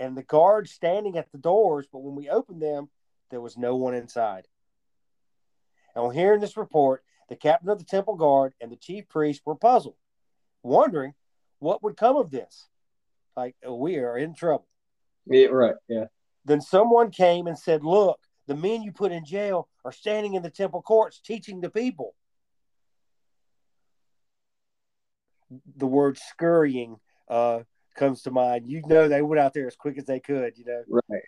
and 0.00 0.16
the 0.16 0.24
guards 0.24 0.72
standing 0.72 1.18
at 1.18 1.30
the 1.30 1.38
doors, 1.38 1.86
but 1.92 2.00
when 2.00 2.16
we 2.16 2.28
opened 2.28 2.60
them, 2.60 2.88
there 3.30 3.40
was 3.40 3.56
no 3.56 3.76
one 3.76 3.94
inside. 3.94 4.46
And 5.94 6.04
on 6.04 6.14
hearing 6.14 6.40
this 6.40 6.56
report, 6.56 7.02
the 7.28 7.36
captain 7.36 7.68
of 7.68 7.78
the 7.78 7.84
temple 7.84 8.16
guard 8.16 8.54
and 8.60 8.70
the 8.70 8.76
chief 8.76 9.08
priest 9.08 9.42
were 9.44 9.54
puzzled, 9.54 9.96
wondering 10.62 11.14
what 11.58 11.82
would 11.82 11.96
come 11.96 12.16
of 12.16 12.30
this. 12.30 12.68
Like, 13.36 13.56
we 13.68 13.98
are 13.98 14.18
in 14.18 14.34
trouble. 14.34 14.66
Yeah, 15.26 15.46
right. 15.46 15.74
Yeah. 15.88 16.06
Then 16.44 16.60
someone 16.60 17.10
came 17.10 17.46
and 17.46 17.58
said, 17.58 17.84
Look, 17.84 18.18
the 18.46 18.56
men 18.56 18.82
you 18.82 18.92
put 18.92 19.12
in 19.12 19.24
jail 19.24 19.68
are 19.84 19.92
standing 19.92 20.34
in 20.34 20.42
the 20.42 20.50
temple 20.50 20.82
courts 20.82 21.20
teaching 21.20 21.60
the 21.60 21.70
people. 21.70 22.14
The 25.76 25.86
word 25.86 26.18
scurrying 26.18 26.96
uh, 27.28 27.60
comes 27.94 28.22
to 28.22 28.30
mind. 28.30 28.66
You 28.66 28.82
know, 28.86 29.08
they 29.08 29.22
went 29.22 29.40
out 29.40 29.54
there 29.54 29.66
as 29.66 29.76
quick 29.76 29.98
as 29.98 30.04
they 30.04 30.20
could, 30.20 30.58
you 30.58 30.64
know. 30.64 30.82
Right. 30.88 31.22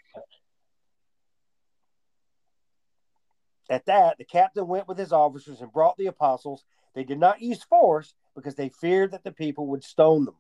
At 3.71 3.87
that, 3.87 4.19
the 4.19 4.25
captain 4.25 4.67
went 4.67 4.89
with 4.89 4.99
his 4.99 5.13
officers 5.13 5.61
and 5.61 5.73
brought 5.73 5.97
the 5.97 6.07
apostles. 6.07 6.65
They 6.95 7.05
did 7.05 7.19
not 7.19 7.41
use 7.41 7.63
force 7.63 8.15
because 8.35 8.55
they 8.55 8.69
feared 8.69 9.13
that 9.13 9.25
the 9.25 9.33
people 9.33 9.69
would 9.69 9.85
stone 9.85 10.25
them. 10.27 10.37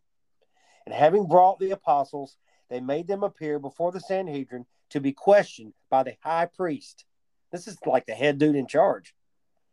And 0.86 0.94
having 0.94 1.26
brought 1.26 1.58
the 1.58 1.70
apostles, 1.70 2.36
they 2.68 2.80
made 2.80 3.06
them 3.06 3.22
appear 3.22 3.58
before 3.58 3.92
the 3.92 4.00
Sanhedrin 4.00 4.66
to 4.90 5.00
be 5.00 5.12
questioned 5.12 5.72
by 5.90 6.02
the 6.02 6.16
high 6.20 6.46
priest. 6.46 7.04
This 7.50 7.66
is 7.66 7.78
like 7.86 8.06
the 8.06 8.14
head 8.14 8.38
dude 8.38 8.56
in 8.56 8.66
charge. 8.66 9.14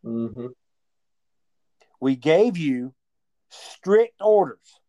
Mm-hmm. 0.05 0.47
We 1.99 2.15
gave 2.15 2.57
you 2.57 2.93
strict 3.49 4.21
orders 4.21 4.79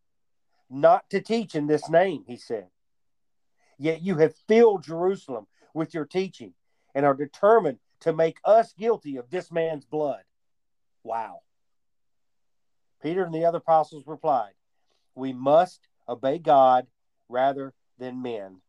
not 0.71 1.09
to 1.11 1.21
teach 1.21 1.55
in 1.55 1.67
this 1.67 1.91
name, 1.91 2.25
he 2.27 2.37
said. 2.37 2.69
Yet 3.79 4.03
you 4.03 4.17
have 4.19 4.35
filled 4.49 4.85
Jerusalem 4.85 5.47
with 5.75 5.93
your 5.93 6.07
teaching 6.07 6.55
and 6.95 7.05
are 7.05 7.15
determined 7.15 7.79
to 8.03 8.12
make 8.12 8.38
us 8.44 8.72
guilty 8.72 9.16
of 9.16 9.30
this 9.30 9.50
man's 9.50 9.84
blood. 9.84 10.22
Wow. 11.05 11.40
Peter 13.03 13.24
and 13.24 13.34
the 13.34 13.44
other 13.44 13.59
apostles 13.59 14.05
replied, 14.07 14.53
We 15.14 15.32
must 15.32 15.88
obey 16.09 16.38
God 16.38 16.86
rather 17.28 17.74
than 17.98 18.22
men. 18.22 18.61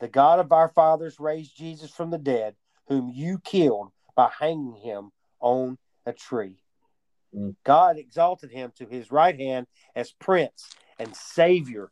The 0.00 0.08
God 0.08 0.38
of 0.38 0.52
our 0.52 0.68
fathers 0.68 1.18
raised 1.18 1.56
Jesus 1.56 1.90
from 1.90 2.10
the 2.10 2.18
dead, 2.18 2.54
whom 2.88 3.10
you 3.12 3.38
killed 3.38 3.90
by 4.14 4.30
hanging 4.38 4.76
him 4.76 5.10
on 5.40 5.78
a 6.06 6.12
tree. 6.12 6.62
Mm. 7.34 7.56
God 7.64 7.98
exalted 7.98 8.50
him 8.50 8.72
to 8.76 8.86
his 8.86 9.10
right 9.10 9.38
hand 9.38 9.66
as 9.94 10.12
prince 10.12 10.70
and 10.98 11.14
savior, 11.14 11.90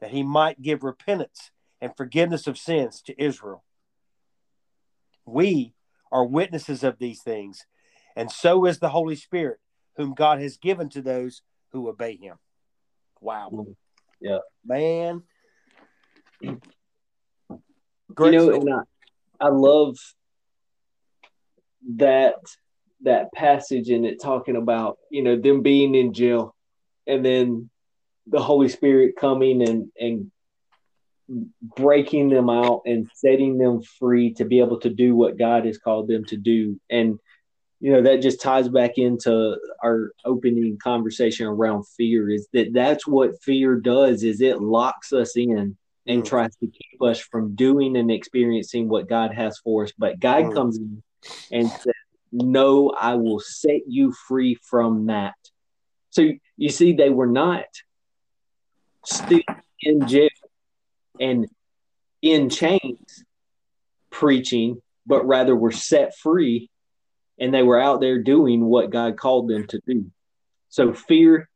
that 0.00 0.10
he 0.10 0.22
might 0.22 0.62
give 0.62 0.82
repentance 0.82 1.50
and 1.80 1.96
forgiveness 1.96 2.46
of 2.46 2.58
sins 2.58 3.02
to 3.02 3.22
Israel. 3.22 3.64
We 5.26 5.74
are 6.12 6.24
witnesses 6.24 6.82
of 6.82 6.98
these 6.98 7.22
things, 7.22 7.66
and 8.16 8.30
so 8.30 8.66
is 8.66 8.78
the 8.78 8.88
Holy 8.88 9.16
Spirit, 9.16 9.58
whom 9.96 10.14
God 10.14 10.40
has 10.40 10.56
given 10.56 10.88
to 10.90 11.02
those 11.02 11.42
who 11.72 11.88
obey 11.88 12.16
him. 12.16 12.36
Wow. 13.20 13.50
Mm. 13.52 13.76
Yeah. 14.20 14.38
Man. 14.64 15.22
Great 18.14 18.32
you 18.32 18.38
know, 18.38 18.50
and 18.50 18.74
I, 19.40 19.46
I 19.46 19.48
love 19.50 19.96
that 21.96 22.34
that 23.02 23.32
passage 23.32 23.88
in 23.88 24.04
it 24.04 24.20
talking 24.20 24.56
about, 24.56 24.98
you 25.10 25.22
know, 25.22 25.36
them 25.36 25.62
being 25.62 25.94
in 25.94 26.12
jail 26.12 26.54
and 27.06 27.24
then 27.24 27.70
the 28.26 28.40
Holy 28.40 28.68
Spirit 28.68 29.14
coming 29.18 29.66
and 29.66 29.90
and 29.98 30.30
breaking 31.76 32.28
them 32.28 32.50
out 32.50 32.82
and 32.86 33.08
setting 33.14 33.56
them 33.56 33.82
free 33.82 34.34
to 34.34 34.44
be 34.44 34.58
able 34.60 34.80
to 34.80 34.90
do 34.90 35.14
what 35.14 35.38
God 35.38 35.64
has 35.64 35.78
called 35.78 36.08
them 36.08 36.24
to 36.26 36.36
do. 36.36 36.80
And 36.90 37.18
you 37.80 37.92
know 37.92 38.02
that 38.02 38.20
just 38.20 38.42
ties 38.42 38.68
back 38.68 38.98
into 38.98 39.56
our 39.82 40.12
opening 40.24 40.78
conversation 40.82 41.46
around 41.46 41.84
fear 41.96 42.28
is 42.30 42.46
that 42.52 42.72
that's 42.72 43.06
what 43.06 43.42
fear 43.42 43.76
does 43.76 44.22
is 44.22 44.40
it 44.40 44.60
locks 44.60 45.12
us 45.12 45.36
in 45.36 45.76
and 46.06 46.22
mm. 46.22 46.26
tries 46.26 46.54
to 46.56 46.66
keep 46.66 47.02
us 47.02 47.18
from 47.18 47.54
doing 47.54 47.96
and 47.96 48.10
experiencing 48.10 48.88
what 48.88 49.08
God 49.08 49.32
has 49.32 49.58
for 49.64 49.84
us 49.84 49.92
but 49.96 50.20
God 50.20 50.44
mm. 50.44 50.54
comes 50.54 50.76
in 50.76 51.02
and 51.50 51.70
says 51.70 51.94
no 52.30 52.90
I 52.90 53.14
will 53.14 53.40
set 53.40 53.80
you 53.88 54.12
free 54.28 54.56
from 54.56 55.06
that 55.06 55.34
so 56.10 56.28
you 56.58 56.68
see 56.68 56.92
they 56.92 57.10
were 57.10 57.26
not 57.26 57.64
still 59.06 59.40
in 59.80 60.06
jail 60.06 60.28
and 61.20 61.46
in 62.22 62.50
chains 62.50 63.24
preaching 64.10 64.82
but 65.06 65.26
rather 65.26 65.54
were 65.54 65.70
set 65.70 66.16
free 66.16 66.70
and 67.38 67.54
they 67.54 67.62
were 67.62 67.80
out 67.80 68.00
there 68.00 68.22
doing 68.22 68.64
what 68.64 68.90
God 68.90 69.16
called 69.16 69.48
them 69.48 69.66
to 69.68 69.80
do. 69.86 70.10
So 70.68 70.92
fear 70.92 71.48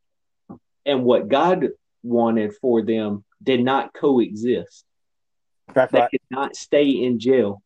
and 0.86 1.04
what 1.04 1.28
God 1.28 1.68
wanted 2.02 2.54
for 2.60 2.82
them 2.82 3.24
did 3.42 3.62
not 3.62 3.92
coexist. 3.94 4.84
Right, 5.74 5.90
they 5.90 6.00
right. 6.00 6.10
could 6.10 6.20
not 6.30 6.56
stay 6.56 6.88
in 6.88 7.18
jail. 7.18 7.62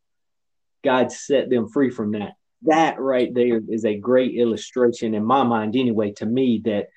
God 0.85 1.13
set 1.13 1.51
them 1.51 1.69
free 1.69 1.91
from 1.91 2.13
that. 2.13 2.33
That 2.63 2.99
right 2.99 3.33
there 3.33 3.61
is 3.69 3.85
a 3.85 3.97
great 3.97 4.35
illustration 4.35 5.15
in 5.15 5.25
my 5.25 5.45
mind, 5.45 5.77
anyway, 5.77 6.13
to 6.13 6.27
me, 6.27 6.61
that 6.65 6.89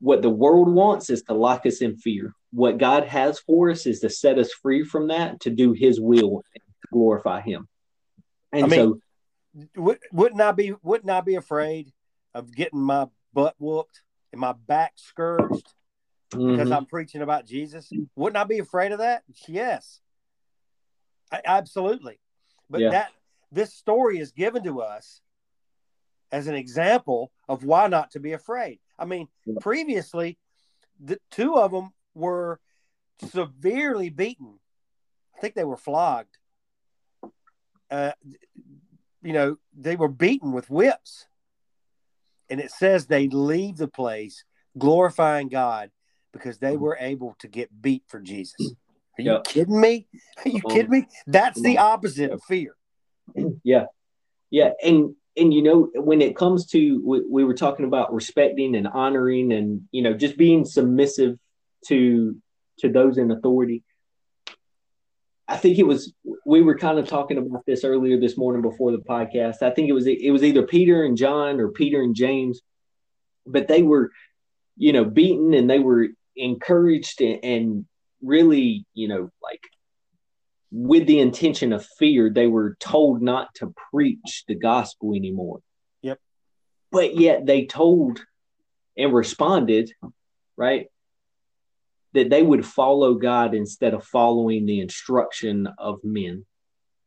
what 0.00 0.22
the 0.22 0.30
world 0.30 0.72
wants 0.72 1.10
is 1.10 1.22
to 1.24 1.34
lock 1.34 1.66
us 1.66 1.82
in 1.82 1.96
fear. 1.96 2.34
What 2.50 2.78
God 2.78 3.04
has 3.04 3.38
for 3.40 3.70
us 3.70 3.86
is 3.86 4.00
to 4.00 4.10
set 4.10 4.38
us 4.38 4.52
free 4.52 4.84
from 4.84 5.08
that, 5.08 5.40
to 5.40 5.50
do 5.50 5.72
His 5.72 6.00
will, 6.00 6.42
and 6.54 6.62
to 6.64 6.88
glorify 6.92 7.40
Him. 7.40 7.68
And 8.52 8.64
I 8.64 8.68
mean, 8.68 8.78
so 8.78 9.00
would, 9.76 9.98
wouldn't 10.12 10.40
I 10.40 10.52
be 10.52 10.74
wouldn't 10.82 11.10
I 11.10 11.20
be 11.20 11.34
afraid 11.34 11.92
of 12.34 12.54
getting 12.54 12.80
my 12.80 13.06
butt 13.34 13.54
whooped 13.58 14.02
and 14.32 14.40
my 14.40 14.52
back 14.66 14.92
scourged 14.96 15.66
mm-hmm. 16.32 16.52
because 16.52 16.70
I'm 16.70 16.86
preaching 16.86 17.22
about 17.22 17.46
Jesus? 17.46 17.90
Wouldn't 18.16 18.36
I 18.36 18.44
be 18.44 18.58
afraid 18.58 18.92
of 18.92 18.98
that? 18.98 19.24
Yes, 19.46 20.00
I, 21.32 21.40
absolutely. 21.44 22.20
But 22.70 22.80
yeah. 22.80 22.90
that 22.90 23.10
this 23.50 23.74
story 23.74 24.18
is 24.18 24.32
given 24.32 24.62
to 24.64 24.80
us 24.80 25.20
as 26.30 26.46
an 26.46 26.54
example 26.54 27.30
of 27.48 27.64
why 27.64 27.88
not 27.88 28.10
to 28.12 28.20
be 28.20 28.32
afraid. 28.32 28.78
I 28.98 29.06
mean, 29.06 29.28
previously, 29.60 30.38
the 31.00 31.18
two 31.30 31.54
of 31.54 31.70
them 31.70 31.92
were 32.18 32.60
severely 33.30 34.10
beaten. 34.10 34.58
I 35.36 35.40
think 35.40 35.54
they 35.54 35.64
were 35.64 35.76
flogged. 35.76 36.36
Uh, 37.90 38.12
you 39.22 39.32
know, 39.32 39.56
they 39.76 39.96
were 39.96 40.08
beaten 40.08 40.52
with 40.52 40.70
whips. 40.70 41.26
And 42.50 42.60
it 42.60 42.70
says 42.70 43.06
they 43.06 43.28
leave 43.28 43.76
the 43.76 43.88
place 43.88 44.44
glorifying 44.76 45.48
God 45.48 45.90
because 46.32 46.58
they 46.58 46.76
were 46.76 46.96
able 46.98 47.34
to 47.40 47.48
get 47.48 47.82
beat 47.82 48.04
for 48.08 48.20
Jesus. 48.20 48.74
Are 49.18 49.22
you 49.22 49.40
kidding 49.44 49.80
me? 49.80 50.06
Are 50.44 50.48
you 50.48 50.60
kidding 50.62 50.90
me? 50.90 51.06
That's 51.26 51.60
the 51.60 51.78
opposite 51.78 52.30
of 52.30 52.42
fear. 52.44 52.76
Yeah. 53.64 53.86
Yeah. 54.50 54.70
And 54.82 55.14
and 55.36 55.54
you 55.54 55.62
know 55.62 55.88
when 55.94 56.20
it 56.20 56.36
comes 56.36 56.66
to 56.66 57.02
we, 57.04 57.22
we 57.30 57.44
were 57.44 57.54
talking 57.54 57.86
about 57.86 58.12
respecting 58.12 58.74
and 58.74 58.88
honoring 58.88 59.52
and 59.52 59.82
you 59.92 60.02
know 60.02 60.14
just 60.14 60.36
being 60.36 60.64
submissive 60.64 61.38
to 61.86 62.36
to 62.80 62.88
those 62.90 63.18
in 63.18 63.30
authority 63.30 63.82
I 65.48 65.56
think 65.56 65.78
it 65.78 65.86
was 65.86 66.12
we 66.44 66.60
were 66.60 66.76
kind 66.76 66.98
of 66.98 67.08
talking 67.08 67.38
about 67.38 67.64
this 67.66 67.82
earlier 67.82 68.20
this 68.20 68.36
morning 68.36 68.60
before 68.60 68.92
the 68.92 68.98
podcast. 68.98 69.62
I 69.62 69.70
think 69.70 69.88
it 69.88 69.94
was 69.94 70.06
it 70.06 70.30
was 70.30 70.44
either 70.44 70.62
Peter 70.62 71.04
and 71.04 71.16
John 71.16 71.58
or 71.58 71.70
Peter 71.70 72.02
and 72.02 72.14
James, 72.14 72.60
but 73.46 73.66
they 73.66 73.82
were, 73.82 74.10
you 74.76 74.92
know, 74.92 75.06
beaten 75.06 75.54
and 75.54 75.68
they 75.68 75.78
were 75.78 76.08
encouraged 76.36 77.22
and, 77.22 77.42
and 77.42 77.86
really, 78.20 78.84
you 78.92 79.08
know, 79.08 79.30
like 79.42 79.62
with 80.70 81.06
the 81.06 81.18
intention 81.18 81.72
of 81.72 81.86
fear, 81.98 82.30
they 82.30 82.46
were 82.46 82.76
told 82.78 83.22
not 83.22 83.54
to 83.54 83.72
preach 83.90 84.44
the 84.48 84.54
gospel 84.54 85.14
anymore. 85.14 85.60
Yep. 86.02 86.18
But 86.92 87.16
yet 87.16 87.46
they 87.46 87.64
told 87.64 88.20
and 88.98 89.14
responded, 89.14 89.92
right? 90.58 90.88
That 92.18 92.30
they 92.30 92.42
would 92.42 92.66
follow 92.66 93.14
God 93.14 93.54
instead 93.54 93.94
of 93.94 94.02
following 94.04 94.66
the 94.66 94.80
instruction 94.80 95.68
of 95.78 96.00
men. 96.02 96.44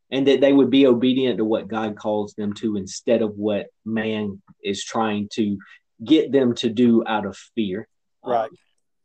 And 0.10 0.26
that 0.28 0.40
they 0.40 0.54
would 0.54 0.70
be 0.70 0.88
obedient 0.88 1.38
to 1.38 1.46
what 1.46 1.68
God 1.68 1.98
calls 1.98 2.34
them 2.34 2.54
to 2.56 2.78
instead 2.78 3.22
of 3.22 3.38
what 3.38 3.68
man 3.86 4.42
is 4.64 4.84
trying 4.84 5.28
to 5.34 5.58
get 6.04 6.32
them 6.32 6.56
to 6.56 6.70
do 6.70 7.04
out 7.06 7.26
of 7.26 7.38
fear. 7.56 7.88
Right. 8.26 8.50
Um, 8.50 8.58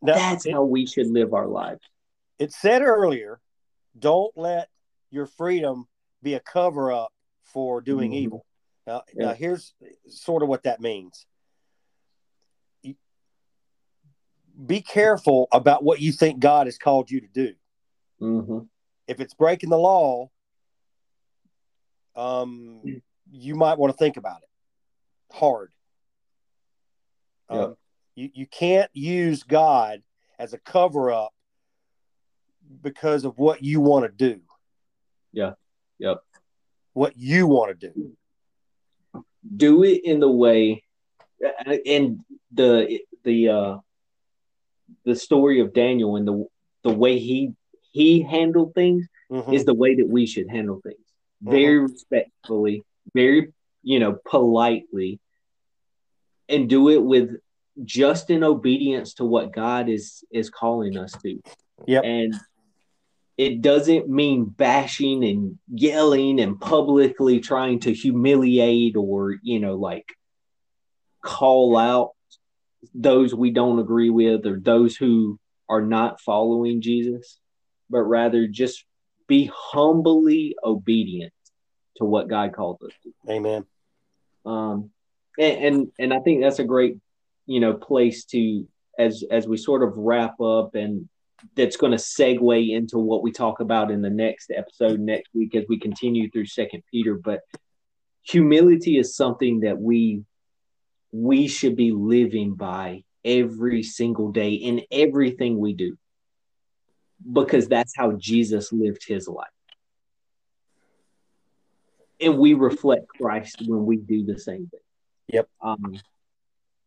now, 0.03 0.15
that's 0.15 0.47
it, 0.47 0.53
how 0.53 0.65
we 0.65 0.87
should 0.87 1.09
live 1.09 1.35
our 1.35 1.49
lives. 1.49 1.81
It 2.39 2.53
said 2.53 2.83
earlier, 2.83 3.41
don't 3.99 4.37
let 4.37 4.69
your 5.11 5.27
freedom 5.27 5.87
be 6.23 6.35
a 6.35 6.41
cover 6.41 6.93
up 6.93 7.13
for 7.45 7.81
doing 7.81 8.11
mm-hmm. 8.13 8.25
evil. 8.25 8.47
Now, 8.87 9.03
yeah. 9.15 9.27
now, 9.27 9.35
here's 9.35 9.75
sort 10.09 10.43
of 10.43 10.49
what 10.49 10.63
that 10.65 10.81
means. 10.81 11.27
Be 14.65 14.81
careful 14.81 15.49
about 15.53 15.85
what 15.85 16.01
you 16.01 16.13
think 16.13 16.41
God 16.41 16.67
has 16.67 16.79
called 16.79 17.11
you 17.11 17.21
to 17.21 17.29
do. 17.29 17.55
Mm-hmm. 18.21 18.59
If 19.07 19.21
it's 19.21 19.35
breaking 19.35 19.71
the 19.71 19.79
law, 19.79 20.31
um, 22.15 22.81
you 23.31 23.55
might 23.55 23.79
want 23.79 23.93
to 23.93 23.97
think 23.97 24.17
about 24.17 24.39
it 24.43 24.49
hard. 25.33 25.73
Um, 27.49 27.77
you, 28.15 28.31
you 28.35 28.47
can't 28.47 28.91
use 28.93 29.43
God 29.43 30.03
as 30.39 30.53
a 30.53 30.59
cover 30.59 31.13
up 31.13 31.33
because 32.83 33.25
of 33.25 33.39
what 33.39 33.63
you 33.63 33.81
want 33.81 34.05
to 34.05 34.11
do. 34.11 34.41
Yeah. 35.33 35.53
Yep. 35.99 36.19
What 36.93 37.17
you 37.17 37.47
want 37.47 37.79
to 37.79 37.89
do. 37.89 39.23
Do 39.57 39.85
it 39.85 40.01
in 40.05 40.21
the 40.21 40.31
way 40.31 40.83
and 41.87 42.21
the 42.53 43.01
the 43.23 43.49
uh 43.49 43.77
the 45.07 45.17
story 45.17 45.61
of 45.61 45.73
Daniel 45.73 46.17
and 46.17 46.29
the 46.29 46.45
the 46.83 46.93
way 46.93 47.19
he 47.19 47.53
he 47.93 48.21
handled 48.21 48.75
things 48.75 49.07
mm-hmm. 49.31 49.53
is 49.53 49.65
the 49.65 49.75
way 49.75 49.95
that 49.95 50.09
we 50.09 50.27
should 50.27 50.51
handle 50.51 50.81
things. 50.83 51.07
Very 51.41 51.79
mm-hmm. 51.79 51.93
respectfully, 51.93 52.83
very 53.15 53.53
you 53.87 54.01
know, 54.01 54.19
politely 54.29 55.21
and 56.49 56.69
do 56.69 56.91
it 56.91 57.03
with 57.03 57.31
just 57.85 58.31
in 58.31 58.43
obedience 58.43 59.15
to 59.15 59.25
what 59.25 59.53
God 59.53 59.89
is 59.89 60.25
is 60.33 60.51
calling 60.51 60.99
us 60.99 61.13
to. 61.23 61.41
Yeah. 61.87 62.01
And 62.01 62.35
it 63.39 63.63
doesn't 63.63 64.09
mean 64.09 64.47
bashing 64.47 65.25
and 65.25 65.59
yelling 65.69 66.41
and 66.41 66.61
publicly 66.61 67.39
trying 67.39 67.79
to 67.81 67.93
humiliate 67.93 68.97
or, 68.97 69.37
you 69.41 69.61
know, 69.61 69.77
like 69.77 70.07
call 71.23 71.77
out 71.77 72.16
those 72.95 73.35
we 73.35 73.51
don't 73.51 73.79
agree 73.79 74.11
with 74.11 74.47
or 74.47 74.59
those 74.59 74.97
who 74.97 75.39
are 75.69 75.83
not 75.83 76.21
following 76.21 76.81
Jesus, 76.81 77.39
but 77.91 78.03
rather 78.03 78.47
just 78.47 78.85
be 79.27 79.51
humbly 79.55 80.57
obedient 80.63 81.33
to 81.97 82.05
what 82.05 82.29
God 82.29 82.55
called 82.55 82.81
us 82.85 82.93
to. 83.03 83.33
Amen. 83.33 83.65
Um, 84.45 84.91
and, 85.39 85.65
and 85.65 85.89
and 85.99 86.15
I 86.15 86.21
think 86.21 86.43
that's 86.43 86.61
a 86.61 86.65
great, 86.65 86.99
you 87.47 87.61
know, 87.61 87.75
place 87.75 88.25
to 88.27 88.67
as 88.99 89.25
as 89.31 89.47
we 89.47 89.57
sort 89.57 89.83
of 89.83 89.97
wrap 89.97 90.41
up 90.41 90.75
and 90.75 91.09
that's 91.55 91.77
going 91.77 91.93
to 91.93 91.99
segue 91.99 92.71
into 92.71 92.99
what 92.99 93.23
we 93.23 93.31
talk 93.31 93.61
about 93.61 93.91
in 93.91 94.01
the 94.01 94.11
next 94.11 94.51
episode 94.55 95.01
next 95.01 95.29
week 95.35 95.55
as 95.55 95.65
we 95.69 95.79
continue 95.79 96.31
through 96.31 96.47
second 96.47 96.83
peter 96.91 97.15
but 97.15 97.41
humility 98.23 98.99
is 98.99 99.15
something 99.15 99.61
that 99.61 99.79
we 99.79 100.23
we 101.23 101.49
should 101.49 101.77
be 101.77 101.93
living 101.93 102.55
by 102.55 103.03
every 103.25 103.83
single 103.83 104.31
day 104.31 104.53
in 104.53 104.83
everything 104.91 105.59
we 105.59 105.75
do 105.75 105.97
because 107.33 107.69
that's 107.69 107.95
how 107.97 108.13
jesus 108.13 108.73
lived 108.73 109.03
his 109.07 109.27
life 109.27 109.47
and 112.21 112.39
we 112.39 112.55
reflect 112.55 113.07
christ 113.09 113.63
when 113.67 113.85
we 113.85 113.97
do 113.97 114.25
the 114.25 114.39
same 114.39 114.69
thing 114.69 114.81
yep 115.29 115.49
um, 115.61 115.99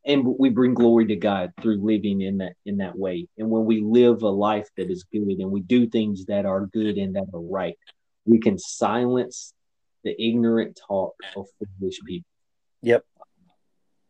and 0.05 0.25
we 0.39 0.49
bring 0.49 0.73
glory 0.73 1.05
to 1.07 1.15
God 1.15 1.51
through 1.61 1.85
living 1.85 2.21
in 2.21 2.37
that 2.37 2.53
in 2.65 2.77
that 2.77 2.97
way. 2.97 3.27
And 3.37 3.49
when 3.49 3.65
we 3.65 3.81
live 3.81 4.23
a 4.23 4.29
life 4.29 4.67
that 4.77 4.89
is 4.89 5.03
good 5.03 5.27
and 5.39 5.51
we 5.51 5.61
do 5.61 5.87
things 5.87 6.25
that 6.25 6.45
are 6.45 6.65
good 6.67 6.97
and 6.97 7.15
that 7.15 7.27
are 7.33 7.41
right, 7.41 7.75
we 8.25 8.39
can 8.39 8.57
silence 8.57 9.53
the 10.03 10.15
ignorant 10.21 10.79
talk 10.87 11.13
of 11.35 11.47
foolish 11.79 11.99
people. 12.05 12.27
Yep. 12.81 13.03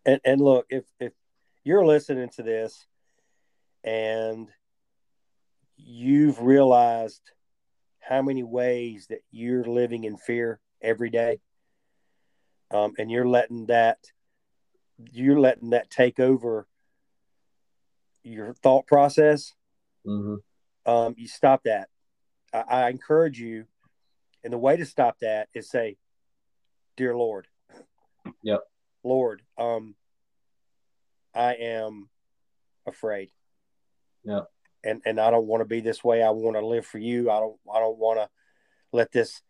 And 0.05 0.19
and 0.23 0.41
look, 0.41 0.65
if 0.69 0.85
if 0.99 1.13
you're 1.63 1.85
listening 1.85 2.29
to 2.29 2.43
this 2.43 2.85
and 3.83 4.49
you've 5.77 6.41
realized 6.41 7.21
how 7.99 8.21
many 8.21 8.43
ways 8.43 9.07
that 9.09 9.19
you're 9.31 9.63
living 9.63 10.03
in 10.03 10.17
fear 10.17 10.59
every 10.81 11.09
day, 11.09 11.39
um, 12.71 12.93
and 12.97 13.11
you're 13.11 13.27
letting 13.27 13.67
that 13.67 13.97
you're 15.11 15.39
letting 15.39 15.71
that 15.71 15.89
take 15.89 16.19
over 16.19 16.67
your 18.23 18.53
thought 18.53 18.85
process, 18.85 19.53
mm-hmm. 20.05 20.35
um, 20.91 21.15
you 21.17 21.27
stop 21.27 21.63
that. 21.63 21.89
I, 22.53 22.59
I, 22.59 22.89
encourage 22.89 23.39
you, 23.39 23.65
and 24.43 24.51
the 24.51 24.57
way 24.57 24.75
to 24.77 24.85
stop 24.85 25.19
that 25.19 25.49
is 25.53 25.69
say, 25.69 25.97
"Dear 26.97 27.15
Lord, 27.15 27.47
yep, 28.43 28.61
Lord, 29.03 29.41
um, 29.57 29.95
I 31.33 31.53
am 31.53 32.09
afraid, 32.85 33.31
Yeah. 34.23 34.41
and 34.83 35.01
and 35.05 35.19
I 35.19 35.31
don't 35.31 35.47
want 35.47 35.61
to 35.61 35.65
be 35.65 35.79
this 35.79 36.03
way. 36.03 36.21
I 36.21 36.31
want 36.31 36.57
to 36.57 36.65
live 36.65 36.85
for 36.85 36.97
you. 36.97 37.29
I 37.29 37.39
don't 37.39 37.57
I 37.71 37.79
don't 37.79 37.97
want 37.97 38.19
to 38.19 38.29
let 38.91 39.11
this 39.11 39.41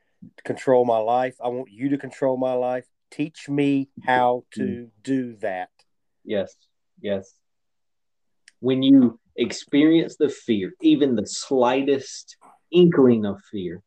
control 0.44 0.86
my 0.86 0.98
life. 0.98 1.36
I 1.42 1.48
want 1.48 1.72
you 1.72 1.90
to 1.90 1.98
control 1.98 2.38
my 2.38 2.54
life. 2.54 2.88
Teach 3.12 3.50
me 3.50 3.90
how 4.04 4.44
to 4.52 4.62
mm. 4.62 4.90
do 5.04 5.36
that. 5.38 5.70
Yes, 6.24 6.56
yes. 7.02 7.34
When 8.60 8.84
you 8.84 9.20
experience 9.36 10.18
the 10.18 10.30
fear, 10.30 10.74
even 10.82 11.16
the 11.16 11.26
slightest 11.26 12.38
inkling 12.72 13.26
of 13.26 13.42
fear, 13.52 13.82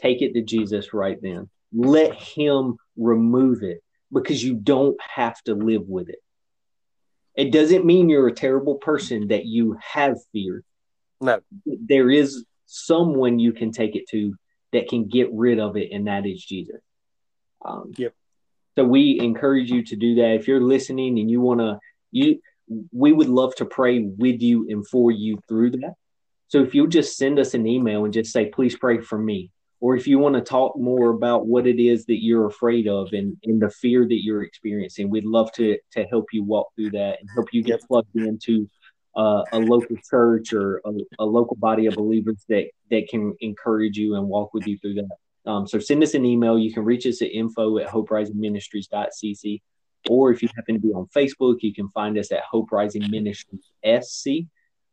take 0.00 0.22
it 0.22 0.32
to 0.34 0.42
Jesus 0.42 0.94
right 0.94 1.18
then. 1.20 1.50
Let 1.72 2.14
Him 2.14 2.76
remove 2.96 3.62
it 3.62 3.82
because 4.12 4.42
you 4.42 4.54
don't 4.54 4.96
have 5.00 5.40
to 5.42 5.54
live 5.54 5.88
with 5.88 6.08
it. 6.08 6.18
It 7.34 7.52
doesn't 7.52 7.84
mean 7.84 8.08
you're 8.08 8.26
a 8.26 8.32
terrible 8.32 8.76
person 8.76 9.28
that 9.28 9.46
you 9.46 9.76
have 9.80 10.16
fear. 10.32 10.64
No. 11.20 11.40
There 11.64 12.10
is 12.10 12.44
someone 12.66 13.38
you 13.38 13.52
can 13.52 13.70
take 13.70 13.96
it 13.96 14.08
to 14.10 14.34
that 14.72 14.88
can 14.88 15.08
get 15.08 15.28
rid 15.32 15.58
of 15.58 15.76
it, 15.76 15.90
and 15.92 16.06
that 16.06 16.26
is 16.26 16.44
Jesus. 16.44 16.80
Um, 17.64 17.92
yep. 17.96 18.14
So 18.76 18.84
we 18.84 19.18
encourage 19.20 19.70
you 19.70 19.82
to 19.84 19.96
do 19.96 20.16
that. 20.16 20.34
If 20.34 20.46
you're 20.46 20.60
listening 20.60 21.18
and 21.18 21.30
you 21.30 21.40
want 21.40 21.60
to, 21.60 21.78
you, 22.12 22.40
we 22.92 23.12
would 23.12 23.28
love 23.28 23.54
to 23.56 23.64
pray 23.64 24.00
with 24.00 24.40
you 24.40 24.66
and 24.68 24.86
for 24.86 25.10
you 25.10 25.38
through 25.48 25.70
that. 25.72 25.94
So 26.48 26.62
if 26.62 26.74
you'll 26.74 26.86
just 26.86 27.16
send 27.16 27.38
us 27.38 27.54
an 27.54 27.66
email 27.66 28.04
and 28.04 28.12
just 28.12 28.32
say, 28.32 28.46
please 28.46 28.76
pray 28.76 29.00
for 29.00 29.18
me, 29.18 29.50
or 29.80 29.96
if 29.96 30.06
you 30.06 30.18
want 30.18 30.34
to 30.34 30.40
talk 30.40 30.76
more 30.76 31.10
about 31.10 31.46
what 31.46 31.66
it 31.66 31.80
is 31.80 32.04
that 32.06 32.22
you're 32.22 32.46
afraid 32.46 32.88
of 32.88 33.12
and, 33.12 33.36
and 33.44 33.62
the 33.62 33.70
fear 33.70 34.06
that 34.06 34.22
you're 34.24 34.42
experiencing, 34.42 35.08
we'd 35.08 35.24
love 35.24 35.52
to 35.52 35.78
to 35.92 36.04
help 36.04 36.26
you 36.32 36.42
walk 36.42 36.68
through 36.74 36.90
that 36.90 37.18
and 37.20 37.28
help 37.34 37.48
you 37.52 37.62
get 37.62 37.80
plugged 37.82 38.14
into 38.16 38.68
uh, 39.16 39.42
a 39.52 39.58
local 39.58 39.96
church 40.08 40.52
or 40.52 40.80
a, 40.84 40.90
a, 41.20 41.24
local 41.24 41.56
body 41.56 41.86
of 41.86 41.94
believers 41.94 42.44
that 42.48 42.66
that 42.90 43.08
can 43.08 43.34
encourage 43.40 43.96
you 43.96 44.14
and 44.14 44.28
walk 44.28 44.52
with 44.54 44.66
you 44.66 44.78
through 44.78 44.94
that. 44.94 45.50
Um, 45.50 45.66
so 45.66 45.78
send 45.78 46.02
us 46.02 46.14
an 46.14 46.24
email. 46.24 46.58
You 46.58 46.72
can 46.72 46.84
reach 46.84 47.06
us 47.06 47.22
at 47.22 47.30
info 47.32 47.78
at 47.78 47.88
hoperisingministries.cc. 47.88 49.60
Or 50.08 50.30
if 50.30 50.42
you 50.42 50.48
happen 50.54 50.76
to 50.76 50.80
be 50.80 50.92
on 50.92 51.08
Facebook, 51.14 51.56
you 51.60 51.74
can 51.74 51.88
find 51.90 52.16
us 52.18 52.30
at 52.32 52.42
Hope 52.50 52.70
Rising 52.70 53.10
Ministries 53.10 53.72
SC. 53.84 54.46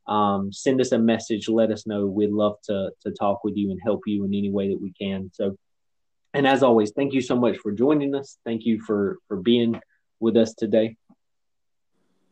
Um, 0.08 0.52
send 0.54 0.82
us 0.82 0.92
a 0.92 1.00
message. 1.00 1.50
Let 1.50 1.72
us 1.72 1.88
know. 1.88 2.06
We'd 2.06 2.32
love 2.32 2.56
to, 2.66 2.92
to 3.02 3.12
talk 3.12 3.44
with 3.44 3.56
you 3.56 3.72
and 3.72 3.80
help 3.84 4.02
you 4.06 4.24
in 4.24 4.34
any 4.34 4.52
way 4.52 4.70
that 4.70 4.82
we 4.82 4.94
can. 4.94 5.32
So, 5.34 5.58
and 6.34 6.46
as 6.46 6.64
always, 6.64 6.92
thank 6.92 7.14
you 7.14 7.22
so 7.22 7.36
much 7.36 7.58
for 7.58 7.72
joining 7.72 8.14
us. 8.14 8.38
Thank 8.46 8.66
you 8.66 8.82
for, 8.82 9.18
for 9.28 9.38
being 9.38 9.80
with 10.20 10.38
us 10.38 10.54
today. 10.54 10.98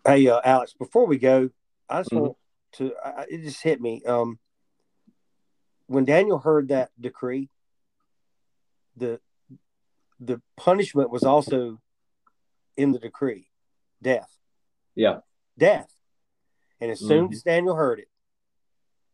Hey, 0.05 0.27
uh, 0.27 0.41
Alex, 0.43 0.73
before 0.77 1.07
we 1.07 1.17
go, 1.17 1.49
I 1.89 2.01
just 2.01 2.11
mm-hmm. 2.11 2.19
want 2.19 2.37
to, 2.73 2.93
I, 3.03 3.25
it 3.29 3.43
just 3.43 3.63
hit 3.63 3.79
me. 3.79 4.03
Um, 4.05 4.37
when 5.87 6.05
Daniel 6.05 6.39
heard 6.39 6.69
that 6.69 6.91
decree, 6.99 7.49
the 8.95 9.19
the 10.19 10.41
punishment 10.55 11.09
was 11.09 11.23
also 11.23 11.79
in 12.77 12.91
the 12.91 12.99
decree, 12.99 13.47
death. 14.01 14.37
Yeah, 14.95 15.19
death. 15.57 15.87
And 16.83 16.91
as 16.91 16.99
soon 16.99 17.27
mm-hmm. 17.27 17.33
as 17.33 17.43
Daniel 17.43 17.75
heard 17.75 17.99
it, 17.99 18.09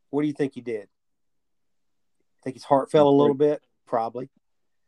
what 0.09 0.23
do 0.23 0.27
you 0.27 0.33
think 0.33 0.55
he 0.55 0.61
did? 0.61 0.87
I 0.87 2.39
think 2.43 2.55
his 2.55 2.63
heart 2.63 2.89
fell 2.89 3.07
a 3.07 3.11
little 3.11 3.35
bit, 3.35 3.61
probably. 3.85 4.31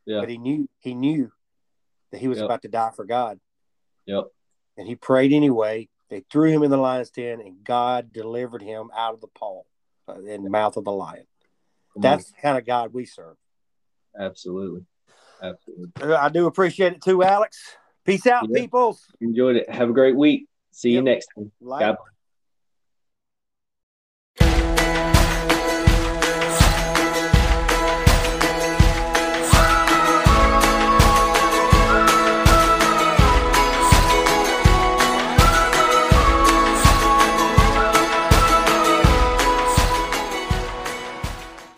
Yeah. 0.08 0.22
But 0.22 0.30
he 0.30 0.40
knew 0.40 0.68
he 0.80 0.96
knew 0.96 1.32
that 2.12 2.20
he 2.20 2.28
was 2.28 2.40
yep. 2.40 2.46
about 2.46 2.64
to 2.64 2.70
die 2.70 2.90
for 2.96 3.06
God. 3.06 3.40
Yep. 4.08 4.24
And 4.78 4.88
he 4.88 4.96
prayed 4.96 5.32
anyway. 5.32 5.90
They 6.10 6.24
threw 6.32 6.50
him 6.50 6.64
in 6.64 6.72
the 6.72 6.78
lion's 6.78 7.12
den, 7.12 7.40
and 7.40 7.64
God 7.64 8.12
delivered 8.12 8.64
him 8.64 8.90
out 8.98 9.14
of 9.14 9.22
the 9.22 9.28
paw 9.28 9.62
uh, 10.10 10.20
in 10.24 10.44
the 10.44 10.50
mouth 10.50 10.76
of 10.76 10.84
the 10.84 10.92
lion. 10.92 11.28
Come 11.94 12.02
That's 12.02 12.26
on. 12.26 12.34
the 12.36 12.42
kind 12.42 12.58
of 12.58 12.66
God 12.66 12.96
we 12.96 13.06
serve. 13.06 13.38
Absolutely. 14.20 14.86
Absolutely. 15.40 16.16
I 16.16 16.30
do 16.30 16.48
appreciate 16.48 16.94
it 16.94 17.04
too, 17.04 17.22
Alex. 17.22 17.60
Peace 18.06 18.26
out, 18.26 18.48
yeah. 18.50 18.62
peoples. 18.62 19.06
Enjoyed 19.22 19.58
it. 19.58 19.70
Have 19.70 19.92
a 19.92 19.94
great 19.94 20.16
week. 20.16 20.48
See 20.72 20.90
yep. 20.90 20.96
you 20.96 21.02
next 21.04 21.28
time. 21.36 21.52
God 21.62 21.98